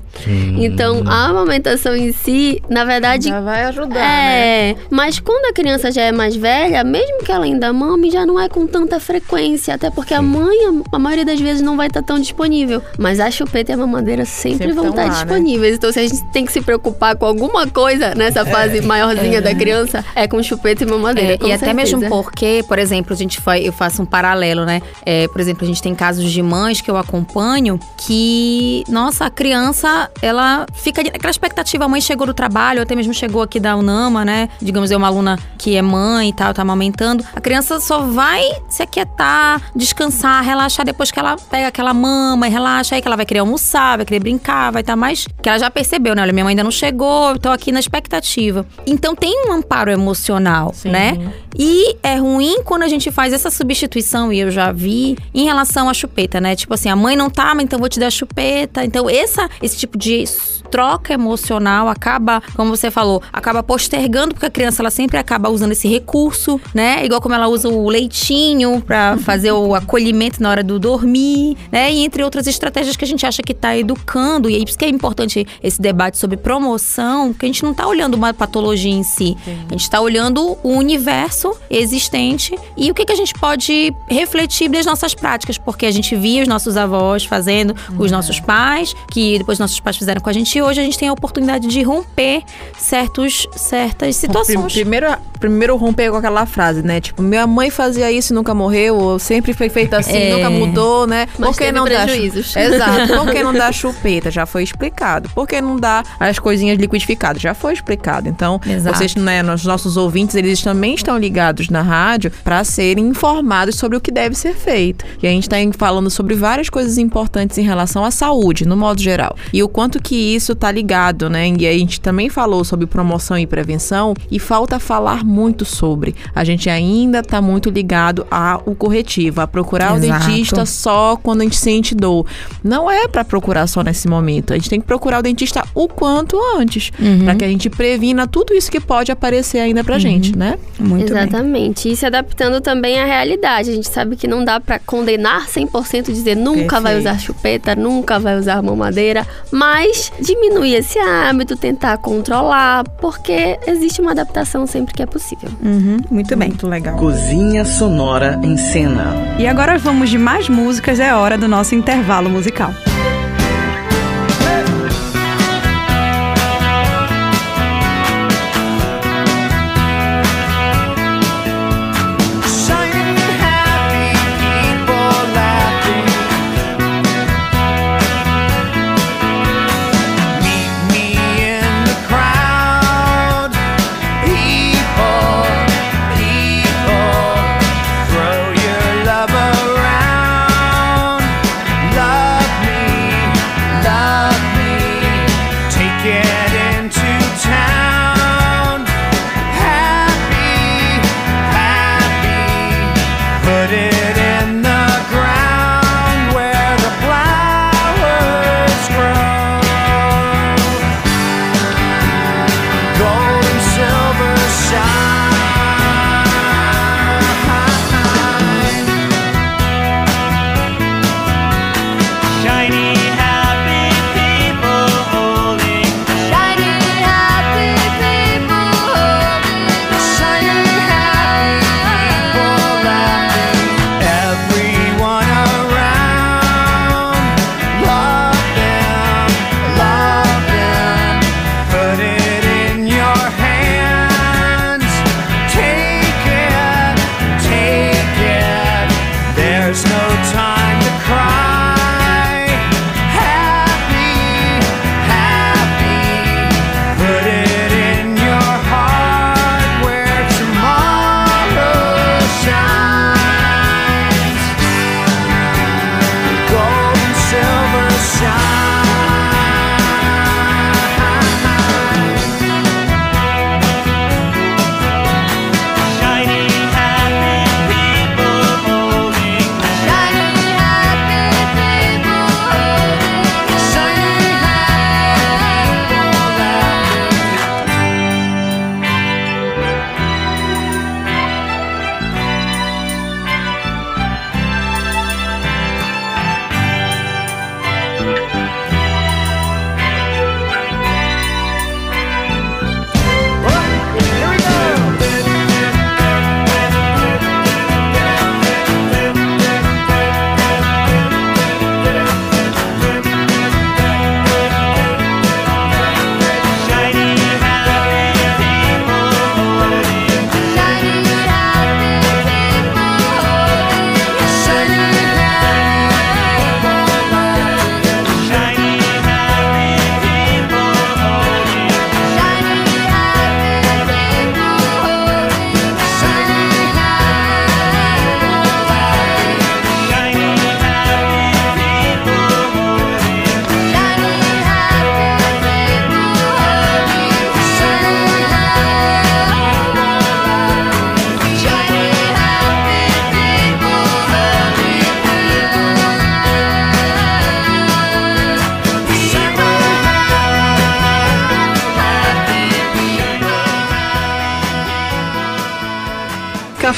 Então, 0.57 1.03
a 1.07 1.27
amamentação 1.27 1.97
em 1.97 2.13
si, 2.13 2.63
na 2.69 2.85
verdade, 2.85 3.29
Já 3.29 3.41
vai 3.41 3.65
ajudar, 3.65 3.95
né? 3.95 4.71
É, 4.71 4.77
mas 4.91 5.19
quando 5.19 5.47
a 5.47 5.53
criança 5.53 5.91
já 5.91 6.03
é 6.03 6.13
mais 6.13 6.37
velha, 6.37 6.85
mesmo 6.85 7.25
que 7.25 7.33
ela 7.33 7.45
ainda 7.45 7.73
mame, 7.73 8.11
já 8.11 8.25
não 8.25 8.39
é 8.39 8.49
com 8.49 8.67
tanta 8.67 9.01
frequência, 9.01 9.75
até 9.75 9.91
porque 9.91 10.15
a 10.15 10.23
mãe, 10.23 10.57
a, 10.93 10.99
maioria 10.99 11.25
das 11.25 11.41
vezes, 11.41 11.63
não 11.63 11.77
vai 11.77 11.89
estar 11.89 12.03
tão 12.03 12.21
disponível. 12.21 12.81
Mas 12.99 13.19
a 13.19 13.31
chupeta 13.31 13.73
e 13.73 13.75
a 13.75 13.77
mamadeira 13.77 14.25
sempre, 14.25 14.59
Sempre 14.59 14.73
vão 14.75 14.91
estar 14.91 15.03
lá, 15.05 15.09
né? 15.09 15.15
disponíveis. 15.15 15.77
Então, 15.77 15.91
se 15.91 15.99
a 15.99 16.03
gente 16.03 16.25
tem 16.33 16.47
que 16.47 16.53
se 16.53 16.61
preocupar 16.61 17.17
com 17.17 17.27
alguma 17.27 17.67
coisa 17.67 18.15
nessa 18.15 18.45
fase 18.47 18.81
maiorzinha 18.81 19.43
da 19.43 19.55
criança, 19.55 20.05
é 20.15 20.29
com 20.29 20.44
chupeta 20.45 20.85
e 20.85 20.87
mamadeira. 20.87 21.35
É, 21.43 21.47
e 21.49 21.53
até 21.53 21.73
mesmo 21.73 21.99
certeza. 22.01 22.23
porque, 22.23 22.65
por 22.69 22.79
exemplo, 22.79 23.13
a 23.13 23.17
gente 23.17 23.41
foi, 23.41 23.67
eu 23.67 23.73
faço 23.73 24.03
um 24.03 24.07
paralelo, 24.07 24.65
né? 24.65 24.81
É, 25.05 25.27
por 25.29 25.41
exemplo, 25.41 25.65
a 25.65 25.67
gente 25.67 25.83
tem 25.83 25.95
casos 25.95 26.31
de 26.31 26.43
mães 26.43 26.81
que 26.81 26.91
eu 26.91 26.97
acompanho 26.97 27.79
que, 28.07 28.85
nossa, 28.89 29.27
a 29.27 29.31
criança, 29.31 30.11
ela 30.23 30.67
fica 30.75 31.03
de- 31.03 31.11
aquela 31.11 31.31
expectativa, 31.31 31.85
a 31.85 31.89
mãe 31.89 32.01
chegou 32.01 32.27
do 32.27 32.35
trabalho, 32.35 32.83
até 32.83 32.95
mesmo 32.95 33.13
chegou 33.15 33.43
aqui 33.43 33.59
da 33.59 33.75
Unama, 33.77 34.25
né? 34.25 34.49
Digamos, 34.61 34.91
é 34.91 34.97
uma 34.97 35.07
aluna 35.07 35.39
que 35.59 35.77
é 35.77 35.83
mãe 35.83 36.29
e 36.29 36.33
tal, 36.33 36.53
tá 36.55 36.63
amamentando. 36.63 37.25
A 37.35 37.41
criança 37.41 37.81
só 37.81 38.01
vai 38.01 38.43
se 38.69 38.83
aquietar, 38.83 39.61
descansar, 39.75 40.43
relaxar 40.45 40.85
depois 40.85 41.11
que 41.11 41.19
ela 41.19 41.37
pega 41.51 41.69
aquela 41.69 41.95
mama 41.95 42.47
e 42.47 42.51
relaxa, 42.51 42.95
aí 42.95 43.03
que 43.03 43.09
ela 43.09 43.17
vai 43.17 43.25
querer 43.27 43.41
almoçar, 43.41 43.97
vai 43.97 44.07
querer 44.07 44.21
brincar, 44.21 44.71
vai 44.71 44.83
estar 44.83 44.97
mais. 44.97 45.27
Que 45.43 45.49
ela 45.49 45.59
já 45.59 45.71
percebeu, 45.71 46.15
né? 46.15 46.23
Olha, 46.23 46.33
minha 46.33 46.45
mãe 46.45 46.53
ainda 46.53 46.63
não 46.65 46.71
chegou, 46.71 47.31
eu 47.31 47.39
tô 47.39 47.49
aqui 47.51 47.73
na 47.73 47.81
expectativa. 47.81 48.67
Então 48.87 49.15
tem 49.15 49.49
um 49.49 49.53
amparo 49.53 49.91
emocional 49.91 50.34
emocional, 50.35 50.73
Sim. 50.75 50.91
né? 50.91 51.33
E 51.57 51.97
é 52.03 52.17
ruim 52.17 52.63
quando 52.65 52.83
a 52.83 52.89
gente 52.89 53.11
faz 53.11 53.33
essa 53.33 53.51
substituição, 53.51 54.33
e 54.33 54.41
eu 54.41 54.51
já 54.51 54.73
vi, 54.73 55.17
em 55.33 55.45
relação 55.45 55.89
à 55.89 55.95
chupeta, 55.95 56.41
né? 56.41 56.57
Tipo 56.57 56.75
assim, 56.75 56.89
a 56.89 56.97
mãe 56.97 57.17
não 57.17 57.31
tá, 57.31 57.55
mas 57.55 57.65
então 57.65 57.79
vou 57.79 57.89
te 57.89 58.01
dar 58.01 58.11
chupeta. 58.11 58.85
Então, 58.85 59.09
essa, 59.09 59.49
esse 59.63 59.77
tipo 59.77 59.97
de 59.97 60.25
troca 60.71 61.15
emocional 61.15 61.89
acaba, 61.89 62.43
como 62.57 62.75
você 62.75 62.91
falou, 62.91 63.23
acaba 63.33 63.63
postergando, 63.63 64.35
porque 64.35 64.47
a 64.47 64.51
criança 64.51 64.83
ela 64.83 64.91
sempre 64.91 65.17
acaba 65.17 65.49
usando 65.49 65.71
esse 65.73 65.87
recurso, 65.87 66.61
né? 66.75 67.05
Igual 67.05 67.21
como 67.21 67.35
ela 67.35 67.47
usa 67.47 67.69
o 67.69 67.89
leitinho 67.89 68.81
pra 68.81 69.17
fazer 69.19 69.53
o 69.53 69.75
acolhimento 69.75 70.43
na 70.43 70.51
hora 70.51 70.65
do 70.65 70.81
dormir, 70.81 71.57
né? 71.71 71.93
E 71.93 72.05
entre 72.05 72.25
outras 72.25 72.49
estratégias 72.49 72.97
que 72.97 73.05
a 73.05 73.07
gente 73.07 73.25
acha 73.25 73.43
que 73.43 73.55
tá 73.55 73.77
educando. 73.77 74.51
E 74.51 74.57
aí, 74.57 74.63
por 74.63 74.71
isso 74.71 74.79
que 74.79 74.85
é 74.85 74.89
importante 74.89 75.47
esse 75.63 75.81
debate 75.81 76.19
sobre 76.19 76.37
promoção, 76.37 77.33
porque 77.33 77.47
a 77.47 77.49
gente 77.49 77.63
não 77.63 77.73
tá 77.73 77.87
olhando 77.87 78.15
uma 78.15 78.35
patologia 78.35 78.93
em 78.93 79.05
si. 79.05 79.37
A 79.69 79.73
gente 79.73 79.89
tá 79.89 80.01
olhando 80.01 80.24
o 80.65 80.69
universo 80.69 81.57
existente. 81.71 82.57
E 82.77 82.91
o 82.91 82.95
que, 82.95 83.05
que 83.05 83.13
a 83.13 83.17
gente 83.17 83.35
pode 83.35 83.95
refletir 84.09 84.69
das 84.69 84.87
nossas 84.87 85.15
práticas, 85.15 85.59
porque 85.59 85.87
a 85.87 85.91
gente 85.91 86.15
via 86.17 86.43
os 86.43 86.49
nossos 86.49 86.77
avós 86.77 87.25
fazendo, 87.25 87.75
os 87.99 88.11
nossos 88.11 88.41
pais, 88.41 88.95
que 89.11 89.39
depois 89.39 89.59
nossos 89.59 89.81
pais 89.81 89.97
fizeram 89.97 90.21
com 90.21 90.31
a 90.31 90.33
gente, 90.33 90.57
e 90.57 90.63
hoje 90.63 90.81
a 90.81 90.85
gente 90.85 90.99
tem 90.99 91.09
a 91.09 91.13
oportunidade 91.13 91.69
de 91.69 91.83
romper 91.83 92.43
certos, 92.79 93.47
certas 93.57 94.17
situações. 94.17 94.73
Primeiro, 94.73 95.07
primeiro 95.51 95.77
romper 95.77 96.11
com 96.11 96.17
aquela 96.17 96.47
frase, 96.47 96.83
né? 96.83 97.01
Tipo, 97.01 97.23
minha 97.23 97.47
mãe 97.47 97.71
fazia 97.71 98.11
isso 98.11 98.33
e 98.33 98.35
nunca 98.35 98.55
morreu, 98.55 98.97
ou 98.97 99.19
sempre 99.19 99.53
foi 99.53 99.69
feito 99.69 99.95
assim, 99.95 100.17
É. 100.17 100.33
nunca 100.35 100.51
mudou, 100.51 101.07
né? 101.07 101.27
Mas 101.39 101.51
Por 101.51 101.59
que 101.59 101.73
não 101.73 101.85
dá 101.85 102.05
prejuízos. 102.05 102.55
Exato. 102.57 103.15
Por 103.15 103.31
que 103.31 103.43
não 103.43 103.53
dá 103.53 103.71
chupeta? 103.73 104.31
Já 104.31 104.47
foi 104.47 104.63
explicado. 104.63 105.29
Por 105.35 105.47
que 105.47 105.61
não 105.61 105.77
dá 105.77 106.03
as 106.19 106.39
coisinhas 106.39 106.79
liquidificadas? 106.79 107.41
Já 107.43 107.55
foi 107.55 107.73
explicado. 107.73 108.29
Então, 108.29 108.61
Exato. 108.67 108.97
vocês, 108.97 109.15
né, 109.15 109.43
os 109.53 109.65
nossos 109.65 109.97
ouvintes, 109.97 110.35
eles 110.35 110.63
também 110.63 110.95
estão 110.95 111.17
ligados 111.19 111.69
na 111.69 111.83
rádio 111.83 112.31
para 112.43 112.65
serem 112.65 113.09
informados 113.09 113.77
sobre 113.77 113.97
o 113.97 114.01
que 114.01 114.11
deve 114.11 114.35
ser 114.35 114.55
feito. 114.55 115.05
E 115.23 115.27
a 115.27 115.31
gente 115.31 115.45
está 115.45 115.57
falando 115.79 116.11
sobre 116.11 116.35
várias 116.35 116.69
coisas 116.69 116.99
importantes 116.99 117.59
em 117.59 117.63
relação 117.63 118.05
à 118.05 118.11
saúde, 118.11 118.67
no 118.67 118.77
modo 118.77 119.01
geral. 119.01 119.37
E 119.53 119.63
o 119.63 119.69
quanto 119.69 120.03
que 120.03 120.35
isso 120.35 120.53
está 120.53 120.71
ligado, 120.73 121.29
né? 121.31 121.49
E 121.59 121.67
a 121.67 121.73
gente 121.73 122.01
também 122.01 122.29
falou 122.29 122.65
sobre 122.65 122.87
promoção 122.87 123.39
e 123.39 123.47
prevenção 123.47 124.15
e 124.31 124.39
falta 124.39 124.79
falar 124.79 125.23
muito 125.25 125.34
sobre. 125.65 126.15
A 126.35 126.45
gente 126.45 126.69
ainda 126.71 127.21
está 127.21 127.41
muito 127.43 127.71
ligado 127.71 128.27
ao 128.31 128.61
corretivo, 128.75 129.41
a 129.41 129.47
procurar 129.47 129.97
Exato. 129.97 130.25
o 130.25 130.27
dentista 130.29 130.67
só 130.67 131.17
quando 131.17 131.41
a 131.41 131.45
gente 131.45 131.57
sente 131.57 131.95
dor. 131.95 132.27
Não 132.63 132.91
é 132.91 133.09
para 133.09 133.25
procurar 133.25 133.67
só 133.67 133.83
nesse 133.83 134.07
momento. 134.09 134.53
A 134.53 134.57
gente 134.57 134.71
tem 134.71 134.81
que 134.81 134.87
procurar 134.87 135.19
o 135.19 135.23
dentista 135.23 135.65
o 135.75 135.89
quanto 135.89 136.39
antes, 136.57 136.91
Uhum. 136.99 137.25
para 137.25 137.35
que 137.35 137.45
a 137.45 137.49
gente 137.49 137.69
previna 137.71 138.27
tudo 138.27 138.55
isso 138.55 138.71
que 138.71 138.81
pode 138.81 139.11
aparecer 139.11 139.59
ainda 139.59 139.83
pra 139.83 139.99
gente, 139.99 140.37
né? 140.37 140.59
Muito 140.79 141.13
bem. 141.13 141.23
Exatamente. 141.23 141.91
E 141.91 141.97
se 141.97 142.07
adaptando 142.07 142.61
também 142.61 142.99
à 143.01 143.05
realidade. 143.05 143.71
A 143.71 143.75
gente 143.75 143.89
sabe 143.89 144.17
que 144.17 144.27
não 144.27 144.45
dá 144.45 144.61
pra 144.61 144.79
condenar 144.79 145.47
100% 145.49 146.13
dizer 146.13 146.35
nunca 146.37 146.81
vai 146.81 146.95
Perfeito. 146.95 147.17
usar 147.17 147.19
chupeta, 147.25 147.75
nunca 147.77 148.19
vai 148.19 148.39
usar 148.39 148.63
mamadeira, 148.63 149.27
mas 149.51 150.13
diminuir 150.21 150.75
esse 150.75 150.99
hábito, 150.99 151.57
tentar 151.57 151.97
controlar, 151.99 152.85
porque 153.01 153.59
existe 153.67 154.01
uma 154.01 154.13
adaptação 154.13 154.67
sempre 154.67 154.95
que 154.95 155.03
é 155.03 155.07
possível. 155.15 155.49
Uhum, 155.63 155.99
muito 156.11 156.37
bem. 156.37 156.49
Muito 156.49 156.67
legal. 156.67 156.97
Cozinha 156.97 157.65
Sonora 157.65 158.41
em 158.43 158.57
Cena. 158.57 159.15
E 159.39 159.47
agora 159.47 159.79
vamos 159.79 160.11
de 160.11 160.19
mais 160.19 160.49
músicas, 160.49 160.99
é 160.99 161.15
hora 161.15 161.39
do 161.39 161.47
nosso 161.47 161.77
intervalo 161.77 162.29
musical. 162.29 162.75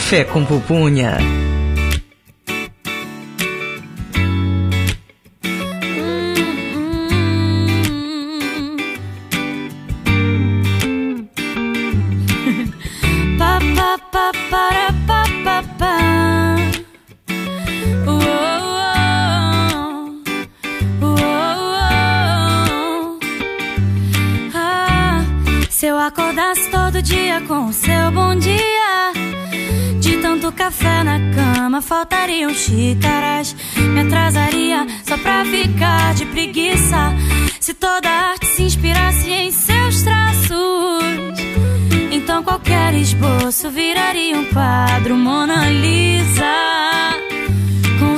Café 0.07 0.23
com 0.25 0.45
pupunha. 0.45 1.46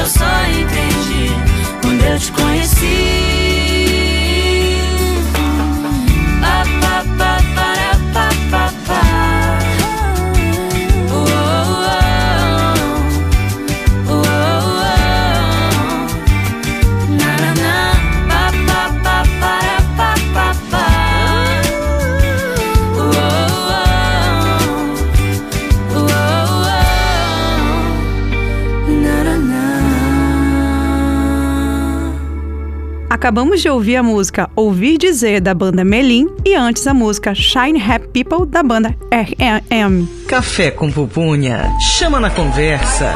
eu 0.00 0.06
só 0.06 0.24
entendi 0.46 1.30
quando 1.82 2.02
eu 2.02 2.18
te 2.18 2.32
conheci. 2.32 3.39
Acabamos 33.20 33.60
de 33.60 33.68
ouvir 33.68 33.96
a 33.96 34.02
música 34.02 34.48
Ouvir 34.56 34.96
Dizer 34.96 35.42
da 35.42 35.52
banda 35.52 35.84
Melim 35.84 36.26
e 36.42 36.54
antes 36.54 36.86
a 36.86 36.94
música 36.94 37.34
Shine 37.34 37.78
Happy 37.78 38.24
People 38.24 38.46
da 38.46 38.62
banda 38.62 38.96
R.E.M. 39.10 40.08
Café 40.26 40.70
com 40.70 40.90
pupunha. 40.90 41.70
Chama 41.98 42.18
na 42.18 42.30
conversa. 42.30 43.12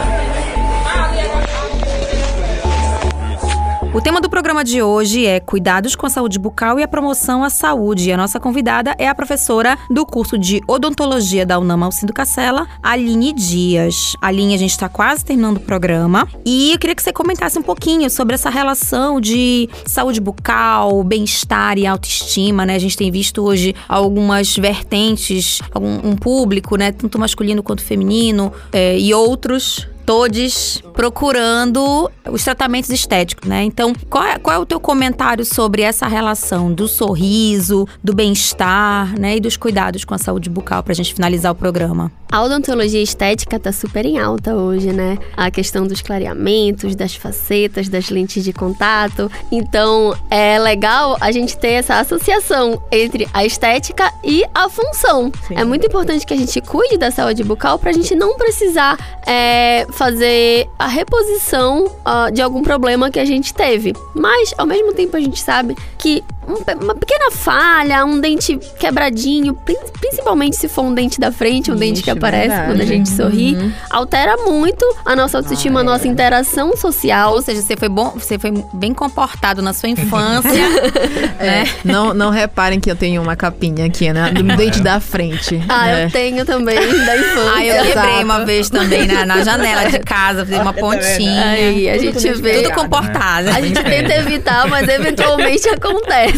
O 3.95 4.01
tema 4.01 4.21
do 4.21 4.29
programa 4.29 4.65
de 4.65 4.83
hoje 4.83 5.25
é 5.25 5.39
Cuidados 5.39 5.95
com 5.95 6.05
a 6.05 6.11
Saúde 6.11 6.37
Bucal 6.37 6.81
e 6.81 6.83
a 6.83 6.89
Promoção 6.89 7.45
à 7.45 7.49
Saúde. 7.49 8.09
E 8.09 8.13
a 8.13 8.17
nossa 8.17 8.41
convidada 8.41 8.93
é 8.99 9.09
a 9.09 9.15
professora 9.15 9.79
do 9.89 10.05
curso 10.05 10.37
de 10.37 10.61
Odontologia 10.67 11.47
da 11.47 11.61
UNAM 11.61 11.85
Alcindo 11.85 12.13
Cacela, 12.13 12.67
Aline 12.83 13.33
Dias. 13.33 14.17
Aline, 14.21 14.53
a 14.53 14.59
gente 14.59 14.73
está 14.73 14.89
quase 14.89 15.25
terminando 15.25 15.59
o 15.59 15.61
programa 15.61 16.27
e 16.45 16.73
eu 16.73 16.79
queria 16.81 16.97
que 16.97 17.05
você 17.05 17.13
comentasse 17.13 17.57
um 17.57 17.63
pouquinho 17.63 18.11
sobre 18.11 18.35
essa 18.35 18.51
relação 18.51 19.21
de 19.21 19.71
saúde 19.87 20.21
bucal, 20.21 21.05
bem-estar 21.05 21.79
e 21.79 21.87
autoestima, 21.87 22.67
né? 22.67 22.75
A 22.75 22.81
gente 22.81 22.97
tem 22.97 23.13
visto 23.13 23.45
hoje 23.45 23.77
algumas 23.89 24.57
vertentes, 24.57 25.61
algum, 25.73 26.01
um 26.05 26.17
público, 26.17 26.75
né, 26.75 26.91
tanto 26.91 27.17
masculino 27.17 27.63
quanto 27.63 27.85
feminino, 27.85 28.53
eh, 28.73 28.99
e 28.99 29.15
outros 29.15 29.87
todos 30.05 30.83
procurando 30.93 32.11
os 32.31 32.45
tratamentos 32.45 32.91
estéticos, 32.91 33.49
né? 33.49 33.63
Então, 33.65 33.93
qual 34.09 34.25
é, 34.25 34.39
qual 34.39 34.57
é 34.57 34.59
o 34.59 34.67
teu 34.67 34.81
comentário 34.81 35.45
sobre 35.45 35.83
essa 35.83 36.07
relação 36.07 36.73
do 36.73 36.87
sorriso, 36.87 37.87
do 38.03 38.15
bem-estar, 38.15 39.19
né? 39.19 39.37
E 39.37 39.41
dos 39.41 39.57
cuidados 39.57 40.05
com 40.05 40.15
a 40.15 40.19
saúde 40.19 40.49
bucal 40.49 40.83
pra 40.83 40.95
gente 40.95 41.15
finalizar 41.15 41.53
o 41.53 41.55
programa? 41.55 42.13
A 42.35 42.43
odontologia 42.43 43.01
estética 43.01 43.61
tá 43.61 43.71
super 43.71 44.05
em 44.05 44.19
alta 44.19 44.57
hoje, 44.57 44.93
né? 44.93 45.17
A 45.37 45.53
questão 45.53 45.87
dos 45.87 46.03
clareamentos, 46.03 46.97
das 46.97 47.15
facetas, 47.15 47.89
das 47.89 48.11
lentes 48.11 48.43
de 48.43 48.53
contato. 48.53 49.31
Então, 49.53 50.17
é 50.29 50.59
legal 50.59 51.17
a 51.21 51.31
gente 51.31 51.57
ter 51.57 51.75
essa 51.75 52.01
associação 52.01 52.83
entre 52.91 53.29
a 53.33 53.45
estética 53.45 54.13
e 54.25 54.43
a 54.53 54.69
função. 54.69 55.31
Sim. 55.47 55.55
É 55.57 55.63
muito 55.63 55.87
importante 55.87 56.27
que 56.27 56.35
a 56.35 56.37
gente 56.37 56.61
cuide 56.61 56.99
da 56.99 57.13
saúde 57.13 57.45
bucal 57.45 57.79
pra 57.79 57.93
gente 57.93 58.17
não 58.17 58.37
precisar 58.37 58.99
é, 59.25 59.87
fazer 59.93 60.69
a 60.77 60.89
reposição 60.89 61.89
ah, 62.05 62.31
de 62.31 62.43
algum 62.43 62.65
problema 62.65 63.13
que 63.13 63.21
a 63.21 63.25
gente 63.25 63.55
teve. 63.55 63.95
Mas, 64.13 64.53
ao 64.59 64.67
mesmo 64.67 64.93
tempo, 64.93 65.17
a 65.17 65.21
gente 65.21 65.41
sabe 65.41 65.77
que 65.97 66.25
um, 66.47 66.85
uma 66.85 66.95
pequena 66.95 67.31
falha, 67.31 68.05
um 68.05 68.21
dente 68.21 68.59
quebradinho, 68.79 69.57
principalmente 70.01 70.57
se 70.57 70.69
for 70.69 70.83
um 70.83 70.95
dente 70.95 71.19
da 71.21 71.33
frente, 71.33 71.71
um 71.71 71.75
Ixi, 71.75 71.85
dente 71.85 72.03
que 72.03 72.11
aparece 72.11 72.49
verdade. 72.49 72.69
quando 72.69 72.81
a 72.81 72.85
gente 72.85 73.09
sorri, 73.09 73.55
uhum. 73.55 73.73
altera 73.91 74.37
muito 74.39 74.85
a 75.05 75.17
nossa 75.17 75.39
autoestima, 75.39 75.81
ah, 75.81 75.83
a 75.83 75.85
nossa 75.85 76.07
interação 76.09 76.77
social. 76.77 77.33
Ou 77.33 77.43
seja, 77.43 77.63
você 77.63 77.77
foi 77.77 77.89
bom, 77.89 78.11
você 78.11 78.39
foi 78.39 78.53
bem 78.73 78.93
comportado 78.93 79.63
na 79.63 79.73
sua 79.73 79.89
infância. 79.89 80.51
é. 81.39 81.45
né? 81.45 81.65
Não, 81.85 82.15
não 82.15 82.31
reparem 82.31 82.81
que 82.81 82.91
eu 82.91 82.97
tenho 82.97 83.23
uma 83.23 83.37
capinha 83.37 83.87
aqui, 83.87 84.13
né? 84.13 84.31
Do 84.31 84.43
dente 84.57 84.81
da 84.81 85.01
frente. 85.01 85.63
Ah, 85.69 85.91
eu 85.91 86.11
tenho 86.11 86.45
também, 86.45 86.77
da 86.77 86.85
infância. 87.17 87.53
Ah, 87.55 87.65
eu 87.65 87.85
quebrei 87.85 88.25
uma 88.25 88.45
vez 88.45 88.69
também 88.69 89.07
na, 89.07 89.25
na 89.25 89.43
janela 89.43 89.91
de 89.91 89.99
casa, 90.01 90.45
fiz 90.45 90.59
uma 90.59 90.73
pontinha. 90.73 91.45
Aí, 91.45 91.89
a 91.89 91.99
gente 91.99 92.33
vê. 92.35 92.63
Tudo 92.63 92.75
comportado. 92.75 93.49
A 93.49 93.61
gente 93.61 93.83
tenta 93.83 94.15
evitar, 94.15 94.69
mas 94.69 94.89
eventualmente 94.89 95.69
acontece. 95.69 96.34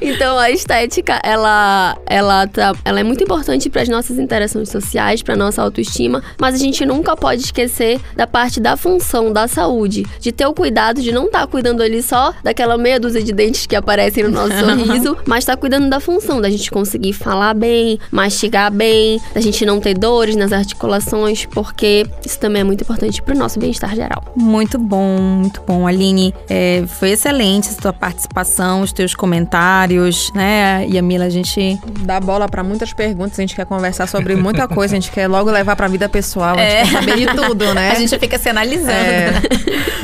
Então 0.00 0.38
a 0.38 0.50
estética, 0.50 1.20
ela, 1.22 1.96
ela, 2.06 2.46
tá, 2.46 2.74
ela 2.84 3.00
é 3.00 3.02
muito 3.02 3.22
importante 3.22 3.68
para 3.70 3.82
as 3.82 3.88
nossas 3.88 4.18
interações 4.18 4.68
sociais, 4.68 5.22
para 5.22 5.36
nossa 5.36 5.62
autoestima, 5.62 6.22
mas 6.38 6.54
a 6.54 6.58
gente 6.58 6.84
nunca 6.84 7.16
pode 7.16 7.42
esquecer 7.42 8.00
da 8.16 8.26
parte 8.26 8.60
da 8.60 8.76
função 8.76 9.32
da 9.32 9.46
saúde, 9.48 10.04
de 10.20 10.32
ter 10.32 10.46
o 10.46 10.54
cuidado 10.54 11.00
de 11.00 11.12
não 11.12 11.26
estar 11.26 11.40
tá 11.40 11.46
cuidando 11.46 11.82
ali 11.82 12.02
só 12.02 12.32
daquela 12.42 12.76
meia 12.76 12.98
dúzia 12.98 13.22
de 13.22 13.32
dentes 13.32 13.66
que 13.66 13.76
aparecem 13.76 14.24
no 14.24 14.30
nosso 14.30 14.54
sorriso, 14.58 15.16
mas 15.26 15.44
estar 15.44 15.54
tá 15.54 15.60
cuidando 15.60 15.88
da 15.88 16.00
função, 16.00 16.40
da 16.40 16.50
gente 16.50 16.70
conseguir 16.70 17.12
falar 17.12 17.54
bem, 17.54 17.98
mastigar 18.10 18.72
bem, 18.72 19.20
da 19.34 19.40
gente 19.40 19.64
não 19.64 19.80
ter 19.80 19.94
dores 19.96 20.36
nas 20.36 20.52
articulações, 20.52 21.46
porque 21.46 22.06
isso 22.24 22.38
também 22.38 22.60
é 22.60 22.64
muito 22.64 22.82
importante 22.82 23.22
para 23.22 23.34
o 23.34 23.38
nosso 23.38 23.58
bem-estar 23.58 23.94
geral. 23.94 24.22
Muito 24.36 24.78
bom, 24.78 25.18
muito 25.18 25.60
bom. 25.66 25.86
Aline, 25.86 26.34
é, 26.48 26.84
foi 26.86 27.10
excelente 27.10 27.68
a 27.68 27.82
sua 27.82 27.92
participação, 27.92 28.82
os 28.82 28.92
teus 28.92 29.03
comentários, 29.12 30.32
né? 30.32 30.86
E 30.88 30.96
a 30.96 31.02
Mila, 31.02 31.24
a 31.24 31.30
gente 31.30 31.80
dá 32.02 32.20
bola 32.20 32.48
para 32.48 32.62
muitas 32.62 32.92
perguntas, 32.92 33.36
a 33.40 33.42
gente 33.42 33.56
quer 33.56 33.66
conversar 33.66 34.06
sobre 34.06 34.36
muita 34.36 34.68
coisa, 34.68 34.94
a 34.94 35.00
gente 35.00 35.10
quer 35.10 35.26
logo 35.26 35.50
levar 35.50 35.74
para 35.74 35.86
a 35.86 35.88
vida 35.88 36.08
pessoal, 36.08 36.54
a 36.56 36.58
gente 36.58 36.72
é. 36.72 36.82
quer 36.84 36.92
saber 36.92 37.16
de 37.16 37.26
tudo, 37.26 37.74
né? 37.74 37.90
A 37.90 37.94
gente 37.96 38.16
fica 38.18 38.38
se 38.38 38.48
analisando. 38.48 38.92
É. 38.92 39.32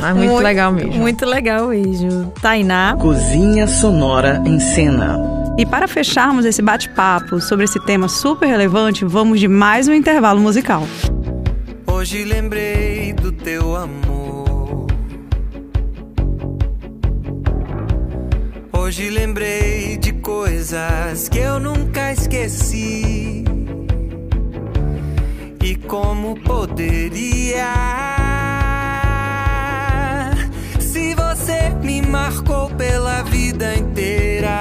Mas 0.01 0.15
muito, 0.15 0.31
muito 0.31 0.43
legal 0.43 0.71
mesmo. 0.73 0.93
Muito 0.95 1.25
legal 1.25 1.67
mesmo. 1.67 2.33
Tainá. 2.41 2.95
Cozinha 2.99 3.67
sonora 3.67 4.41
em 4.45 4.59
cena. 4.59 5.17
E 5.57 5.65
para 5.65 5.87
fecharmos 5.87 6.45
esse 6.45 6.61
bate-papo 6.61 7.39
sobre 7.39 7.65
esse 7.65 7.79
tema 7.85 8.07
super 8.07 8.47
relevante, 8.47 9.05
vamos 9.05 9.39
de 9.39 9.47
mais 9.47 9.87
um 9.87 9.93
intervalo 9.93 10.39
musical. 10.39 10.87
Hoje 11.85 12.23
lembrei 12.23 13.13
do 13.13 13.31
teu 13.31 13.75
amor. 13.75 14.20
Hoje 18.83 19.11
lembrei 19.11 19.95
de 19.95 20.11
coisas 20.11 21.29
que 21.29 21.37
eu 21.37 21.59
nunca 21.59 22.13
esqueci. 22.13 23.45
E 25.63 25.75
como 25.87 26.35
poderia? 26.41 27.73
Se 30.79 31.13
você 31.13 31.69
me 31.83 32.01
marcou 32.01 32.71
pela 32.71 33.21
vida 33.21 33.75
inteira. 33.75 34.59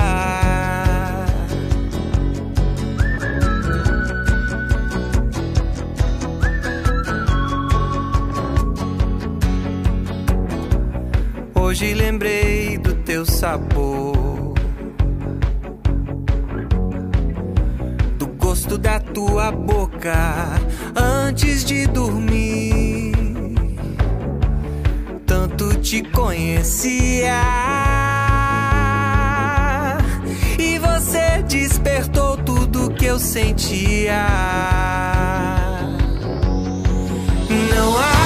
Hoje 11.55 11.95
lembrei 11.95 12.50
sabor, 13.41 14.53
do 18.19 18.27
gosto 18.37 18.77
da 18.77 19.01
tua 19.01 19.51
boca 19.51 20.61
antes 20.95 21.65
de 21.65 21.87
dormir. 21.87 23.15
Tanto 25.25 25.73
te 25.79 26.03
conhecia. 26.03 27.41
E 30.59 30.79
você 30.79 31.43
despertou 31.49 32.37
tudo 32.37 32.91
que 32.91 33.07
eu 33.07 33.19
sentia. 33.19 34.27
Não 37.75 37.97
há 37.97 38.20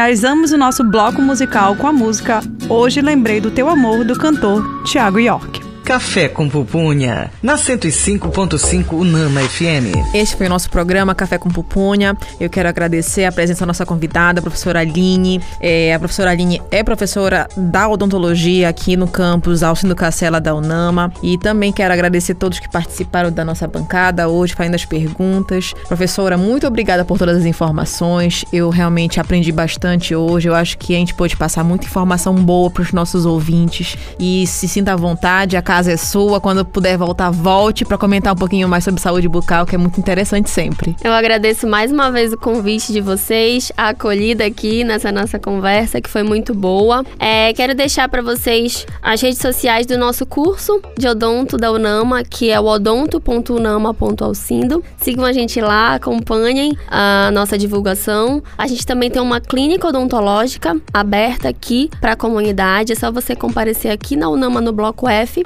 Finalizamos 0.00 0.50
o 0.50 0.56
nosso 0.56 0.82
bloco 0.82 1.20
musical 1.20 1.76
com 1.76 1.86
a 1.86 1.92
música 1.92 2.40
Hoje 2.70 3.02
Lembrei 3.02 3.38
do 3.38 3.50
Teu 3.50 3.68
Amor, 3.68 4.02
do 4.02 4.16
cantor 4.16 4.82
Tiago 4.84 5.18
York. 5.18 5.59
Café 5.90 6.28
com 6.28 6.48
Pupunha, 6.48 7.32
na 7.42 7.56
105.5 7.56 8.92
Unama 8.92 9.40
FM. 9.40 10.14
Este 10.14 10.36
foi 10.36 10.46
o 10.46 10.48
nosso 10.48 10.70
programa 10.70 11.16
Café 11.16 11.36
com 11.36 11.48
Pupunha. 11.48 12.16
Eu 12.38 12.48
quero 12.48 12.68
agradecer 12.68 13.24
a 13.24 13.32
presença 13.32 13.62
da 13.62 13.66
nossa 13.66 13.84
convidada, 13.84 14.38
a 14.38 14.42
professora 14.42 14.78
Aline. 14.78 15.40
É, 15.60 15.92
a 15.92 15.98
professora 15.98 16.30
Aline 16.30 16.62
é 16.70 16.84
professora 16.84 17.48
da 17.56 17.88
odontologia 17.88 18.68
aqui 18.68 18.96
no 18.96 19.08
campus 19.08 19.64
Alcindo 19.64 19.96
Cacela 19.96 20.40
da 20.40 20.54
Unama. 20.54 21.12
E 21.24 21.36
também 21.36 21.72
quero 21.72 21.92
agradecer 21.92 22.32
a 22.32 22.36
todos 22.36 22.60
que 22.60 22.70
participaram 22.70 23.32
da 23.32 23.44
nossa 23.44 23.66
bancada 23.66 24.28
hoje, 24.28 24.54
fazendo 24.54 24.76
as 24.76 24.84
perguntas. 24.84 25.74
Professora, 25.88 26.38
muito 26.38 26.68
obrigada 26.68 27.04
por 27.04 27.18
todas 27.18 27.38
as 27.38 27.44
informações. 27.44 28.44
Eu 28.52 28.70
realmente 28.70 29.18
aprendi 29.18 29.50
bastante 29.50 30.14
hoje. 30.14 30.48
Eu 30.48 30.54
acho 30.54 30.78
que 30.78 30.94
a 30.94 30.98
gente 30.98 31.14
pôde 31.14 31.36
passar 31.36 31.64
muita 31.64 31.86
informação 31.86 32.32
boa 32.36 32.70
para 32.70 32.84
os 32.84 32.92
nossos 32.92 33.26
ouvintes. 33.26 33.98
E 34.20 34.46
se 34.46 34.68
sinta 34.68 34.92
à 34.92 34.96
vontade, 34.96 35.56
a 35.56 35.62
casa 35.62 35.79
casa 35.80 35.92
é 35.92 35.96
sua. 35.96 36.40
Quando 36.40 36.64
puder 36.64 36.98
voltar, 36.98 37.30
volte 37.30 37.84
para 37.84 37.96
comentar 37.96 38.34
um 38.34 38.36
pouquinho 38.36 38.68
mais 38.68 38.84
sobre 38.84 39.00
saúde 39.00 39.28
bucal, 39.28 39.64
que 39.64 39.74
é 39.74 39.78
muito 39.78 39.98
interessante 39.98 40.50
sempre. 40.50 40.94
Eu 41.02 41.12
agradeço 41.12 41.66
mais 41.66 41.90
uma 41.90 42.10
vez 42.10 42.32
o 42.32 42.36
convite 42.36 42.92
de 42.92 43.00
vocês, 43.00 43.72
a 43.76 43.88
acolhida 43.88 44.44
aqui 44.44 44.84
nessa 44.84 45.10
nossa 45.10 45.38
conversa, 45.38 46.00
que 46.00 46.10
foi 46.10 46.22
muito 46.22 46.54
boa. 46.54 47.04
É, 47.18 47.52
quero 47.54 47.74
deixar 47.74 48.08
para 48.08 48.20
vocês 48.20 48.86
as 49.02 49.20
redes 49.22 49.38
sociais 49.38 49.86
do 49.86 49.96
nosso 49.96 50.26
curso 50.26 50.82
de 50.98 51.08
odonto 51.08 51.56
da 51.56 51.72
Unama, 51.72 52.22
que 52.22 52.50
é 52.50 52.60
o 52.60 52.66
odonto.unama.alcindo. 52.66 54.84
Sigam 54.98 55.24
a 55.24 55.32
gente 55.32 55.60
lá, 55.60 55.94
acompanhem 55.94 56.76
a 56.88 57.30
nossa 57.32 57.56
divulgação. 57.56 58.42
A 58.58 58.66
gente 58.66 58.84
também 58.84 59.10
tem 59.10 59.22
uma 59.22 59.40
clínica 59.40 59.88
odontológica 59.88 60.76
aberta 60.92 61.48
aqui 61.48 61.88
para 62.00 62.12
a 62.12 62.16
comunidade. 62.16 62.92
É 62.92 62.96
só 62.96 63.10
você 63.10 63.34
comparecer 63.34 63.90
aqui 63.90 64.14
na 64.14 64.28
Unama 64.28 64.60
no 64.60 64.72
Bloco 64.72 65.08
F 65.08 65.42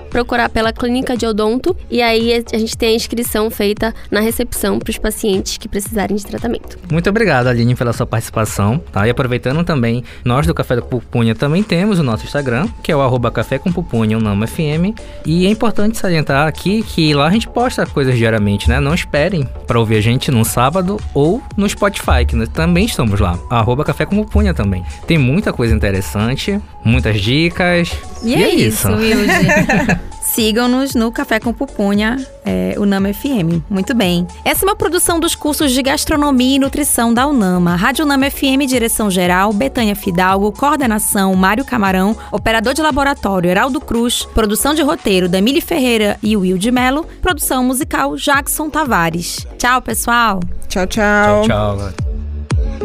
pela 0.53 0.73
clínica 0.73 1.17
de 1.17 1.27
odonto 1.27 1.77
e 1.91 2.03
aí 2.03 2.45
a 2.53 2.59
gente 2.59 2.77
tem 2.77 2.91
a 2.91 2.97
inscrição 2.97 3.51
feita 3.51 3.95
na 4.11 4.21
recepção 4.21 4.79
para 4.79 4.91
os 4.91 4.99
pacientes 4.99 5.57
que 5.57 5.69
precisarem 5.69 6.17
de 6.17 6.25
tratamento. 6.25 6.79
Muito 6.91 7.09
obrigado, 7.09 7.47
Aline, 7.47 7.75
pela 7.75 7.93
sua 7.93 8.07
participação. 8.07 8.79
Tá? 8.93 9.07
E 9.07 9.11
aproveitando 9.11 9.65
também, 9.65 10.05
nós 10.25 10.47
do 10.47 10.55
Café 10.55 10.81
com 10.81 10.89
Pupunha 10.89 11.35
também 11.35 11.63
temos 11.63 11.99
o 11.99 12.03
nosso 12.03 12.25
Instagram, 12.25 12.69
que 12.83 12.91
é 12.91 12.97
o 12.97 13.01
arroba 13.01 13.31
Café 13.31 13.59
com 13.59 13.73
Pupunha, 13.73 14.19
o 14.19 14.47
FM. 14.47 14.99
E 15.25 15.47
é 15.47 15.51
importante 15.51 15.99
salientar 15.99 16.47
aqui 16.47 16.83
que 16.83 17.15
lá 17.15 17.27
a 17.27 17.31
gente 17.31 17.49
posta 17.49 17.87
coisas 17.87 18.17
diariamente, 18.17 18.69
né? 18.69 18.81
Não 18.81 18.95
esperem 18.95 19.49
para 19.67 19.79
ouvir 19.79 19.97
a 19.97 20.01
gente 20.01 20.31
no 20.31 20.45
sábado 20.45 20.99
ou 21.13 21.43
no 21.57 21.69
Spotify, 21.69 22.25
que 22.27 22.37
nós 22.37 22.49
também 22.49 22.85
estamos 22.85 23.21
lá. 23.21 23.39
Arroba 23.51 23.85
Café 23.85 24.07
com 24.07 24.17
Pupunha 24.17 24.55
também. 24.55 24.85
Tem 25.07 25.19
muita 25.19 25.53
coisa 25.53 25.75
interessante, 25.75 26.61
muitas 26.85 27.21
dicas. 27.21 27.93
E, 28.23 28.31
e 28.31 28.35
é, 28.35 28.43
é, 28.43 28.55
isso, 28.55 28.89
isso. 29.01 30.05
Sigam-nos 30.23 30.95
no 30.95 31.13
Café 31.13 31.39
com 31.39 31.53
Pupunha, 31.53 32.17
é, 32.45 32.75
Unama 32.79 33.13
FM. 33.13 33.63
Muito 33.69 33.95
bem. 33.95 34.27
Essa 34.45 34.65
é 34.65 34.69
uma 34.69 34.77
produção 34.77 35.21
dos 35.21 35.35
cursos 35.35 35.73
de 35.73 35.83
Gastronomia 35.83 36.57
e 36.57 36.59
Nutrição 36.59 37.13
da 37.13 37.27
Unama. 37.27 37.77
Rádio 37.77 38.05
Unama 38.05 38.31
FM, 38.31 38.67
direção 38.67 39.11
geral, 39.11 39.53
Betânia 39.53 39.95
Fidalgo, 39.95 40.53
coordenação, 40.53 41.35
Mário 41.35 41.65
Camarão, 41.65 42.17
operador 42.33 42.75
de 42.75 42.83
laboratório, 42.83 43.51
Heraldo 43.51 43.81
Cruz, 43.81 44.25
produção 44.35 44.75
de 44.75 44.83
roteiro, 44.83 45.29
Damile 45.29 45.61
Ferreira 45.61 46.19
e 46.23 46.37
Will 46.37 46.59
de 46.59 46.71
Mello, 46.71 47.07
produção 47.21 47.65
musical, 47.65 48.17
Jackson 48.17 48.69
Tavares. 48.69 49.47
Tchau, 49.59 49.81
pessoal. 49.83 50.41
Tchau, 50.69 50.87
tchau. 50.87 51.43
Tchau, 51.47 51.79
tchau. 51.79 52.15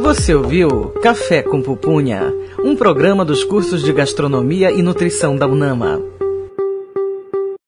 Você 0.01 0.33
ouviu 0.33 0.93
Café 1.01 1.41
com 1.41 1.61
Pupunha, 1.61 2.33
um 2.63 2.75
programa 2.75 3.25
dos 3.25 3.43
cursos 3.43 3.83
de 3.83 3.91
gastronomia 3.91 4.71
e 4.71 4.81
nutrição 4.81 5.35
da 5.35 5.45
UNAMA. 5.45 6.18